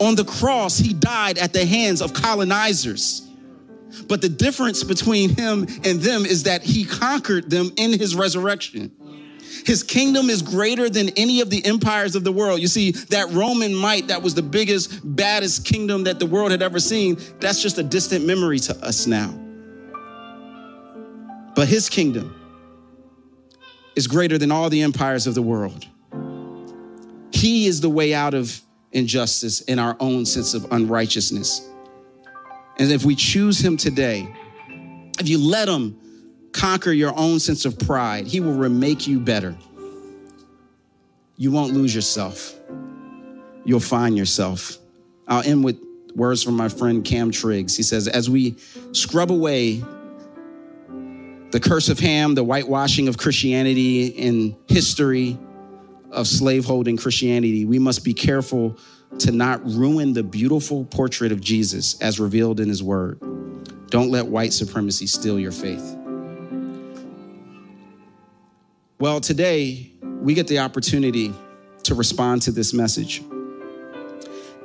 On 0.00 0.16
the 0.16 0.24
cross, 0.24 0.78
he 0.78 0.92
died 0.92 1.38
at 1.38 1.52
the 1.52 1.64
hands 1.64 2.02
of 2.02 2.12
colonizers. 2.12 3.28
But 4.08 4.20
the 4.20 4.28
difference 4.28 4.82
between 4.82 5.30
him 5.30 5.66
and 5.84 6.00
them 6.00 6.26
is 6.26 6.44
that 6.44 6.64
he 6.64 6.84
conquered 6.84 7.50
them 7.50 7.70
in 7.76 7.96
his 7.96 8.16
resurrection. 8.16 8.90
His 9.64 9.82
kingdom 9.82 10.30
is 10.30 10.42
greater 10.42 10.88
than 10.90 11.10
any 11.10 11.40
of 11.40 11.50
the 11.50 11.64
empires 11.64 12.16
of 12.16 12.24
the 12.24 12.32
world. 12.32 12.60
You 12.60 12.68
see, 12.68 12.90
that 12.90 13.30
Roman 13.30 13.74
might 13.74 14.08
that 14.08 14.22
was 14.22 14.34
the 14.34 14.42
biggest, 14.42 15.00
baddest 15.04 15.64
kingdom 15.64 16.04
that 16.04 16.18
the 16.18 16.26
world 16.26 16.50
had 16.50 16.62
ever 16.62 16.80
seen, 16.80 17.18
that's 17.40 17.62
just 17.62 17.78
a 17.78 17.82
distant 17.82 18.26
memory 18.26 18.58
to 18.60 18.76
us 18.84 19.06
now. 19.06 19.32
But 21.54 21.68
his 21.68 21.88
kingdom 21.88 22.34
is 23.96 24.06
greater 24.06 24.38
than 24.38 24.50
all 24.50 24.68
the 24.70 24.82
empires 24.82 25.26
of 25.26 25.34
the 25.34 25.42
world. 25.42 25.86
He 27.32 27.66
is 27.66 27.80
the 27.80 27.90
way 27.90 28.12
out 28.12 28.34
of 28.34 28.60
injustice 28.92 29.60
in 29.62 29.78
our 29.78 29.96
own 30.00 30.26
sense 30.26 30.54
of 30.54 30.66
unrighteousness. 30.72 31.68
And 32.78 32.90
if 32.90 33.04
we 33.04 33.14
choose 33.14 33.60
him 33.60 33.76
today, 33.76 34.28
if 35.20 35.28
you 35.28 35.38
let 35.38 35.68
him 35.68 35.98
conquer 36.54 36.92
your 36.92 37.12
own 37.18 37.38
sense 37.40 37.66
of 37.66 37.78
pride. 37.78 38.26
He 38.26 38.40
will 38.40 38.54
remake 38.54 39.06
you 39.06 39.20
better. 39.20 39.54
You 41.36 41.50
won't 41.50 41.74
lose 41.74 41.94
yourself. 41.94 42.54
You'll 43.64 43.80
find 43.80 44.16
yourself. 44.16 44.78
I'll 45.26 45.42
end 45.42 45.64
with 45.64 45.78
words 46.14 46.42
from 46.42 46.56
my 46.56 46.68
friend 46.68 47.04
Cam 47.04 47.32
Triggs. 47.32 47.76
He 47.76 47.82
says, 47.82 48.06
As 48.06 48.30
we 48.30 48.56
scrub 48.92 49.32
away 49.32 49.82
the 51.50 51.60
curse 51.60 51.88
of 51.88 51.98
Ham, 51.98 52.34
the 52.34 52.44
whitewashing 52.44 53.08
of 53.08 53.18
Christianity, 53.18 54.16
and 54.26 54.54
history 54.68 55.36
of 56.12 56.28
slaveholding 56.28 56.96
Christianity, 56.96 57.64
we 57.64 57.80
must 57.80 58.04
be 58.04 58.14
careful 58.14 58.78
to 59.18 59.32
not 59.32 59.64
ruin 59.64 60.12
the 60.12 60.22
beautiful 60.22 60.84
portrait 60.84 61.32
of 61.32 61.40
Jesus 61.40 62.00
as 62.00 62.20
revealed 62.20 62.60
in 62.60 62.68
his 62.68 62.82
word. 62.82 63.18
Don't 63.90 64.10
let 64.10 64.26
white 64.26 64.52
supremacy 64.52 65.06
steal 65.06 65.38
your 65.38 65.52
faith. 65.52 65.96
Well, 69.00 69.20
today 69.20 69.90
we 70.20 70.34
get 70.34 70.46
the 70.46 70.60
opportunity 70.60 71.34
to 71.82 71.96
respond 71.96 72.42
to 72.42 72.52
this 72.52 72.72
message. 72.72 73.22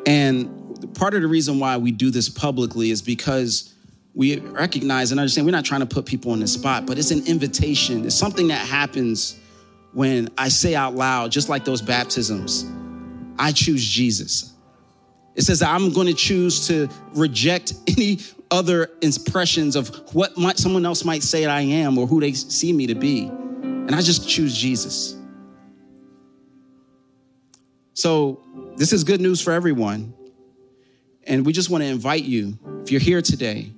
And 0.05 0.93
part 0.93 1.15
of 1.15 1.23
the 1.23 1.27
reason 1.27 1.57
why 1.57 1.77
we 1.77 1.91
do 1.91 2.11
this 2.11 2.29
publicly 2.29 2.91
is 2.91 3.01
because 3.01 3.73
we 4.13 4.37
recognize 4.39 5.09
and 5.09 5.19
understand 5.19 5.47
we're 5.47 5.51
not 5.51 5.65
trying 5.65 5.79
to 5.79 5.87
put 5.87 6.05
people 6.05 6.31
on 6.31 6.41
the 6.41 6.47
spot, 6.47 6.85
but 6.85 6.99
it's 6.99 7.09
an 7.09 7.25
invitation. 7.25 8.05
It's 8.05 8.13
something 8.13 8.49
that 8.49 8.67
happens 8.67 9.39
when 9.93 10.29
I 10.37 10.49
say 10.49 10.75
out 10.75 10.93
loud, 10.93 11.31
just 11.31 11.49
like 11.49 11.65
those 11.65 11.81
baptisms, 11.81 12.67
I 13.39 13.51
choose 13.51 13.83
Jesus. 13.83 14.53
It 15.33 15.41
says 15.41 15.63
I'm 15.63 15.91
going 15.91 16.05
to 16.05 16.13
choose 16.13 16.67
to 16.67 16.87
reject 17.15 17.73
any 17.87 18.19
other 18.51 18.91
impressions 19.01 19.75
of 19.75 19.87
what 20.13 20.37
might, 20.37 20.59
someone 20.59 20.85
else 20.85 21.03
might 21.03 21.23
say 21.23 21.47
I 21.47 21.61
am 21.61 21.97
or 21.97 22.05
who 22.05 22.19
they 22.19 22.33
see 22.33 22.71
me 22.71 22.85
to 22.85 22.95
be 22.95 23.31
and 23.89 23.95
I 23.95 24.03
just 24.03 24.29
choose 24.29 24.55
Jesus. 24.55 25.15
So, 27.95 28.39
this 28.75 28.93
is 28.93 29.03
good 29.03 29.19
news 29.19 29.41
for 29.41 29.51
everyone. 29.51 30.13
And 31.23 31.43
we 31.43 31.53
just 31.53 31.71
want 31.71 31.83
to 31.83 31.87
invite 31.87 32.23
you, 32.23 32.59
if 32.83 32.91
you're 32.91 33.01
here 33.01 33.23
today, 33.23 33.71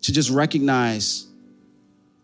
to 0.00 0.12
just 0.12 0.28
recognize 0.28 1.28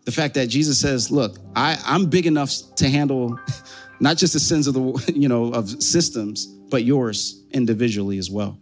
the 0.03 0.11
fact 0.11 0.33
that 0.33 0.47
Jesus 0.47 0.77
says, 0.77 1.09
Look, 1.09 1.37
I, 1.55 1.81
I'm 1.85 2.07
big 2.07 2.27
enough 2.27 2.51
to 2.75 2.89
handle 2.89 3.39
not 4.01 4.17
just 4.17 4.33
the 4.33 4.41
sins 4.41 4.67
of 4.67 4.73
the, 4.73 5.13
you 5.15 5.29
know, 5.29 5.53
of 5.53 5.81
systems, 5.81 6.47
but 6.47 6.83
yours 6.83 7.45
individually 7.51 8.17
as 8.17 8.29
well. 8.29 8.59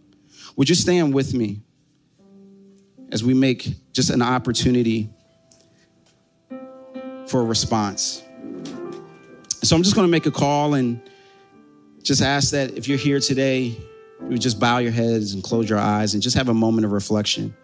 Would 0.57 0.69
you 0.69 0.75
stand 0.75 1.11
with 1.11 1.33
me 1.33 1.61
as 3.11 3.23
we 3.23 3.33
make 3.33 3.67
just 3.93 4.11
an 4.11 4.21
opportunity 4.21 5.09
for 7.31 7.41
a 7.41 7.45
response. 7.45 8.21
So 9.63 9.75
I'm 9.75 9.83
just 9.83 9.95
going 9.95 10.05
to 10.07 10.11
make 10.11 10.25
a 10.25 10.31
call 10.31 10.73
and 10.73 11.01
just 12.03 12.21
ask 12.21 12.51
that 12.51 12.77
if 12.77 12.87
you're 12.87 12.97
here 12.97 13.19
today, 13.19 13.77
you 14.29 14.37
just 14.37 14.59
bow 14.59 14.79
your 14.79 14.91
heads 14.91 15.33
and 15.33 15.41
close 15.41 15.69
your 15.69 15.79
eyes 15.79 16.13
and 16.13 16.21
just 16.21 16.35
have 16.35 16.49
a 16.49 16.53
moment 16.53 16.85
of 16.85 16.91
reflection. 16.91 17.55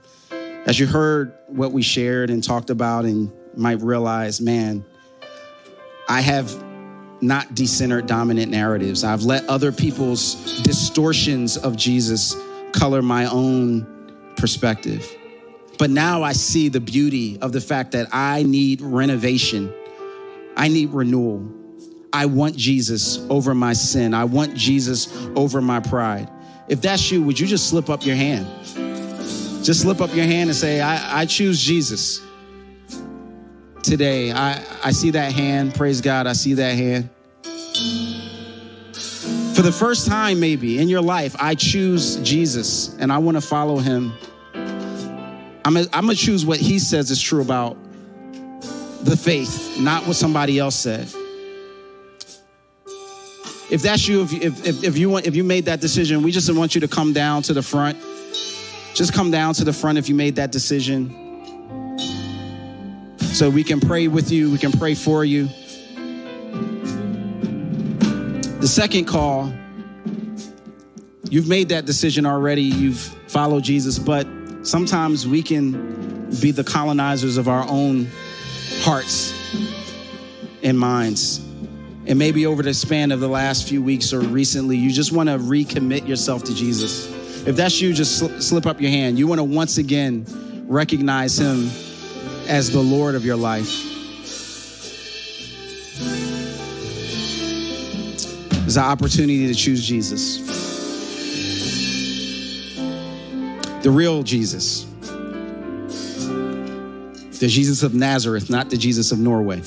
As 0.65 0.79
you 0.79 0.87
heard 0.87 1.33
what 1.47 1.71
we 1.71 1.81
shared 1.81 2.29
and 2.29 2.43
talked 2.43 2.69
about, 2.69 3.05
and 3.05 3.31
might 3.55 3.81
realize, 3.81 4.39
man, 4.39 4.85
I 6.07 6.21
have 6.21 6.63
not 7.21 7.49
decentered 7.49 8.05
dominant 8.05 8.51
narratives. 8.51 9.03
I've 9.03 9.23
let 9.23 9.47
other 9.49 9.71
people's 9.71 10.61
distortions 10.61 11.57
of 11.57 11.75
Jesus 11.75 12.35
color 12.71 13.01
my 13.01 13.25
own 13.25 13.85
perspective. 14.37 15.11
But 15.77 15.89
now 15.91 16.23
I 16.23 16.33
see 16.33 16.69
the 16.69 16.79
beauty 16.79 17.37
of 17.39 17.51
the 17.51 17.61
fact 17.61 17.91
that 17.91 18.07
I 18.11 18.43
need 18.43 18.81
renovation. 18.81 19.71
I 20.55 20.67
need 20.67 20.89
renewal. 20.89 21.51
I 22.11 22.25
want 22.25 22.55
Jesus 22.55 23.19
over 23.29 23.53
my 23.53 23.73
sin. 23.73 24.13
I 24.13 24.23
want 24.23 24.55
Jesus 24.55 25.27
over 25.35 25.61
my 25.61 25.79
pride. 25.79 26.29
If 26.67 26.81
that's 26.81 27.11
you, 27.11 27.21
would 27.23 27.39
you 27.39 27.45
just 27.45 27.69
slip 27.69 27.89
up 27.89 28.05
your 28.05 28.15
hand? 28.15 28.47
Just 29.63 29.81
slip 29.81 30.01
up 30.01 30.15
your 30.15 30.25
hand 30.25 30.49
and 30.49 30.57
say, 30.57 30.81
I, 30.81 31.21
I 31.21 31.25
choose 31.25 31.61
Jesus 31.61 32.21
today. 33.83 34.31
I, 34.31 34.63
I 34.83 34.91
see 34.91 35.11
that 35.11 35.31
hand. 35.31 35.75
Praise 35.75 36.01
God. 36.01 36.25
I 36.25 36.33
see 36.33 36.55
that 36.55 36.75
hand. 36.75 37.09
For 39.55 39.61
the 39.61 39.71
first 39.71 40.07
time, 40.07 40.39
maybe 40.39 40.79
in 40.79 40.87
your 40.87 41.01
life, 41.01 41.35
I 41.39 41.55
choose 41.55 42.17
Jesus 42.17 42.95
and 42.99 43.11
I 43.11 43.17
want 43.17 43.37
to 43.37 43.41
follow 43.41 43.77
him 43.77 44.13
I'm 45.67 45.73
gonna, 45.73 45.87
I'm 45.91 46.03
gonna 46.03 46.15
choose 46.15 46.45
what 46.45 46.59
he 46.59 46.79
says 46.79 47.11
is 47.11 47.21
true 47.21 47.41
about 47.41 47.77
the 49.03 49.17
faith, 49.17 49.77
not 49.77 50.07
what 50.07 50.15
somebody 50.15 50.57
else 50.59 50.77
said. 50.77 51.11
If 53.69 53.81
that's 53.81 54.07
you, 54.07 54.21
if, 54.21 54.31
if, 54.65 54.83
if 54.85 54.97
you 54.97 55.09
want, 55.09 55.27
if 55.27 55.35
you 55.35 55.43
made 55.43 55.65
that 55.65 55.81
decision, 55.81 56.23
we 56.23 56.31
just 56.31 56.49
want 56.53 56.73
you 56.73 56.79
to 56.79 56.87
come 56.87 57.11
down 57.11 57.41
to 57.41 57.53
the 57.53 57.61
front. 57.61 57.97
Just 58.93 59.11
come 59.11 59.29
down 59.29 59.55
to 59.55 59.65
the 59.65 59.73
front 59.73 59.97
if 59.97 60.07
you 60.07 60.15
made 60.15 60.37
that 60.37 60.53
decision. 60.53 61.09
So 63.19 63.49
we 63.49 63.65
can 63.65 63.81
pray 63.81 64.07
with 64.07 64.31
you, 64.31 64.49
we 64.49 64.57
can 64.57 64.71
pray 64.71 64.95
for 64.95 65.25
you. 65.25 65.49
The 68.61 68.69
second 68.69 69.03
call, 69.03 69.51
you've 71.29 71.49
made 71.49 71.67
that 71.69 71.85
decision 71.85 72.25
already, 72.25 72.63
you've 72.63 73.01
followed 73.27 73.65
Jesus, 73.65 73.99
but 73.99 74.25
sometimes 74.67 75.25
we 75.25 75.41
can 75.41 76.29
be 76.41 76.51
the 76.51 76.63
colonizers 76.63 77.37
of 77.37 77.47
our 77.47 77.65
own 77.67 78.07
hearts 78.81 79.33
and 80.61 80.77
minds. 80.77 81.39
And 82.05 82.19
maybe 82.19 82.45
over 82.45 82.63
the 82.63 82.73
span 82.73 83.11
of 83.11 83.19
the 83.19 83.27
last 83.27 83.67
few 83.67 83.81
weeks 83.81 84.13
or 84.13 84.19
recently, 84.19 84.77
you 84.77 84.91
just 84.91 85.11
want 85.11 85.29
to 85.29 85.37
recommit 85.37 86.07
yourself 86.07 86.43
to 86.45 86.55
Jesus. 86.55 87.07
If 87.45 87.55
that's 87.55 87.79
you, 87.81 87.93
just 87.93 88.19
sl- 88.19 88.39
slip 88.39 88.65
up 88.65 88.81
your 88.81 88.91
hand. 88.91 89.17
You 89.17 89.27
want 89.27 89.39
to 89.39 89.43
once 89.43 89.77
again 89.77 90.25
recognize 90.67 91.37
Him 91.37 91.69
as 92.47 92.71
the 92.71 92.81
Lord 92.81 93.15
of 93.15 93.25
your 93.25 93.35
life. 93.35 93.83
There's 98.61 98.77
an 98.77 98.83
opportunity 98.83 99.47
to 99.47 99.53
choose 99.53 99.85
Jesus. 99.85 100.56
The 103.87 103.93
real 103.93 104.21
Jesus. 104.21 104.83
The 107.39 107.47
Jesus 107.47 107.83
of 107.83 107.93
Nazareth, 107.93 108.49
not 108.49 108.69
the 108.69 108.75
Jesus 108.75 109.13
of 109.13 109.19
Norway. 109.19 109.61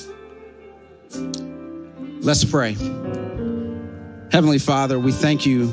Let's 2.20 2.44
pray. 2.44 2.72
Heavenly 4.30 4.58
Father, 4.58 4.98
we 4.98 5.12
thank 5.12 5.46
you 5.46 5.68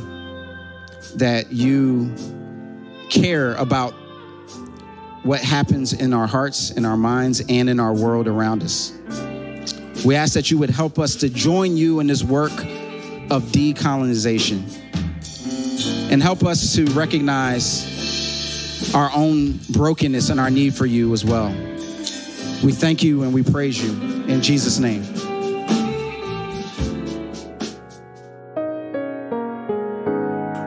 that 1.18 1.52
you 1.52 2.16
care 3.10 3.54
about 3.56 3.92
what 5.24 5.42
happens 5.42 5.92
in 5.92 6.14
our 6.14 6.26
hearts, 6.26 6.72
in 6.72 6.86
our 6.86 6.96
minds, 6.96 7.44
and 7.50 7.70
in 7.70 7.82
our 7.82 7.94
world 7.94 8.30
around 8.30 8.64
us. 8.64 8.94
We 10.06 10.16
ask 10.16 10.36
that 10.36 10.50
you 10.50 10.58
would 10.58 10.70
help 10.70 11.00
us 11.00 11.18
to 11.18 11.28
join 11.28 11.76
you 11.76 12.00
in 12.00 12.08
this 12.08 12.24
work 12.24 12.58
of 13.30 13.44
decolonization 13.52 14.64
and 16.10 16.24
help 16.24 16.46
us 16.46 16.76
to 16.76 16.86
recognize 16.92 17.97
our 18.94 19.12
own 19.16 19.60
brokenness 19.70 20.30
and 20.30 20.40
our 20.40 20.50
need 20.50 20.76
for 20.76 20.86
you 20.86 21.14
as 21.14 21.24
well. 21.26 21.50
We 22.64 22.72
thank 22.72 23.04
you 23.04 23.24
and 23.24 23.34
we 23.34 23.44
praise 23.44 23.84
you 23.84 23.92
in 24.26 24.42
Jesus' 24.42 24.80
name. 24.80 25.04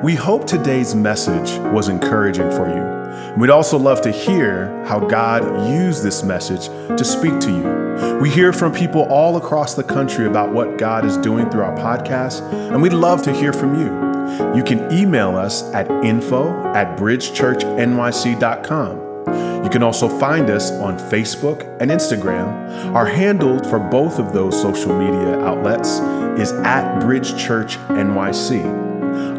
We 0.02 0.14
hope 0.14 0.46
today's 0.46 0.94
message 0.94 1.58
was 1.72 1.88
encouraging 1.88 2.50
for 2.50 2.68
you. 2.68 3.00
We'd 3.38 3.50
also 3.50 3.78
love 3.78 4.00
to 4.02 4.10
hear 4.10 4.84
how 4.86 4.98
God 5.00 5.68
used 5.70 6.02
this 6.02 6.22
message 6.22 6.66
to 6.96 7.04
speak 7.04 7.38
to 7.40 7.50
you. 7.50 8.18
We 8.18 8.30
hear 8.30 8.52
from 8.52 8.72
people 8.72 9.02
all 9.02 9.36
across 9.36 9.74
the 9.74 9.84
country 9.84 10.26
about 10.26 10.52
what 10.52 10.78
God 10.78 11.04
is 11.04 11.16
doing 11.18 11.50
through 11.50 11.62
our 11.62 11.76
podcast, 11.76 12.42
and 12.72 12.82
we'd 12.82 12.92
love 12.92 13.22
to 13.22 13.32
hear 13.32 13.52
from 13.52 13.78
you. 13.78 14.09
You 14.56 14.62
can 14.62 14.90
email 14.92 15.36
us 15.36 15.62
at 15.74 15.90
info 16.04 16.52
at 16.74 16.98
bridgechurchnyc.com. 16.98 19.64
You 19.64 19.68
can 19.68 19.82
also 19.82 20.08
find 20.08 20.48
us 20.50 20.70
on 20.72 20.98
Facebook 20.98 21.66
and 21.80 21.90
Instagram. 21.90 22.94
Our 22.94 23.06
handle 23.06 23.62
for 23.64 23.78
both 23.78 24.18
of 24.18 24.32
those 24.32 24.58
social 24.60 24.98
media 24.98 25.38
outlets 25.40 26.00
is 26.40 26.52
at 26.64 26.98
Bridge 27.00 27.36
Church 27.36 27.76
NYC. 27.88 28.64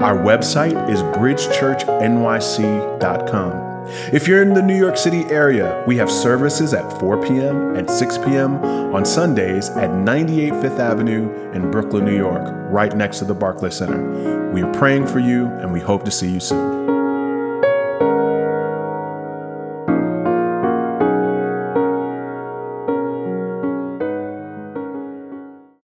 Our 0.02 0.16
website 0.16 0.90
is 0.90 1.02
bridgechurchnyc.com. 1.02 3.72
If 4.14 4.28
you're 4.28 4.42
in 4.42 4.54
the 4.54 4.62
New 4.62 4.78
York 4.78 4.96
City 4.96 5.26
area, 5.26 5.84
we 5.88 5.98
have 5.98 6.10
services 6.10 6.74
at 6.74 7.00
4 7.00 7.22
p.m. 7.26 7.76
and 7.76 7.90
6 7.90 8.18
p.m. 8.20 8.64
on 8.94 9.04
Sundays 9.06 9.70
at 9.72 9.92
98 9.92 10.52
Fifth 10.62 10.80
Avenue 10.80 11.52
in 11.52 11.70
Brooklyn, 11.72 12.06
New 12.06 12.16
York, 12.16 12.48
right 12.72 12.96
next 12.96 13.20
to 13.20 13.26
the 13.26 13.34
Barclay 13.34 13.72
Center. 13.72 14.41
We 14.52 14.64
are 14.64 14.74
praying 14.74 15.08
for 15.08 15.20
you 15.20 15.46
and 15.46 15.72
we 15.72 15.80
hope 15.80 16.04
to 16.04 16.12
see 16.12 16.30
you 16.30 16.42
soon. 16.42 16.81